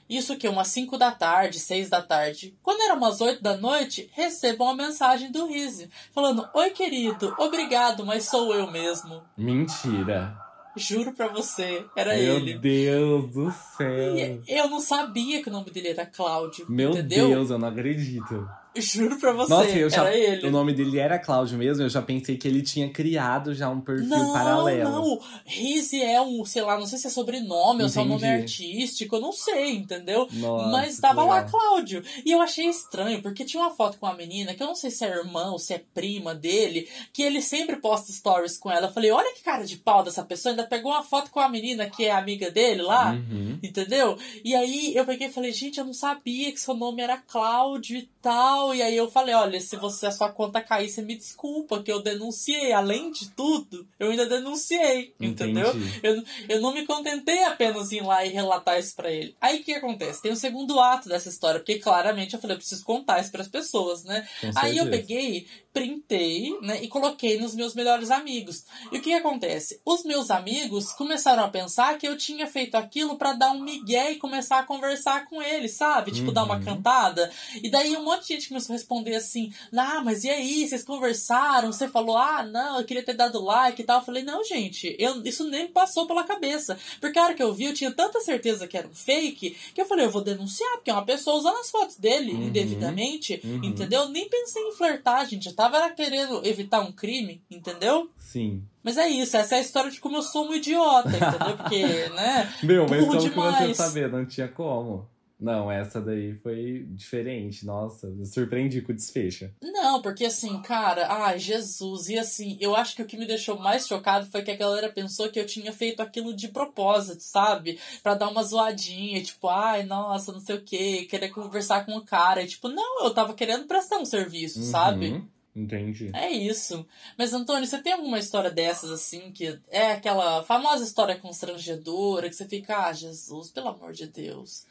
Isso 0.09 0.37
que 0.37 0.49
umas 0.49 0.69
5 0.69 0.99
da 0.99 1.11
tarde, 1.11 1.59
6 1.59 1.89
da 1.89 2.03
tarde. 2.03 2.55
Quando 2.63 2.83
era 2.83 2.95
umas 2.95 3.21
8 3.21 3.43
da 3.43 3.57
noite, 3.57 4.11
recebo 4.13 4.65
uma 4.65 4.75
mensagem 4.75 5.31
do 5.31 5.47
Rizzi, 5.47 5.91
falando: 6.13 6.49
Oi, 6.55 6.71
querido, 6.71 7.35
obrigado, 7.39 8.05
mas 8.05 8.25
sou 8.25 8.55
eu 8.55 8.71
mesmo. 8.71 9.23
Mentira. 9.37 10.37
Juro 10.77 11.13
pra 11.13 11.29
você, 11.29 11.87
era 11.97 12.17
Meu 12.17 12.37
ele. 12.37 12.53
Meu 12.53 12.61
Deus 12.61 13.31
do 13.31 13.53
céu. 13.77 14.17
E 14.17 14.43
eu 14.49 14.69
não 14.69 14.81
sabia 14.81 15.41
que 15.43 15.49
o 15.49 15.53
nome 15.53 15.71
dele 15.71 15.89
era 15.89 16.05
Cláudio. 16.05 16.67
Meu 16.69 16.91
entendeu? 16.91 17.29
Deus, 17.29 17.51
eu 17.51 17.59
não 17.59 17.69
acredito. 17.69 18.49
Juro 18.77 19.17
pra 19.19 19.33
você, 19.33 19.51
Nossa, 19.51 19.71
eu 19.71 19.89
já, 19.89 20.13
ele. 20.13 20.47
O 20.47 20.51
nome 20.51 20.73
dele 20.73 20.99
era 20.99 21.19
Cláudio 21.19 21.57
mesmo, 21.57 21.85
eu 21.85 21.89
já 21.89 22.03
pensei 22.03 22.37
que 22.37 22.49
ele 22.49 22.63
tinha 22.63 22.91
criado 22.91 23.55
já 23.55 23.69
um 23.69 23.81
perfil 23.81 24.09
não, 24.09 24.33
paralelo. 24.33 24.91
Não, 24.91 25.21
Rizzi 25.45 26.03
é 26.03 26.21
um, 26.21 26.45
sei 26.45 26.63
lá, 26.63 26.79
não 26.79 26.87
sei 26.87 26.99
se 26.99 27.07
é 27.07 27.11
sobrenome 27.11 27.75
Entendi. 27.75 27.83
ou 27.85 27.89
se 27.89 27.99
é 27.99 28.03
um 28.03 28.07
nome 28.07 28.27
artístico, 28.27 29.17
eu 29.17 29.21
não 29.21 29.33
sei, 29.33 29.77
entendeu? 29.77 30.29
Nossa, 30.33 30.69
Mas 30.69 30.99
tava 30.99 31.25
lá 31.25 31.43
Cláudio. 31.45 32.03
E 32.25 32.33
eu 32.33 32.41
achei 32.41 32.67
estranho, 32.67 33.23
porque 33.23 33.45
tinha 33.45 33.63
uma 33.63 33.71
foto 33.71 33.99
com 33.99 34.07
uma 34.07 34.17
menina, 34.17 34.55
que 34.55 34.63
eu 34.63 34.67
não 34.67 34.75
sei 34.75 34.91
se 34.91 35.05
é 35.05 35.09
irmã 35.09 35.51
ou 35.53 35.59
se 35.59 35.75
é 35.75 35.83
prima 35.95 36.35
dele, 36.35 36.89
que 37.13 37.23
ele 37.23 37.41
sempre 37.41 37.77
posta 37.77 38.13
stories 38.13 38.59
com 38.59 38.71
ela. 38.71 38.87
Eu 38.87 38.93
falei, 38.93 39.11
olha 39.11 39.35
que 39.35 39.43
cara 39.43 39.65
de 39.65 39.77
pau 39.77 40.03
dessa 40.03 40.25
pessoa, 40.25 40.53
ainda 40.53 40.65
pegou 40.65 40.91
uma 40.91 41.03
foto 41.03 41.31
com 41.31 41.41
a 41.41 41.49
menina 41.49 41.89
que 41.89 42.05
é 42.05 42.11
amiga 42.11 42.51
dele 42.51 42.83
lá, 42.83 43.13
uhum. 43.13 43.59
entendeu? 43.63 44.19
E 44.45 44.55
aí 44.55 44.95
eu 44.97 45.05
peguei 45.05 45.29
e 45.29 45.33
falei, 45.33 45.53
gente, 45.53 45.79
eu 45.79 45.85
não 45.85 45.95
sabia 45.95 46.51
que 46.51 46.61
seu 46.61 46.75
nome 46.75 47.03
era 47.03 47.17
Cláudio 47.17 47.97
e 47.99 48.09
tal. 48.21 48.64
E 48.73 48.81
aí 48.81 48.97
eu 48.97 49.11
falei, 49.11 49.35
olha, 49.35 49.61
se 49.61 49.77
você 49.77 50.07
a 50.07 50.13
sua 50.13 50.31
conta 50.31 50.61
cair, 50.61 50.89
você 50.89 51.03
me 51.03 51.17
desculpa, 51.17 51.83
que 51.83 51.91
eu 51.91 52.01
denunciei. 52.01 52.73
Além 52.73 53.11
de 53.11 53.31
tudo, 53.31 53.87
eu 53.99 54.11
ainda 54.11 54.27
denunciei, 54.27 55.13
Entendi. 55.21 55.51
entendeu? 55.51 55.73
Eu, 56.03 56.23
eu 56.49 56.61
não 56.61 56.73
me 56.73 56.87
contentei 56.87 57.43
apenas 57.45 57.91
em 57.91 57.97
ir 57.97 58.03
lá 58.05 58.25
e 58.25 58.31
relatar 58.31 58.79
isso 58.79 58.95
pra 58.95 59.11
ele. 59.11 59.35
Aí 59.41 59.61
o 59.61 59.65
que 59.65 59.75
acontece? 59.75 60.23
Tem 60.23 60.33
o 60.33 60.37
segundo 60.37 60.79
ato 60.79 61.09
dessa 61.09 61.29
história, 61.29 61.59
porque 61.59 61.79
claramente 61.79 62.35
eu 62.35 62.41
falei, 62.41 62.55
eu 62.55 62.59
preciso 62.59 62.85
contar 62.85 63.21
isso 63.21 63.33
pras 63.33 63.49
pessoas, 63.49 64.05
né? 64.05 64.27
Aí 64.55 64.79
eu 64.79 64.89
peguei, 64.89 65.47
printei, 65.73 66.57
né, 66.63 66.83
e 66.83 66.89
coloquei 66.89 67.39
nos 67.39 67.55
meus 67.55 67.75
melhores 67.75 68.11
amigos. 68.11 68.65
E 68.93 68.99
o 68.99 69.03
que, 69.03 69.11
que 69.11 69.15
acontece? 69.15 69.81
Os 69.85 70.05
meus 70.05 70.31
amigos 70.31 70.93
começaram 70.93 71.43
a 71.43 71.49
pensar 71.49 71.99
que 71.99 72.07
eu 72.07 72.17
tinha 72.17 72.47
feito 72.47 72.77
aquilo 72.77 73.17
para 73.17 73.33
dar 73.33 73.51
um 73.51 73.61
migué 73.61 74.13
e 74.13 74.17
começar 74.17 74.61
a 74.61 74.63
conversar 74.63 75.25
com 75.27 75.43
ele, 75.43 75.69
sabe? 75.69 76.13
Tipo, 76.13 76.29
uhum. 76.29 76.35
dar 76.35 76.45
uma 76.45 76.61
cantada. 76.61 77.31
E 77.63 77.69
daí 77.69 77.97
um 77.97 78.05
monte 78.05 78.29
de 78.29 78.35
gente 78.35 78.53
começou 78.55 78.73
a 78.75 78.77
responder 78.77 79.15
assim: 79.17 79.53
Ah, 79.77 80.01
mas 80.05 80.23
e 80.25 80.31
aí? 80.31 80.67
Vocês 80.67 80.85
conversaram? 80.85 81.73
Você 81.73 81.89
falou, 81.89 82.17
ah, 82.17 82.43
não, 82.45 82.79
eu 82.79 82.85
queria 82.85 83.03
ter 83.03 83.15
dado 83.15 83.43
like 83.43 83.83
e 83.83 83.85
tal. 83.85 83.99
Eu 83.99 84.05
falei, 84.05 84.23
não, 84.23 84.45
gente, 84.45 84.95
eu, 84.99 85.21
isso 85.25 85.45
nem 85.49 85.65
me 85.65 85.69
passou 85.69 86.07
pela 86.07 86.23
cabeça. 86.25 86.79
Porque 87.01 87.19
a 87.19 87.25
hora 87.25 87.35
que 87.35 87.43
eu 87.43 87.53
vi, 87.53 87.65
eu 87.65 87.75
tinha 87.75 87.91
tanta 87.91 88.21
certeza 88.21 88.67
que 88.69 88.77
era 88.77 88.87
um 88.87 88.95
fake 88.95 89.57
que 89.75 89.81
eu 89.81 89.87
falei, 89.87 90.07
eu 90.07 90.11
vou 90.11 90.23
denunciar, 90.23 90.77
porque 90.77 90.91
é 90.91 90.93
uma 90.93 91.05
pessoa 91.05 91.37
usando 91.37 91.57
as 91.59 91.71
fotos 91.71 91.97
dele 91.97 92.33
Uhum. 92.33 92.43
indevidamente, 92.45 93.41
Uhum. 93.45 93.61
entendeu? 93.65 94.09
Nem 94.09 94.29
pensei 94.29 94.63
em 94.63 94.73
flertar, 94.73 95.27
gente. 95.29 95.47
Eu 95.49 95.55
tava 95.55 95.77
era 95.77 95.91
querendo 95.91 96.45
evitar 96.47 96.81
um 96.81 96.93
crime, 96.93 97.43
entendeu? 97.51 98.09
Sim. 98.19 98.63
Mas 98.83 98.99
é 98.99 99.09
isso, 99.09 99.37
essa 99.37 99.55
é 99.57 99.59
a 99.59 99.63
história 99.63 99.91
de 99.91 99.99
como 100.01 100.17
eu 100.17 100.23
sou 100.23 100.47
um 100.49 100.55
idiota, 100.55 101.09
entendeu? 101.09 101.57
Porque, 101.57 101.83
né? 102.11 102.53
Meu, 102.63 102.87
mas 102.89 103.05
como 103.05 103.19
que 103.21 103.29
você 103.31 103.75
sabia? 103.75 104.09
Não 104.09 104.27
tinha 104.27 104.47
como. 104.49 105.09
Não, 105.45 105.71
essa 105.71 106.01
daí 106.01 106.33
foi 106.39 106.87
diferente. 106.89 107.67
Nossa, 107.67 108.07
eu 108.07 108.25
surpreendi 108.25 108.81
com 108.81 108.93
o 108.93 108.95
desfecho. 108.95 109.51
Não, 109.61 110.01
porque 110.01 110.25
assim, 110.25 110.63
cara, 110.63 111.07
ai, 111.07 111.39
Jesus. 111.39 112.09
E 112.09 112.19
assim, 112.19 112.57
eu 112.63 112.75
acho 112.75 112.97
que 112.97 113.03
o 113.03 113.07
que 113.07 113.19
me 113.19 113.27
deixou 113.27 113.59
mais 113.59 113.87
chocado 113.87 114.25
foi 114.25 114.43
que 114.43 114.51
a 114.51 114.57
galera 114.57 114.91
pensou 114.91 115.29
que 115.29 115.39
eu 115.39 115.45
tinha 115.45 115.71
feito 115.71 116.01
aquilo 116.01 116.35
de 116.35 116.49
propósito, 116.49 117.21
sabe? 117.21 117.79
Pra 118.03 118.15
dar 118.15 118.31
uma 118.31 118.43
zoadinha, 118.43 119.23
tipo, 119.23 119.47
ai, 119.49 119.83
nossa, 119.83 120.33
não 120.33 120.41
sei 120.41 120.57
o 120.57 120.63
quê, 120.63 121.07
querer 121.11 121.29
conversar 121.29 121.85
com 121.85 121.95
o 121.95 122.05
cara. 122.07 122.43
E, 122.43 122.47
tipo, 122.47 122.71
não, 122.71 123.05
eu 123.05 123.13
tava 123.13 123.35
querendo 123.35 123.67
prestar 123.67 123.99
um 123.99 124.07
serviço, 124.07 124.63
sabe? 124.63 125.11
Uhum, 125.11 125.29
Entendi. 125.55 126.11
É 126.15 126.31
isso. 126.31 126.87
Mas, 127.19 127.35
Antônio, 127.35 127.67
você 127.67 127.83
tem 127.83 127.93
alguma 127.93 128.19
história 128.19 128.51
dessas, 128.51 128.91
assim, 128.91 129.31
que 129.31 129.61
é 129.69 129.93
aquela 129.93 130.43
famosa 130.43 130.83
história 130.83 131.19
constrangedora, 131.19 132.31
que 132.31 132.35
você 132.35 132.47
fica, 132.49 132.87
ah, 132.87 132.93
Jesus, 132.95 133.51
pelo 133.51 133.69
amor 133.69 133.93
de 133.93 134.07
Deus. 134.07 134.67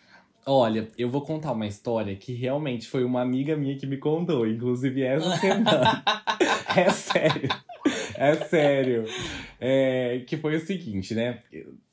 Olha, 0.45 0.89
eu 0.97 1.09
vou 1.09 1.21
contar 1.21 1.53
uma 1.53 1.65
história 1.65 2.15
que 2.15 2.33
realmente 2.33 2.87
foi 2.87 3.03
uma 3.03 3.21
amiga 3.21 3.55
minha 3.55 3.77
que 3.77 3.87
me 3.87 3.97
contou, 3.97 4.45
inclusive 4.45 5.01
essa 5.01 5.37
semana. 5.37 6.03
é 6.75 6.89
sério. 6.89 7.49
É 8.15 8.35
sério. 8.35 9.05
É, 9.59 10.23
que 10.27 10.35
foi 10.35 10.57
o 10.57 10.65
seguinte, 10.65 11.15
né? 11.15 11.41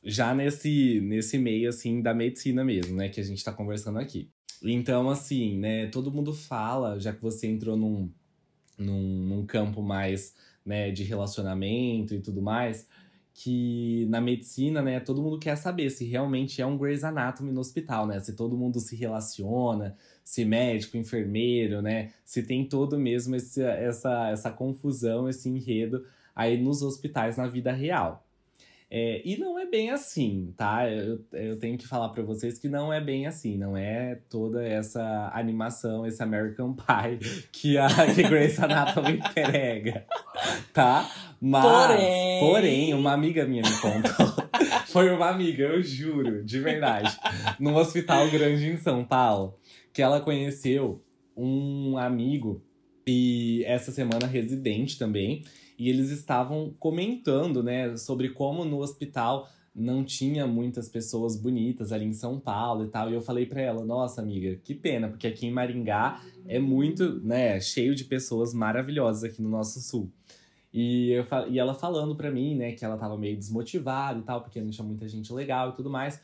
Já 0.02 0.34
nesse, 0.34 1.00
nesse 1.00 1.38
meio, 1.38 1.68
assim, 1.68 2.02
da 2.02 2.12
medicina 2.12 2.64
mesmo, 2.64 2.96
né? 2.96 3.08
Que 3.08 3.20
a 3.20 3.24
gente 3.24 3.44
tá 3.44 3.52
conversando 3.52 3.98
aqui. 3.98 4.28
Então, 4.62 5.08
assim, 5.08 5.56
né? 5.58 5.86
Todo 5.86 6.12
mundo 6.12 6.32
fala, 6.32 6.98
já 6.98 7.12
que 7.12 7.22
você 7.22 7.46
entrou 7.46 7.76
num, 7.76 8.10
num, 8.76 9.00
num 9.00 9.46
campo 9.46 9.80
mais, 9.80 10.34
né? 10.66 10.90
De 10.90 11.04
relacionamento 11.04 12.14
e 12.14 12.20
tudo 12.20 12.42
mais 12.42 12.88
que 13.42 14.04
na 14.10 14.20
medicina, 14.20 14.82
né, 14.82 15.00
todo 15.00 15.22
mundo 15.22 15.38
quer 15.38 15.56
saber 15.56 15.88
se 15.88 16.04
realmente 16.04 16.60
é 16.60 16.66
um 16.66 16.76
Grey's 16.76 17.02
Anatomy 17.02 17.50
no 17.52 17.60
hospital, 17.60 18.06
né? 18.06 18.20
Se 18.20 18.36
todo 18.36 18.54
mundo 18.54 18.78
se 18.80 18.94
relaciona, 18.94 19.96
se 20.22 20.44
médico, 20.44 20.98
enfermeiro, 20.98 21.80
né? 21.80 22.12
Se 22.22 22.42
tem 22.42 22.68
todo 22.68 22.98
mesmo 22.98 23.34
esse, 23.34 23.62
essa, 23.62 24.28
essa 24.28 24.50
confusão, 24.50 25.26
esse 25.26 25.48
enredo 25.48 26.04
aí 26.36 26.62
nos 26.62 26.82
hospitais 26.82 27.38
na 27.38 27.46
vida 27.46 27.72
real. 27.72 28.26
É, 28.92 29.22
e 29.24 29.36
não 29.38 29.56
é 29.56 29.66
bem 29.66 29.90
assim, 29.90 30.52
tá? 30.56 30.90
Eu, 30.90 31.24
eu 31.32 31.56
tenho 31.60 31.78
que 31.78 31.86
falar 31.86 32.08
para 32.08 32.24
vocês 32.24 32.58
que 32.58 32.68
não 32.68 32.92
é 32.92 33.00
bem 33.00 33.24
assim, 33.26 33.56
não 33.56 33.76
é 33.76 34.18
toda 34.28 34.66
essa 34.66 35.30
animação, 35.32 36.04
esse 36.04 36.20
American 36.20 36.74
Pie 36.74 37.18
que 37.52 37.78
a 37.78 37.86
que 38.12 38.22
Grace 38.24 38.60
Anatomy 38.60 39.20
prega, 39.32 40.04
tá? 40.72 41.08
Mas, 41.40 41.64
Porém- 41.64 42.40
porém, 42.40 42.94
uma 42.94 43.12
amiga 43.12 43.46
minha 43.46 43.62
me 43.62 43.76
contou. 43.78 44.50
Foi 44.90 45.08
uma 45.14 45.28
amiga, 45.30 45.62
eu 45.64 45.80
juro, 45.82 46.44
de 46.44 46.58
verdade. 46.58 47.16
Num 47.60 47.76
hospital 47.76 48.28
grande 48.28 48.66
em 48.68 48.76
São 48.76 49.04
Paulo, 49.04 49.56
que 49.92 50.02
ela 50.02 50.20
conheceu 50.20 51.00
um 51.36 51.96
amigo 51.96 52.60
e 53.06 53.62
essa 53.66 53.92
semana 53.92 54.26
residente 54.26 54.98
também, 54.98 55.44
e 55.80 55.88
eles 55.88 56.10
estavam 56.10 56.74
comentando, 56.78 57.62
né, 57.62 57.96
sobre 57.96 58.28
como 58.28 58.66
no 58.66 58.80
hospital 58.80 59.48
não 59.74 60.04
tinha 60.04 60.46
muitas 60.46 60.90
pessoas 60.90 61.40
bonitas 61.40 61.90
ali 61.90 62.04
em 62.04 62.12
São 62.12 62.38
Paulo 62.38 62.84
e 62.84 62.88
tal. 62.88 63.08
E 63.08 63.14
eu 63.14 63.22
falei 63.22 63.46
para 63.46 63.62
ela, 63.62 63.82
nossa 63.82 64.20
amiga, 64.20 64.60
que 64.62 64.74
pena, 64.74 65.08
porque 65.08 65.26
aqui 65.26 65.46
em 65.46 65.50
Maringá 65.50 66.20
é 66.46 66.58
muito, 66.58 67.18
né, 67.20 67.58
cheio 67.62 67.94
de 67.94 68.04
pessoas 68.04 68.52
maravilhosas 68.52 69.24
aqui 69.24 69.40
no 69.40 69.48
nosso 69.48 69.80
sul. 69.80 70.12
E, 70.70 71.12
eu, 71.12 71.24
e 71.48 71.58
ela 71.58 71.72
falando 71.72 72.14
para 72.14 72.30
mim, 72.30 72.54
né, 72.56 72.72
que 72.72 72.84
ela 72.84 72.98
tava 72.98 73.16
meio 73.16 73.38
desmotivada 73.38 74.18
e 74.18 74.22
tal, 74.22 74.42
porque 74.42 74.60
não 74.60 74.68
tinha 74.68 74.86
muita 74.86 75.08
gente 75.08 75.32
legal 75.32 75.70
e 75.70 75.72
tudo 75.72 75.88
mais. 75.88 76.20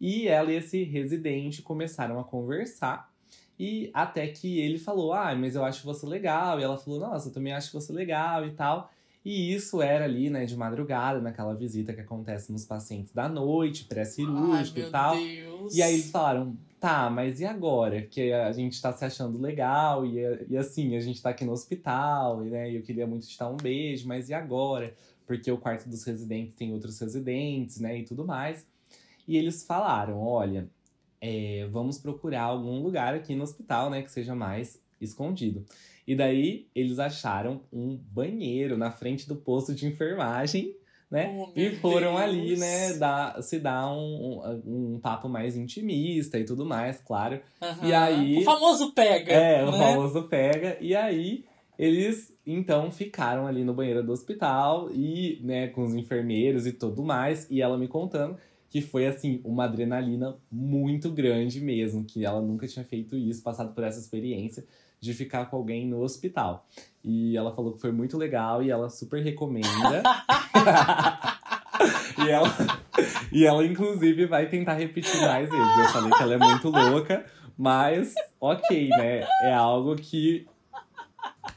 E 0.00 0.28
ela 0.28 0.52
e 0.52 0.54
esse 0.54 0.84
residente 0.84 1.62
começaram 1.62 2.20
a 2.20 2.22
conversar. 2.22 3.10
E 3.58 3.90
até 3.92 4.26
que 4.28 4.58
ele 4.60 4.78
falou: 4.78 5.12
Ah, 5.12 5.34
mas 5.34 5.54
eu 5.54 5.62
acho 5.62 5.84
você 5.84 6.06
legal. 6.06 6.58
E 6.58 6.62
ela 6.62 6.78
falou: 6.78 6.98
Nossa, 6.98 7.28
eu 7.28 7.32
também 7.32 7.52
acho 7.52 7.70
você 7.72 7.92
legal 7.92 8.46
e 8.46 8.52
tal. 8.52 8.90
E 9.24 9.54
isso 9.54 9.82
era 9.82 10.04
ali, 10.06 10.30
né, 10.30 10.46
de 10.46 10.56
madrugada, 10.56 11.20
naquela 11.20 11.54
visita 11.54 11.92
que 11.92 12.00
acontece 12.00 12.50
nos 12.50 12.64
pacientes 12.64 13.12
da 13.12 13.28
noite, 13.28 13.84
pré-cirúrgico 13.84 14.78
e 14.78 14.90
tal. 14.90 15.14
Deus. 15.14 15.74
E 15.74 15.82
aí 15.82 15.94
eles 15.94 16.10
falaram: 16.10 16.56
Tá, 16.80 17.10
mas 17.10 17.40
e 17.40 17.44
agora? 17.44 18.00
Que 18.00 18.32
a 18.32 18.50
gente 18.52 18.80
tá 18.80 18.90
se 18.92 19.04
achando 19.04 19.38
legal 19.38 20.06
e, 20.06 20.46
e 20.48 20.56
assim, 20.56 20.96
a 20.96 21.00
gente 21.00 21.20
tá 21.20 21.28
aqui 21.28 21.44
no 21.44 21.52
hospital, 21.52 22.44
e, 22.46 22.48
né, 22.48 22.74
eu 22.74 22.80
queria 22.82 23.06
muito 23.06 23.26
te 23.26 23.38
dar 23.38 23.50
um 23.50 23.56
beijo, 23.56 24.08
mas 24.08 24.30
e 24.30 24.34
agora? 24.34 24.94
Porque 25.26 25.52
o 25.52 25.58
quarto 25.58 25.88
dos 25.88 26.02
residentes 26.04 26.54
tem 26.54 26.72
outros 26.72 26.98
residentes, 26.98 27.78
né, 27.78 27.98
e 27.98 28.04
tudo 28.04 28.26
mais. 28.26 28.66
E 29.28 29.36
eles 29.36 29.62
falaram: 29.62 30.18
olha, 30.18 30.66
é, 31.20 31.68
vamos 31.70 31.98
procurar 31.98 32.44
algum 32.44 32.82
lugar 32.82 33.14
aqui 33.14 33.34
no 33.34 33.42
hospital, 33.42 33.90
né, 33.90 34.00
que 34.00 34.10
seja 34.10 34.34
mais 34.34 34.80
escondido. 34.98 35.64
E 36.06 36.14
daí 36.16 36.66
eles 36.74 36.98
acharam 36.98 37.60
um 37.72 37.96
banheiro 37.96 38.76
na 38.76 38.90
frente 38.90 39.28
do 39.28 39.36
posto 39.36 39.74
de 39.74 39.86
enfermagem, 39.86 40.74
né? 41.10 41.34
Oh, 41.36 41.50
e 41.56 41.70
foram 41.76 42.10
Deus. 42.14 42.20
ali, 42.20 42.56
né, 42.56 42.94
dar, 42.94 43.42
se 43.42 43.58
dar 43.58 43.92
um, 43.92 44.40
um, 44.64 44.94
um 44.94 45.00
papo 45.00 45.28
mais 45.28 45.56
intimista 45.56 46.38
e 46.38 46.44
tudo 46.44 46.64
mais, 46.64 47.00
claro. 47.00 47.40
Aham. 47.60 47.88
E 47.88 47.92
aí- 47.92 48.38
O 48.38 48.42
famoso 48.42 48.92
pega. 48.92 49.32
É, 49.32 49.64
o 49.64 49.72
né? 49.72 49.78
famoso 49.78 50.22
pega. 50.28 50.76
E 50.80 50.94
aí, 50.94 51.44
eles 51.78 52.36
então 52.46 52.90
ficaram 52.90 53.46
ali 53.46 53.64
no 53.64 53.74
banheiro 53.74 54.02
do 54.04 54.12
hospital 54.12 54.88
e, 54.92 55.40
né, 55.42 55.68
com 55.68 55.84
os 55.84 55.94
enfermeiros 55.94 56.66
e 56.66 56.72
tudo 56.72 57.02
mais. 57.02 57.48
E 57.50 57.60
ela 57.60 57.76
me 57.78 57.88
contando 57.88 58.36
que 58.68 58.80
foi, 58.80 59.06
assim, 59.06 59.40
uma 59.44 59.64
adrenalina 59.64 60.36
muito 60.50 61.10
grande 61.10 61.60
mesmo, 61.60 62.04
que 62.04 62.24
ela 62.24 62.40
nunca 62.40 62.68
tinha 62.68 62.84
feito 62.84 63.16
isso, 63.16 63.42
passado 63.42 63.74
por 63.74 63.82
essa 63.82 63.98
experiência 63.98 64.64
de 65.00 65.14
ficar 65.14 65.46
com 65.46 65.56
alguém 65.56 65.86
no 65.86 66.02
hospital. 66.02 66.66
E 67.02 67.36
ela 67.36 67.54
falou 67.54 67.72
que 67.72 67.80
foi 67.80 67.90
muito 67.90 68.18
legal 68.18 68.62
e 68.62 68.70
ela 68.70 68.90
super 68.90 69.22
recomenda. 69.22 70.02
e 72.24 72.28
ela, 72.28 72.48
e 73.32 73.46
ela, 73.46 73.64
inclusive, 73.64 74.26
vai 74.26 74.48
tentar 74.48 74.74
repetir 74.74 75.18
mais 75.22 75.48
vezes. 75.48 75.78
Eu 75.78 75.88
falei 75.88 76.10
que 76.10 76.22
ela 76.22 76.34
é 76.34 76.38
muito 76.38 76.68
louca, 76.68 77.24
mas 77.56 78.12
ok, 78.38 78.88
né? 78.90 79.26
É 79.42 79.54
algo 79.54 79.96
que 79.96 80.46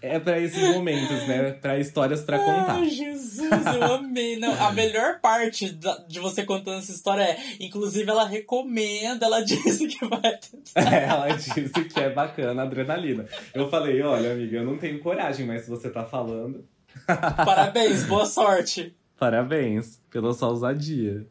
é 0.03 0.19
pra 0.19 0.37
esses 0.39 0.61
momentos, 0.75 1.25
né? 1.27 1.51
Pra 1.53 1.79
histórias 1.79 2.21
pra 2.21 2.37
contar. 2.37 2.73
Ai, 2.75 2.89
Jesus, 2.89 3.49
eu 3.75 3.83
amei. 3.93 4.37
Não, 4.37 4.53
a 4.61 4.71
melhor 4.73 5.19
parte 5.21 5.69
da- 5.71 5.97
de 6.07 6.19
você 6.19 6.43
contando 6.43 6.79
essa 6.79 6.91
história 6.91 7.23
é, 7.23 7.37
inclusive, 7.59 8.09
ela 8.09 8.27
recomenda, 8.27 9.25
ela 9.25 9.39
disse 9.45 9.87
que 9.87 10.05
vai 10.05 10.19
tentar. 10.37 10.93
Ela 10.93 11.27
disse 11.29 11.85
que 11.85 11.99
é 11.99 12.09
bacana 12.09 12.61
a 12.63 12.65
adrenalina. 12.65 13.25
Eu 13.53 13.69
falei, 13.69 14.01
olha, 14.01 14.33
amiga, 14.33 14.57
eu 14.57 14.65
não 14.65 14.77
tenho 14.77 14.99
coragem, 14.99 15.45
mas 15.45 15.63
se 15.63 15.69
você 15.69 15.89
tá 15.89 16.03
falando, 16.03 16.65
Parabéns, 17.07 18.03
boa 18.03 18.25
sorte. 18.25 18.95
parabéns 19.17 19.99
pela 20.11 20.33
sua 20.33 20.49
ousadia. 20.49 21.25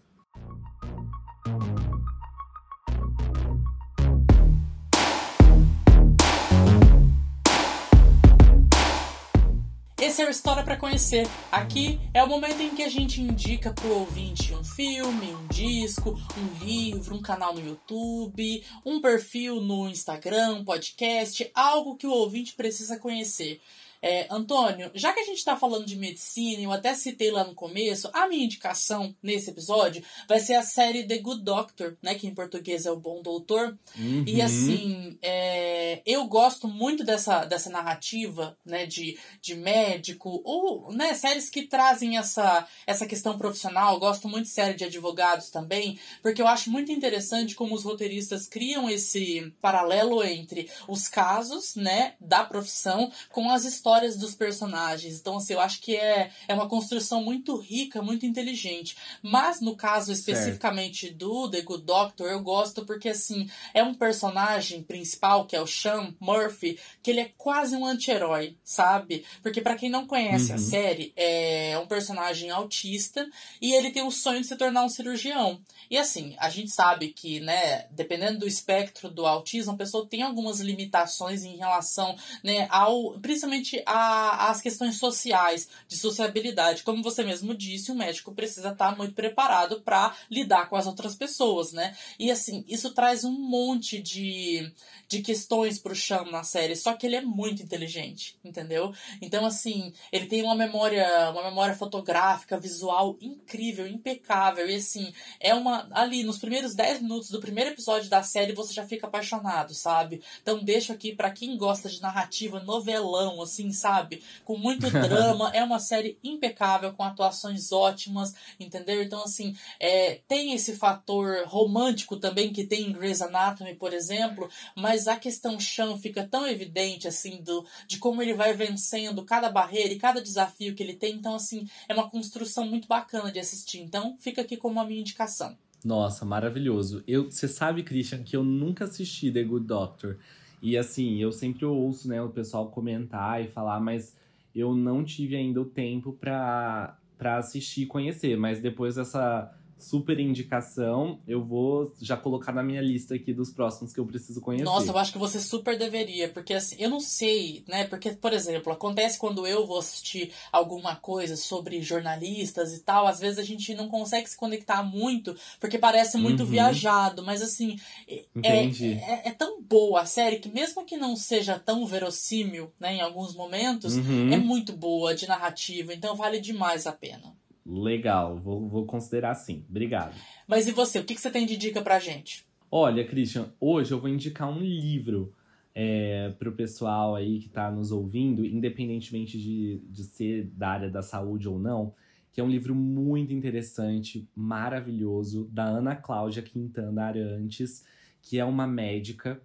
Esse 10.13 10.21
é 10.21 10.27
o 10.27 10.31
História 10.31 10.63
pra 10.63 10.77
Conhecer. 10.77 11.27
Aqui 11.51 11.99
é 12.13 12.23
o 12.23 12.27
momento 12.27 12.61
em 12.61 12.75
que 12.75 12.83
a 12.83 12.89
gente 12.91 13.19
indica 13.19 13.73
pro 13.73 14.01
ouvinte 14.01 14.53
um 14.53 14.63
filme, 14.63 15.33
um 15.33 15.47
disco, 15.47 16.21
um 16.37 16.63
livro, 16.63 17.15
um 17.15 17.23
canal 17.23 17.55
no 17.55 17.67
YouTube, 17.67 18.63
um 18.85 19.01
perfil 19.01 19.63
no 19.63 19.89
Instagram, 19.89 20.57
um 20.57 20.65
podcast, 20.67 21.51
algo 21.55 21.97
que 21.97 22.07
o 22.07 22.11
ouvinte 22.11 22.53
precisa 22.53 22.99
conhecer. 22.99 23.59
É, 24.05 24.27
Antônio, 24.29 24.91
já 24.95 25.13
que 25.13 25.21
a 25.21 25.25
gente 25.25 25.39
está 25.39 25.57
falando 25.57 25.87
de 25.87 25.95
medicina, 25.95 26.61
eu 26.61 26.73
até 26.73 26.93
citei 26.93 27.31
lá 27.31 27.45
no 27.45 27.55
começo, 27.55 28.11
a 28.13 28.27
minha 28.27 28.45
indicação 28.45 29.15
nesse 29.23 29.51
episódio 29.51 30.03
vai 30.29 30.41
ser 30.41 30.55
a 30.55 30.63
série 30.65 31.07
The 31.07 31.19
Good 31.19 31.43
Doctor, 31.43 31.97
né? 32.03 32.17
Que 32.17 32.27
em 32.27 32.35
português 32.35 32.85
é 32.85 32.91
o 32.91 32.99
Bom 32.99 33.23
Doutor. 33.23 33.79
Uhum. 33.97 34.25
E 34.27 34.43
assim, 34.43 35.17
é, 35.23 36.03
eu 36.05 36.25
gosto 36.27 36.67
muito 36.67 37.05
dessa, 37.05 37.45
dessa 37.45 37.71
narrativa, 37.71 38.59
né, 38.67 38.87
de, 38.87 39.17
de 39.41 39.55
médico, 39.55 40.43
ou, 40.45 40.91
né, 40.93 41.15
séries 41.15 41.49
que 41.49 41.63
trazem 41.63 42.19
essa, 42.19 42.67
essa 42.85 43.07
questão 43.07 43.39
profissional. 43.39 43.95
Eu 43.95 44.01
gosto 44.01 44.29
muito 44.29 44.47
de 44.47 44.51
série 44.51 44.75
de 44.75 44.85
advogados 44.85 45.49
também, 45.49 45.97
porque 46.21 46.43
eu 46.43 46.49
acho 46.49 46.71
muito 46.71 46.91
interessante 46.91 47.55
como 47.55 47.73
os 47.73 47.85
roteiristas 47.85 48.49
criam 48.49 48.91
esse 48.91 49.55
paralelo 49.61 50.25
entre 50.25 50.69
os 50.89 51.07
casos, 51.07 51.77
né, 51.77 52.15
da 52.21 52.43
profissão 52.43 53.13
com 53.31 53.49
as 53.49 53.65
histórias 53.65 53.92
dos 54.01 54.35
personagens. 54.35 55.19
Então, 55.21 55.37
assim, 55.37 55.53
eu 55.53 55.61
acho 55.61 55.81
que 55.81 55.97
é, 55.97 56.31
é 56.49 56.55
uma 56.55 56.69
construção 56.69 57.23
muito 57.23 57.57
rica, 57.57 58.03
muito 58.03 58.25
inteligente. 58.27 58.97
Mas 59.23 59.61
no 59.61 59.77
caso 59.77 60.13
especificamente 60.13 61.11
do 61.11 61.49
The 61.51 61.63
Good 61.63 61.85
Doctor, 61.85 62.29
eu 62.31 62.41
gosto 62.43 62.85
porque, 62.85 63.11
assim, 63.11 63.49
é 63.75 63.83
um 63.83 63.95
personagem 63.95 64.83
principal, 64.83 65.47
que 65.47 65.55
é 65.57 65.61
o 65.61 65.67
Sean 65.67 66.15
Murphy, 66.21 66.79
que 67.03 67.11
ele 67.11 67.21
é 67.21 67.33
quase 67.37 67.77
um 67.77 67.85
anti-herói, 67.87 68.57
sabe? 68.65 69.25
Porque 69.43 69.61
pra 69.61 69.77
quem 69.77 69.91
não 69.91 70.07
conhece 70.07 70.53
a 70.53 70.57
Uhum. 70.57 70.61
série, 70.63 71.13
é 71.17 71.79
um 71.79 71.87
personagem 71.87 72.51
autista 72.51 73.29
e 73.61 73.73
ele 73.73 73.91
tem 73.91 74.03
o 74.03 74.11
sonho 74.11 74.41
de 74.41 74.47
se 74.47 74.57
tornar 74.57 74.85
um 74.85 74.89
cirurgião. 74.89 75.61
E 75.91 75.99
assim, 75.99 76.35
a 76.39 76.49
gente 76.49 76.71
sabe 76.71 77.09
que, 77.09 77.41
né, 77.41 77.87
dependendo 77.91 78.41
do 78.41 78.47
espectro 78.49 79.11
do 79.11 79.27
autismo, 79.27 79.73
a 79.73 79.77
pessoa 79.77 80.07
tem 80.07 80.23
algumas 80.23 80.61
limitações 80.61 81.45
em 81.45 81.57
relação, 81.57 82.17
né, 82.43 82.67
ao 82.71 83.19
principalmente 83.21 83.82
a- 83.87 84.51
às 84.51 84.61
questões 84.61 84.99
sociais, 84.99 85.69
de 85.89 85.97
sociabilidade. 85.97 86.83
Como 86.83 87.03
você 87.03 87.23
mesmo 87.23 87.55
disse, 87.55 87.91
o 87.91 87.95
médico 87.95 88.33
precisa 88.35 88.71
estar 88.71 88.97
muito 88.97 89.15
preparado 89.15 89.81
para 89.83 90.15
lidar 90.31 90.69
com 90.69 90.77
as 90.77 90.87
outras 90.87 91.15
pessoas, 91.15 91.73
né? 91.73 91.97
E 92.19 92.31
assim, 92.31 92.65
isso 92.69 92.93
traz 92.95 93.25
um 93.25 93.33
monte 93.33 94.01
de, 94.01 94.73
de 95.09 95.21
questões 95.21 95.79
pro 95.79 95.95
Cham 95.95 96.25
na 96.31 96.43
série, 96.45 96.77
só 96.77 96.95
que 96.95 97.07
ele 97.07 97.17
é 97.17 97.21
muito 97.23 97.63
inteligente, 97.63 98.37
entendeu? 98.45 98.93
Então, 99.21 99.45
assim, 99.47 99.93
ele 100.11 100.27
tem 100.27 100.43
uma 100.43 100.55
memória, 100.55 101.31
uma 101.31 101.45
memória 101.45 101.75
fotográfica, 101.75 102.59
visual 102.59 103.17
incrível, 103.21 103.87
impecável. 103.87 104.69
E 104.69 104.77
assim, 104.77 105.13
é 105.41 105.55
uma. 105.55 105.89
Ali, 105.93 106.25
nos 106.25 106.39
primeiros 106.39 106.75
10 106.75 107.01
minutos 107.03 107.31
do 107.31 107.41
primeiro 107.41 107.71
episódio 107.71 108.09
da 108.09 108.23
série, 108.23 108.53
você 108.53 108.73
já 108.73 108.87
fica 108.87 109.07
apaixonado, 109.07 109.75
sabe? 109.75 110.23
Então 110.43 110.63
deixo 110.63 110.93
aqui 110.93 111.15
pra 111.15 111.31
quem 111.31 111.57
gosta 111.57 111.89
de 111.89 112.01
narrativa, 112.01 112.61
novelão, 112.61 113.41
assim, 113.43 113.72
sabe? 113.73 114.23
Com 114.45 114.57
muito 114.57 114.89
drama. 114.91 115.51
é 115.55 115.63
uma 115.63 115.79
série 115.79 116.19
impecável, 116.23 116.93
com 116.93 117.03
atuações 117.03 117.73
ótimas, 117.73 118.35
entendeu? 118.59 119.03
Então, 119.03 119.23
assim, 119.23 119.57
é, 119.81 120.21
tem 120.29 120.53
esse 120.53 120.77
fator 120.77 121.45
romântico 121.47 122.17
também 122.17 122.53
que 122.53 122.65
tem 122.65 122.89
em 122.89 122.93
Grey's 122.93 123.23
Anatomy, 123.23 123.75
por 123.75 123.93
exemplo, 123.93 124.49
mas 124.77 125.09
a 125.09 125.17
questão 125.17 125.59
Chan 125.59 125.97
fica 125.99 126.27
tão 126.27 126.47
evidente, 126.47 127.09
assim, 127.09 127.43
do, 127.43 127.65
de 127.87 127.99
como 127.99 128.23
ele 128.23 128.35
vai 128.35 128.53
vencendo 128.53 129.25
cada 129.25 129.51
barreira 129.51 129.93
e 129.93 129.99
cada 129.99 130.23
desafio 130.23 130.75
que 130.75 130.83
ele 130.83 130.95
tem. 130.95 131.15
Então, 131.15 131.35
assim, 131.35 131.69
é 131.89 131.95
uma 131.95 132.09
construção 132.11 132.67
muito 132.67 132.89
bacana 132.89 133.31
de 133.31 133.39
assistir. 133.39 133.79
Então, 133.79 134.17
fica 134.19 134.43
aqui 134.43 134.57
como 134.57 134.81
a 134.81 134.85
minha 134.85 135.01
indicação. 135.01 135.57
Nossa, 135.85 136.25
maravilhoso. 136.25 137.03
Eu, 137.07 137.31
você 137.31 137.49
sabe, 137.49 137.83
Christian, 137.83 138.23
que 138.23 138.37
eu 138.37 138.45
nunca 138.45 138.85
assisti 138.85 139.33
The 139.33 139.43
Good 139.43 139.67
Doctor. 139.67 140.19
E 140.63 140.79
assim, 140.79 141.19
eu 141.19 141.33
sempre 141.33 141.65
ouço, 141.65 142.09
né, 142.09 142.23
o 142.23 142.31
pessoal 142.31 142.69
comentar 142.71 143.43
e 143.43 143.49
falar, 143.49 143.81
mas 143.81 144.17
eu 144.55 144.75
não 144.75 145.03
tive 145.05 145.35
ainda 145.35 145.61
o 145.61 145.65
tempo 145.65 146.13
pra, 146.13 146.97
pra 147.19 147.39
assistir 147.39 147.83
e 147.83 147.87
conhecer. 147.87 148.37
Mas 148.37 148.61
depois 148.61 148.95
dessa 148.95 149.53
super 149.83 150.19
indicação. 150.19 151.21
Eu 151.27 151.45
vou 151.45 151.95
já 152.01 152.17
colocar 152.17 152.53
na 152.53 152.63
minha 152.63 152.81
lista 152.81 153.15
aqui 153.15 153.33
dos 153.33 153.51
próximos 153.51 153.93
que 153.93 154.01
eu 154.01 154.07
preciso 154.07 154.41
conhecer. 154.41 154.65
Nossa, 154.65 154.91
eu 154.91 154.99
acho 154.99 155.13
que 155.13 155.19
você 155.19 155.41
super 155.41 155.77
deveria, 155.79 156.29
porque 156.29 156.55
assim, 156.55 156.77
eu 156.79 156.89
não 156.89 157.01
sei, 157.01 157.65
né? 157.69 157.85
Porque, 157.85 158.13
por 158.13 158.33
exemplo, 158.33 158.73
acontece 158.73 159.19
quando 159.19 159.47
eu 159.47 159.67
vou 159.67 159.79
assistir 159.79 160.33
alguma 160.51 160.97
coisa 160.97 161.37
sobre 161.37 161.83
jornalistas 161.83 162.73
e 162.73 162.81
tal, 162.81 163.07
às 163.07 163.19
vezes 163.19 163.39
a 163.39 163.45
gente 163.45 163.75
não 163.75 163.89
consegue 163.89 164.29
se 164.29 164.37
conectar 164.37 164.83
muito, 164.83 165.37
porque 165.59 165.79
parece 165.79 166.17
muito 166.17 166.45
uhum. 166.45 166.49
viajado, 166.49 167.23
mas 167.23 167.43
assim, 167.43 167.77
é, 168.09 168.25
é, 168.43 169.29
é, 169.29 169.31
tão 169.31 169.63
boa 169.63 170.03
a 170.03 170.07
série 170.07 170.39
que 170.39 170.49
mesmo 170.49 170.85
que 170.85 170.97
não 170.97 171.17
seja 171.17 171.59
tão 171.59 171.87
verossímil, 171.87 172.73
né, 172.79 172.95
em 172.95 173.01
alguns 173.01 173.35
momentos, 173.35 173.97
uhum. 173.97 174.33
é 174.33 174.37
muito 174.37 174.73
boa 174.73 175.15
de 175.15 175.27
narrativa, 175.27 175.93
então 175.93 176.15
vale 176.15 176.41
demais 176.41 176.87
a 176.87 176.93
pena. 176.93 177.35
Legal, 177.65 178.39
vou, 178.39 178.69
vou 178.69 178.85
considerar 178.85 179.31
assim. 179.31 179.65
Obrigado. 179.69 180.15
Mas 180.47 180.67
e 180.67 180.73
você, 180.73 180.99
o 180.99 181.05
que, 181.05 181.15
que 181.15 181.21
você 181.21 181.31
tem 181.31 181.47
de 181.47 181.57
dica 181.57 181.81
pra 181.81 181.99
gente? 181.99 182.45
Olha, 182.71 183.07
Christian, 183.07 183.53
hoje 183.61 183.93
eu 183.93 184.01
vou 184.01 184.09
indicar 184.09 184.49
um 184.49 184.59
livro 184.59 185.33
é, 185.75 186.31
para 186.39 186.49
o 186.49 186.53
pessoal 186.53 187.15
aí 187.15 187.39
que 187.39 187.47
está 187.47 187.71
nos 187.71 187.93
ouvindo, 187.93 188.45
independentemente 188.45 189.39
de, 189.39 189.81
de 189.89 190.05
ser 190.05 190.45
da 190.55 190.69
área 190.71 190.91
da 190.91 191.03
saúde 191.03 191.49
ou 191.49 191.59
não, 191.59 191.95
que 192.33 192.41
é 192.41 192.45
um 192.45 192.51
livro 192.51 192.75
muito 192.75 193.33
interessante, 193.33 194.27
maravilhoso, 194.35 195.49
da 195.53 195.65
Ana 195.65 195.95
Cláudia 195.95 196.43
Quintana 196.43 197.05
Arantes, 197.05 197.85
que 198.23 198.39
é 198.39 198.45
uma 198.45 198.67
médica 198.67 199.41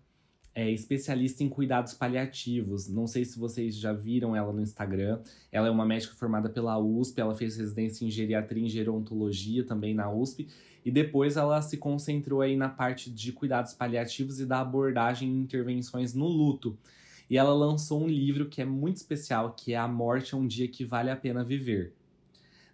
é 0.57 0.71
especialista 0.71 1.43
em 1.43 1.49
cuidados 1.49 1.93
paliativos. 1.93 2.89
Não 2.89 3.05
sei 3.05 3.23
se 3.23 3.37
vocês 3.37 3.75
já 3.75 3.93
viram 3.93 4.35
ela 4.35 4.51
no 4.51 4.59
Instagram. 4.59 5.21
Ela 5.51 5.67
é 5.67 5.69
uma 5.69 5.85
médica 5.85 6.15
formada 6.15 6.49
pela 6.49 6.79
USP, 6.79 7.21
ela 7.21 7.35
fez 7.35 7.55
residência 7.57 8.03
em 8.03 8.09
geriatria 8.09 8.65
e 8.65 8.67
gerontologia 8.67 9.63
também 9.63 9.93
na 9.93 10.11
USP. 10.11 10.47
E 10.83 10.89
depois 10.89 11.37
ela 11.37 11.61
se 11.61 11.77
concentrou 11.77 12.41
aí 12.41 12.57
na 12.57 12.69
parte 12.69 13.11
de 13.11 13.31
cuidados 13.31 13.75
paliativos 13.75 14.39
e 14.39 14.47
da 14.47 14.59
abordagem 14.59 15.29
e 15.29 15.39
intervenções 15.39 16.15
no 16.15 16.27
luto. 16.27 16.75
E 17.29 17.37
ela 17.37 17.53
lançou 17.53 18.01
um 18.01 18.07
livro 18.07 18.49
que 18.49 18.59
é 18.59 18.65
muito 18.65 18.95
especial, 18.95 19.53
que 19.53 19.73
é 19.73 19.77
A 19.77 19.87
Morte 19.87 20.33
é 20.33 20.37
um 20.37 20.47
Dia 20.47 20.67
que 20.67 20.83
Vale 20.83 21.11
a 21.11 21.15
Pena 21.15 21.43
Viver. 21.43 21.93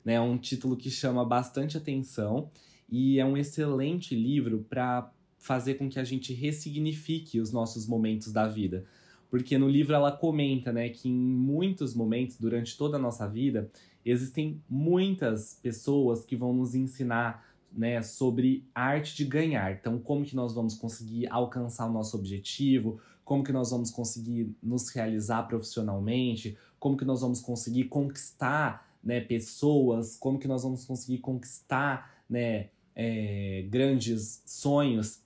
Né, 0.06 0.14
é 0.14 0.22
um 0.22 0.38
título 0.38 0.78
que 0.78 0.90
chama 0.90 1.26
bastante 1.26 1.76
atenção 1.76 2.50
e 2.90 3.20
é 3.20 3.26
um 3.26 3.36
excelente 3.36 4.16
livro 4.16 4.66
para 4.70 5.12
fazer 5.44 5.74
com 5.74 5.89
que 5.89 6.00
a 6.00 6.06
gente 6.06 6.34
ressignifique 6.34 7.38
os 7.41 7.52
nossos 7.52 7.86
momentos 7.86 8.32
da 8.32 8.48
vida. 8.48 8.86
Porque 9.30 9.58
no 9.58 9.68
livro 9.68 9.94
ela 9.94 10.10
comenta, 10.10 10.72
né, 10.72 10.88
que 10.88 11.10
em 11.10 11.14
muitos 11.14 11.94
momentos 11.94 12.38
durante 12.38 12.78
toda 12.78 12.96
a 12.96 13.00
nossa 13.00 13.28
vida 13.28 13.70
existem 14.06 14.64
muitas 14.70 15.60
pessoas 15.62 16.24
que 16.24 16.38
vão 16.38 16.54
nos 16.54 16.74
ensinar, 16.74 17.46
né, 17.74 18.02
sobre 18.02 18.66
a 18.74 18.84
arte 18.84 19.18
de 19.18 19.26
ganhar. 19.26 19.74
Então, 19.74 20.00
como 20.00 20.24
que 20.24 20.34
nós 20.34 20.54
vamos 20.54 20.76
conseguir 20.76 21.28
alcançar 21.30 21.89
o 21.89 21.91
nosso 21.91 22.16
objetivo, 22.16 23.02
como 23.26 23.44
que 23.44 23.52
nós 23.52 23.70
vamos 23.70 23.91
conseguir 23.91 24.56
nos 24.64 24.88
realizar 24.91 25.44
profissionalmente, 25.44 26.58
como 26.80 26.96
que 26.96 27.04
nós 27.04 27.20
vamos 27.20 27.41
conseguir 27.41 27.86
conquistar, 27.86 28.89
né, 29.04 29.20
pessoas, 29.20 30.16
como 30.16 30.39
que 30.39 30.48
nós 30.48 30.64
vamos 30.64 30.86
conseguir 30.86 31.18
conquistar, 31.18 32.24
né, 32.30 32.70
é, 32.96 33.66
grandes 33.70 34.41
sonhos 34.46 35.22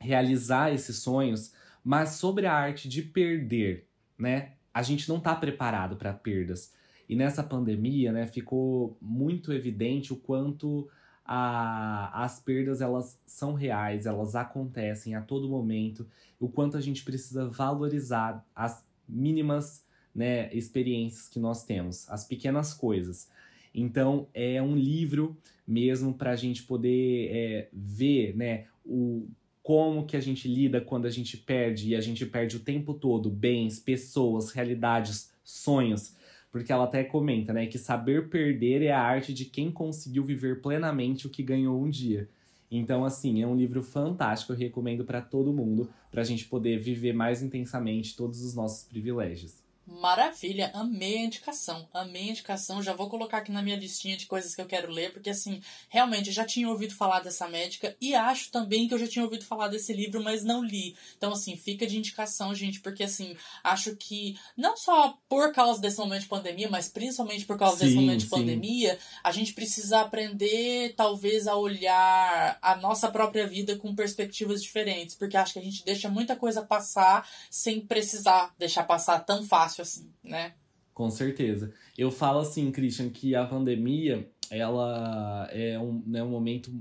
realizar 0.00 0.72
esses 0.72 0.98
sonhos, 0.98 1.52
mas 1.84 2.10
sobre 2.10 2.46
a 2.46 2.52
arte 2.52 2.88
de 2.88 3.02
perder, 3.02 3.86
né? 4.18 4.52
A 4.72 4.82
gente 4.82 5.08
não 5.08 5.16
está 5.18 5.34
preparado 5.34 5.96
para 5.96 6.12
perdas. 6.12 6.72
E 7.08 7.16
nessa 7.16 7.42
pandemia, 7.42 8.12
né, 8.12 8.26
ficou 8.26 8.96
muito 9.00 9.52
evidente 9.52 10.12
o 10.12 10.16
quanto 10.16 10.88
a, 11.24 12.24
as 12.24 12.38
perdas 12.40 12.80
elas 12.80 13.20
são 13.26 13.54
reais, 13.54 14.06
elas 14.06 14.34
acontecem 14.34 15.14
a 15.14 15.20
todo 15.20 15.48
momento, 15.48 16.06
o 16.38 16.48
quanto 16.48 16.76
a 16.76 16.80
gente 16.80 17.02
precisa 17.04 17.48
valorizar 17.48 18.44
as 18.54 18.86
mínimas 19.08 19.84
né, 20.14 20.52
experiências 20.54 21.28
que 21.28 21.38
nós 21.38 21.64
temos, 21.64 22.08
as 22.10 22.24
pequenas 22.24 22.74
coisas. 22.74 23.30
Então 23.74 24.26
é 24.32 24.60
um 24.60 24.74
livro 24.74 25.36
mesmo 25.66 26.14
para 26.14 26.30
a 26.30 26.36
gente 26.36 26.62
poder 26.62 27.30
é, 27.30 27.68
ver 27.72 28.34
né, 28.36 28.66
o 28.84 29.28
como 29.68 30.06
que 30.06 30.16
a 30.16 30.20
gente 30.20 30.48
lida 30.48 30.80
quando 30.80 31.04
a 31.04 31.10
gente 31.10 31.36
perde 31.36 31.90
e 31.90 31.94
a 31.94 32.00
gente 32.00 32.24
perde 32.24 32.56
o 32.56 32.60
tempo 32.60 32.94
todo 32.94 33.28
bens, 33.28 33.78
pessoas, 33.78 34.50
realidades, 34.50 35.30
sonhos. 35.44 36.16
Porque 36.50 36.72
ela 36.72 36.84
até 36.84 37.04
comenta, 37.04 37.52
né, 37.52 37.66
que 37.66 37.76
saber 37.76 38.30
perder 38.30 38.80
é 38.80 38.92
a 38.92 39.02
arte 39.02 39.34
de 39.34 39.44
quem 39.44 39.70
conseguiu 39.70 40.24
viver 40.24 40.62
plenamente 40.62 41.26
o 41.26 41.30
que 41.30 41.42
ganhou 41.42 41.78
um 41.78 41.90
dia. 41.90 42.30
Então, 42.70 43.04
assim, 43.04 43.42
é 43.42 43.46
um 43.46 43.54
livro 43.54 43.82
fantástico, 43.82 44.54
eu 44.54 44.56
recomendo 44.56 45.04
para 45.04 45.20
todo 45.20 45.52
mundo, 45.52 45.90
para 46.10 46.22
a 46.22 46.24
gente 46.24 46.46
poder 46.46 46.78
viver 46.78 47.12
mais 47.12 47.42
intensamente 47.42 48.16
todos 48.16 48.42
os 48.42 48.54
nossos 48.54 48.84
privilégios. 48.84 49.67
Maravilha, 49.90 50.70
amei 50.74 51.16
a 51.16 51.24
indicação, 51.24 51.88
amei 51.94 52.28
a 52.28 52.30
indicação, 52.32 52.82
já 52.82 52.92
vou 52.92 53.08
colocar 53.08 53.38
aqui 53.38 53.50
na 53.50 53.62
minha 53.62 53.74
listinha 53.74 54.18
de 54.18 54.26
coisas 54.26 54.54
que 54.54 54.60
eu 54.60 54.66
quero 54.66 54.90
ler, 54.92 55.14
porque 55.14 55.30
assim, 55.30 55.62
realmente 55.88 56.28
eu 56.28 56.32
já 56.34 56.44
tinha 56.44 56.68
ouvido 56.68 56.94
falar 56.94 57.20
dessa 57.20 57.48
médica 57.48 57.96
e 57.98 58.14
acho 58.14 58.50
também 58.50 58.86
que 58.86 58.92
eu 58.92 58.98
já 58.98 59.08
tinha 59.08 59.24
ouvido 59.24 59.46
falar 59.46 59.68
desse 59.68 59.94
livro, 59.94 60.22
mas 60.22 60.44
não 60.44 60.62
li. 60.62 60.94
Então 61.16 61.32
assim, 61.32 61.56
fica 61.56 61.86
de 61.86 61.96
indicação, 61.96 62.54
gente, 62.54 62.80
porque 62.80 63.02
assim, 63.02 63.34
acho 63.64 63.96
que 63.96 64.38
não 64.54 64.76
só 64.76 65.18
por 65.26 65.52
causa 65.52 65.80
desse 65.80 65.98
momento 65.98 66.22
de 66.22 66.28
pandemia, 66.28 66.68
mas 66.68 66.90
principalmente 66.90 67.46
por 67.46 67.56
causa 67.56 67.78
sim, 67.78 67.84
desse 67.86 67.96
momento 67.96 68.20
de 68.20 68.24
sim. 68.24 68.30
pandemia, 68.30 68.98
a 69.24 69.32
gente 69.32 69.54
precisa 69.54 70.00
aprender 70.00 70.92
talvez 70.96 71.46
a 71.46 71.56
olhar 71.56 72.58
a 72.60 72.76
nossa 72.76 73.10
própria 73.10 73.46
vida 73.46 73.74
com 73.76 73.94
perspectivas 73.94 74.62
diferentes, 74.62 75.14
porque 75.14 75.36
acho 75.36 75.54
que 75.54 75.58
a 75.58 75.62
gente 75.62 75.82
deixa 75.82 76.10
muita 76.10 76.36
coisa 76.36 76.60
passar 76.60 77.26
sem 77.50 77.80
precisar 77.80 78.54
deixar 78.58 78.84
passar 78.84 79.20
tão 79.20 79.42
fácil 79.42 79.77
fácil 79.78 79.82
assim, 79.82 80.12
né? 80.22 80.54
Com 80.92 81.10
certeza. 81.10 81.72
Eu 81.96 82.10
falo 82.10 82.40
assim, 82.40 82.70
Christian, 82.72 83.08
que 83.10 83.34
a 83.34 83.46
pandemia, 83.46 84.28
ela 84.50 85.48
é 85.52 85.78
um, 85.78 86.02
né, 86.06 86.22
um 86.22 86.30
momento 86.30 86.72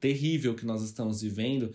terrível 0.00 0.54
que 0.54 0.66
nós 0.66 0.82
estamos 0.82 1.22
vivendo, 1.22 1.72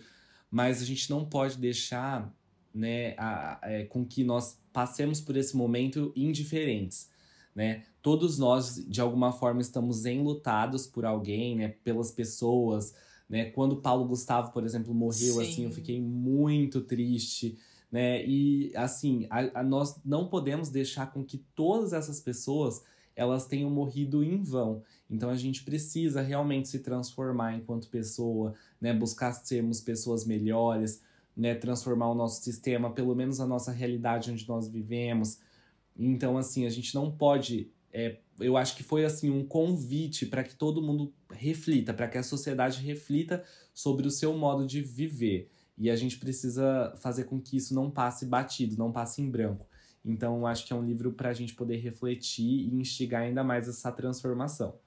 mas 0.50 0.82
a 0.82 0.84
gente 0.84 1.08
não 1.08 1.24
pode 1.24 1.56
deixar 1.56 2.34
né, 2.72 3.14
a, 3.16 3.60
é, 3.62 3.84
com 3.84 4.04
que 4.04 4.22
nós 4.22 4.60
passemos 4.72 5.20
por 5.20 5.36
esse 5.36 5.56
momento 5.56 6.12
indiferentes. 6.14 7.08
Né? 7.54 7.84
Todos 8.02 8.38
nós, 8.38 8.84
de 8.86 9.00
alguma 9.00 9.32
forma, 9.32 9.60
estamos 9.60 10.04
enlutados 10.04 10.86
por 10.86 11.04
alguém, 11.04 11.56
né, 11.56 11.68
pelas 11.82 12.10
pessoas. 12.10 12.94
Né? 13.28 13.46
Quando 13.46 13.80
Paulo 13.80 14.04
Gustavo, 14.04 14.52
por 14.52 14.64
exemplo, 14.64 14.94
morreu, 14.94 15.34
Sim. 15.34 15.42
assim, 15.42 15.64
eu 15.64 15.72
fiquei 15.72 16.00
muito 16.00 16.82
triste 16.82 17.58
né? 17.90 18.24
E 18.24 18.72
assim, 18.76 19.26
a, 19.30 19.60
a, 19.60 19.62
nós 19.62 20.00
não 20.04 20.28
podemos 20.28 20.68
deixar 20.68 21.12
com 21.12 21.24
que 21.24 21.38
todas 21.54 21.92
essas 21.92 22.20
pessoas 22.20 22.82
elas 23.16 23.46
tenham 23.46 23.68
morrido 23.68 24.22
em 24.22 24.42
vão. 24.42 24.82
Então 25.08 25.28
a 25.28 25.36
gente 25.36 25.64
precisa 25.64 26.22
realmente 26.22 26.68
se 26.68 26.78
transformar 26.78 27.56
enquanto 27.56 27.88
pessoa, 27.88 28.54
né? 28.80 28.94
Buscar 28.94 29.32
sermos 29.32 29.80
pessoas 29.80 30.24
melhores, 30.24 31.02
né? 31.36 31.54
Transformar 31.54 32.10
o 32.10 32.14
nosso 32.14 32.42
sistema, 32.42 32.92
pelo 32.92 33.14
menos 33.14 33.40
a 33.40 33.46
nossa 33.46 33.72
realidade 33.72 34.30
onde 34.30 34.48
nós 34.48 34.68
vivemos. 34.68 35.40
Então 35.98 36.38
assim, 36.38 36.66
a 36.66 36.70
gente 36.70 36.94
não 36.94 37.10
pode 37.10 37.70
é, 37.92 38.18
eu 38.38 38.56
acho 38.56 38.76
que 38.76 38.82
foi 38.82 39.04
assim 39.04 39.30
um 39.30 39.44
convite 39.44 40.24
para 40.24 40.44
que 40.44 40.54
todo 40.54 40.82
mundo 40.82 41.12
reflita, 41.30 41.92
para 41.92 42.08
que 42.08 42.18
a 42.18 42.22
sociedade 42.22 42.80
reflita 42.82 43.44
sobre 43.74 44.06
o 44.06 44.10
seu 44.10 44.36
modo 44.36 44.66
de 44.66 44.80
viver. 44.80 45.50
E 45.80 45.88
a 45.90 45.96
gente 45.96 46.18
precisa 46.18 46.92
fazer 46.98 47.24
com 47.24 47.40
que 47.40 47.56
isso 47.56 47.74
não 47.74 47.90
passe 47.90 48.26
batido, 48.26 48.76
não 48.76 48.92
passe 48.92 49.22
em 49.22 49.30
branco. 49.30 49.66
Então, 50.04 50.46
acho 50.46 50.66
que 50.66 50.74
é 50.74 50.76
um 50.76 50.84
livro 50.84 51.10
para 51.10 51.30
a 51.30 51.32
gente 51.32 51.54
poder 51.54 51.78
refletir 51.78 52.68
e 52.68 52.74
instigar 52.74 53.22
ainda 53.22 53.42
mais 53.42 53.66
essa 53.66 53.90
transformação. 53.90 54.78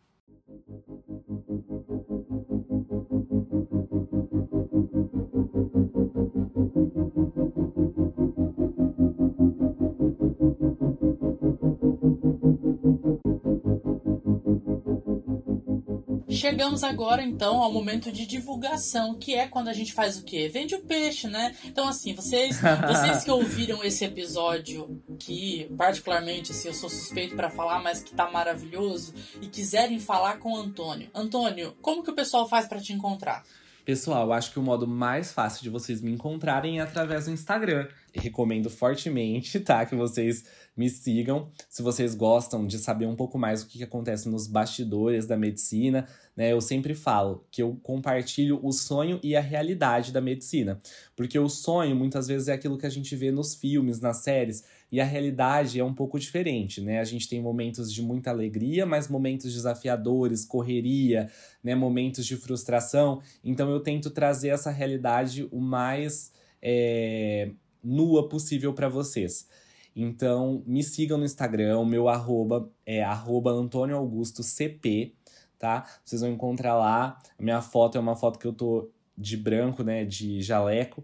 Chegamos 16.44 16.84
agora 16.84 17.24
então 17.24 17.64
ao 17.64 17.72
momento 17.72 18.12
de 18.12 18.26
divulgação, 18.26 19.16
que 19.16 19.34
é 19.34 19.48
quando 19.48 19.70
a 19.70 19.74
gente 19.74 19.94
faz 19.94 20.18
o 20.18 20.26
quê? 20.26 20.50
Vende 20.50 20.76
o 20.76 20.82
peixe, 20.82 21.26
né? 21.26 21.56
Então 21.64 21.88
assim, 21.88 22.14
vocês, 22.14 22.60
vocês 22.86 23.24
que 23.24 23.32
ouviram 23.32 23.82
esse 23.82 24.04
episódio 24.04 25.02
que 25.18 25.72
particularmente 25.78 26.52
assim, 26.52 26.68
eu 26.68 26.74
sou 26.74 26.90
suspeito 26.90 27.34
para 27.34 27.50
falar, 27.50 27.82
mas 27.82 28.04
que 28.04 28.14
tá 28.14 28.30
maravilhoso 28.30 29.14
e 29.42 29.48
quiserem 29.48 30.02
falar 30.02 30.38
com 30.40 30.52
o 30.52 30.58
Antônio. 30.58 31.10
Antônio, 31.16 31.78
como 31.82 32.04
que 32.04 32.12
o 32.12 32.14
pessoal 32.14 32.46
faz 32.46 32.68
para 32.68 32.82
te 32.82 32.92
encontrar? 32.92 33.46
Pessoal, 33.86 34.32
acho 34.32 34.52
que 34.52 34.60
o 34.60 34.64
modo 34.64 34.88
mais 34.88 35.32
fácil 35.32 35.62
de 35.62 35.70
vocês 35.70 36.02
me 36.02 36.12
encontrarem 36.12 36.80
é 36.80 36.82
através 36.82 37.26
do 37.26 37.32
Instagram. 37.32 37.88
recomendo 38.14 38.70
fortemente, 38.70 39.60
tá? 39.60 39.86
Que 39.86 39.96
vocês 39.96 40.44
me 40.76 40.90
sigam. 40.90 41.50
Se 41.70 41.82
vocês 41.82 42.16
gostam 42.16 42.66
de 42.66 42.78
saber 42.80 43.06
um 43.06 43.16
pouco 43.16 43.38
mais 43.38 43.62
o 43.62 43.68
que, 43.68 43.78
que 43.78 43.84
acontece 43.84 44.28
nos 44.28 44.48
bastidores 44.48 45.26
da 45.28 45.38
medicina, 45.38 46.08
né? 46.36 46.52
Eu 46.52 46.62
sempre 46.62 46.96
falo 46.96 47.46
que 47.52 47.62
eu 47.62 47.78
compartilho 47.84 48.60
o 48.64 48.72
sonho 48.72 49.20
e 49.24 49.36
a 49.36 49.42
realidade 49.42 50.12
da 50.12 50.20
medicina. 50.20 50.80
Porque 51.16 51.38
o 51.38 51.48
sonho, 51.48 51.96
muitas 51.96 52.28
vezes, 52.28 52.48
é 52.48 52.54
aquilo 52.54 52.78
que 52.78 52.86
a 52.86 52.90
gente 52.90 53.16
vê 53.16 53.32
nos 53.32 53.54
filmes, 53.54 54.00
nas 54.00 54.18
séries, 54.18 54.64
e 54.92 55.00
a 55.00 55.06
realidade 55.06 55.80
é 55.80 55.84
um 55.84 55.94
pouco 55.94 56.20
diferente, 56.20 56.82
né? 56.82 57.00
A 57.00 57.04
gente 57.04 57.28
tem 57.28 57.42
momentos 57.42 57.92
de 57.92 58.02
muita 58.02 58.30
alegria, 58.30 58.86
mas 58.86 59.08
momentos 59.08 59.54
desafiadores, 59.54 60.46
correria, 60.46 61.30
né? 61.64 61.76
Momentos 61.76 62.26
de 62.26 62.36
frustração. 62.36 63.22
Então 63.44 63.70
eu 63.70 63.80
tento 63.80 64.10
trazer 64.10 64.50
essa 64.50 64.72
realidade 64.72 65.48
o 65.52 65.60
mais 65.60 66.32
é, 66.62 67.52
nua 67.84 68.30
possível 68.30 68.74
para 68.74 68.88
vocês. 68.88 69.48
Então, 69.96 70.64
me 70.66 70.84
sigam 70.84 71.18
no 71.18 71.26
Instagram, 71.26 71.80
o 71.80 71.86
meu 71.86 72.10
arroba 72.10 72.70
é 72.86 73.04
arroba 73.04 73.52
Antônio 73.52 73.96
Augusto 73.96 74.42
CP, 74.42 75.14
tá? 75.60 75.86
Vocês 76.04 76.22
vão 76.22 76.32
encontrar 76.32 76.76
lá. 76.76 77.20
A 77.38 77.44
minha 77.44 77.62
foto 77.62 77.98
é 77.98 78.02
uma 78.02 78.16
foto 78.16 78.40
que 78.40 78.46
eu 78.48 78.54
tô 78.54 78.90
de 79.18 79.38
branco, 79.38 79.84
né, 79.84 80.04
de 80.04 80.42
jaleco. 80.42 81.04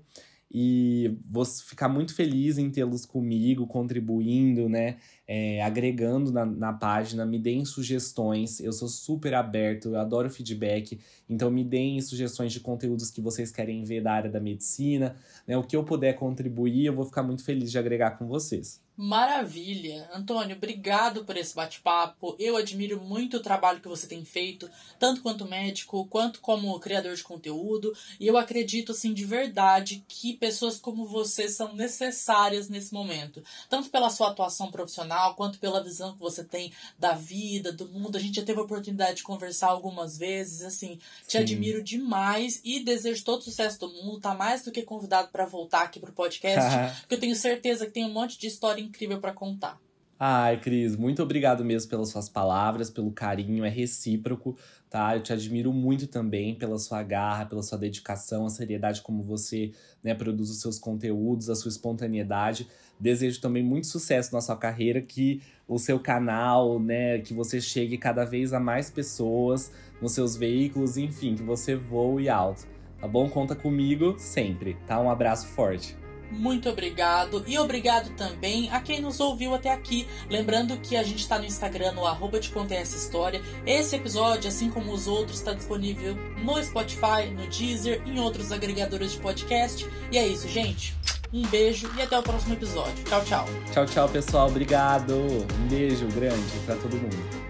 E 0.52 1.16
vou 1.30 1.46
ficar 1.46 1.88
muito 1.88 2.16
feliz 2.16 2.58
em 2.58 2.72
tê-los 2.72 3.06
comigo, 3.06 3.68
contribuindo, 3.68 4.68
né? 4.68 4.98
É, 5.28 5.62
agregando 5.62 6.32
na, 6.32 6.44
na 6.44 6.74
página, 6.74 7.24
me 7.26 7.38
deem 7.38 7.64
sugestões. 7.66 8.60
Eu 8.60 8.74
sou 8.74 8.88
super 8.88 9.36
aberto, 9.36 9.90
eu 9.90 10.00
adoro 10.00 10.30
feedback. 10.30 11.00
Então 11.30 11.52
me 11.52 11.64
deem 11.64 12.02
sugestões 12.02 12.52
de 12.52 12.60
conteúdos 12.60 13.12
que 13.12 13.22
vocês 13.22 13.52
querem 13.52 13.84
ver 13.84 14.02
da 14.02 14.14
área 14.14 14.30
da 14.30 14.40
medicina. 14.40 15.16
Né? 15.46 15.56
O 15.56 15.64
que 15.64 15.76
eu 15.76 15.84
puder 15.84 16.14
contribuir, 16.14 16.86
eu 16.86 16.96
vou 16.96 17.06
ficar 17.06 17.22
muito 17.22 17.44
feliz 17.44 17.70
de 17.72 17.78
agregar 17.78 18.12
com 18.18 18.28
vocês. 18.28 18.82
Maravilha! 19.02 20.10
Antônio, 20.14 20.58
obrigado 20.58 21.24
por 21.24 21.38
esse 21.38 21.56
bate-papo. 21.56 22.36
Eu 22.38 22.58
admiro 22.58 23.00
muito 23.00 23.38
o 23.38 23.40
trabalho 23.40 23.80
que 23.80 23.88
você 23.88 24.06
tem 24.06 24.26
feito, 24.26 24.70
tanto 25.00 25.22
quanto 25.22 25.48
médico, 25.48 26.06
quanto 26.08 26.42
como 26.42 26.78
criador 26.82 27.16
de 27.16 27.24
conteúdo. 27.24 27.96
E 28.20 28.28
eu 28.28 28.38
acredito, 28.38 28.92
assim, 28.92 29.14
de 29.14 29.24
verdade, 29.24 30.04
que 30.06 30.34
pessoas 30.34 30.78
como 30.78 31.06
você 31.06 31.48
são 31.48 31.74
necessárias 31.74 32.68
nesse 32.68 32.94
momento. 32.94 33.42
Tanto 33.70 33.90
pela 33.90 34.10
sua 34.10 34.32
atuação 34.32 34.70
profissional, 34.70 35.34
quanto 35.34 35.60
pela 35.60 35.82
visão 35.82 36.12
que 36.12 36.20
você 36.20 36.44
tem 36.44 36.70
da 36.98 37.14
vida, 37.14 37.72
do 37.72 37.88
mundo. 37.88 38.18
A 38.18 38.20
gente 38.20 38.36
já 38.36 38.44
teve 38.44 38.60
a 38.60 38.64
oportunidade 38.64 39.16
de 39.16 39.24
conversar 39.24 39.68
algumas 39.68 40.18
vezes, 40.18 40.62
assim. 40.62 41.00
Te 41.26 41.38
Sim. 41.38 41.38
admiro 41.38 41.82
demais 41.82 42.60
e 42.66 42.82
desejo 42.82 43.24
todo 43.24 43.40
o 43.40 43.46
sucesso 43.46 43.80
do 43.80 43.88
mundo. 43.88 44.20
Tá 44.20 44.36
mais 44.36 44.62
do 44.62 44.74
que 44.74 44.82
convidado 44.82 45.30
para 45.30 45.46
voltar 45.46 45.84
aqui 45.84 46.02
pro 46.02 46.12
podcast, 46.12 46.68
porque 47.00 47.16
eu 47.16 47.20
tenho 47.22 47.36
certeza 47.38 47.86
que 47.86 47.94
tem 47.94 48.04
um 48.04 48.12
monte 48.12 48.38
de 48.38 48.48
história 48.48 48.89
incrível 48.90 49.22
para 49.22 49.32
contar. 49.32 49.80
Ai, 50.22 50.60
Cris, 50.60 50.98
muito 50.98 51.24
obrigado 51.24 51.64
mesmo 51.64 51.90
pelas 51.90 52.10
suas 52.10 52.28
palavras, 52.28 52.90
pelo 52.90 53.10
carinho, 53.10 53.64
é 53.64 53.70
recíproco, 53.70 54.58
tá? 54.90 55.16
Eu 55.16 55.24
te 55.24 55.32
admiro 55.32 55.72
muito 55.72 56.08
também 56.08 56.54
pela 56.56 56.78
sua 56.78 57.02
garra, 57.02 57.46
pela 57.46 57.64
sua 57.64 57.78
dedicação, 57.78 58.46
a 58.46 58.50
seriedade 58.50 59.02
como 59.02 59.24
você 59.24 59.72
né, 60.04 60.14
produz 60.14 60.50
os 60.50 60.60
seus 60.60 60.78
conteúdos, 60.78 61.50
a 61.50 61.56
sua 61.56 61.70
espontaneidade. 61.70 62.68
Desejo 63.00 63.40
também 63.40 63.64
muito 63.64 63.88
sucesso 63.88 64.34
na 64.34 64.42
sua 64.42 64.58
carreira, 64.58 65.02
que 65.02 65.42
o 65.66 65.80
seu 65.80 65.98
canal, 65.98 66.82
né, 66.82 67.20
que 67.20 67.34
você 67.34 67.62
chegue 67.62 67.98
cada 67.98 68.26
vez 68.26 68.52
a 68.52 68.60
mais 68.60 68.90
pessoas 68.90 69.72
nos 70.02 70.12
seus 70.12 70.36
veículos, 70.36 70.98
enfim, 70.98 71.36
que 71.36 71.44
você 71.44 71.78
voe 71.78 72.28
alto. 72.28 72.68
Tá 73.00 73.08
bom? 73.08 73.30
Conta 73.30 73.56
comigo 73.56 74.16
sempre, 74.20 74.76
tá? 74.86 75.00
Um 75.00 75.10
abraço 75.10 75.48
forte. 75.48 75.99
Muito 76.32 76.70
obrigado 76.70 77.44
e 77.48 77.58
obrigado 77.58 78.10
também 78.16 78.70
a 78.72 78.80
quem 78.80 79.02
nos 79.02 79.20
ouviu 79.20 79.54
até 79.54 79.72
aqui. 79.72 80.08
Lembrando 80.30 80.78
que 80.78 80.96
a 80.96 81.04
gente 81.04 81.20
está 81.20 81.40
no 81.40 81.46
Instagram, 81.46 81.94
no 81.94 82.06
arroba 82.06 82.40
te 82.40 82.50
contei 82.50 82.78
essa 82.78 82.96
história. 82.96 83.42
Esse 83.66 83.96
episódio, 83.96 84.48
assim 84.48 84.70
como 84.70 84.92
os 84.92 85.08
outros, 85.08 85.40
está 85.40 85.54
disponível 85.54 86.16
no 86.44 86.62
Spotify, 86.64 87.30
no 87.36 87.48
Deezer 87.48 88.02
em 88.06 88.20
outros 88.20 88.52
agregadores 88.52 89.14
de 89.14 89.20
podcast. 89.20 89.88
E 90.12 90.18
é 90.18 90.28
isso, 90.28 90.48
gente. 90.48 90.96
Um 91.32 91.46
beijo 91.48 91.90
e 91.96 92.02
até 92.02 92.18
o 92.18 92.24
próximo 92.24 92.54
episódio. 92.54 93.04
Tchau, 93.06 93.24
tchau. 93.24 93.46
Tchau, 93.72 93.86
tchau, 93.86 94.10
pessoal. 94.10 94.48
Obrigado. 94.48 95.16
Um 95.16 95.68
beijo 95.68 96.08
grande 96.08 96.60
para 96.66 96.76
todo 96.76 96.96
mundo. 96.96 97.49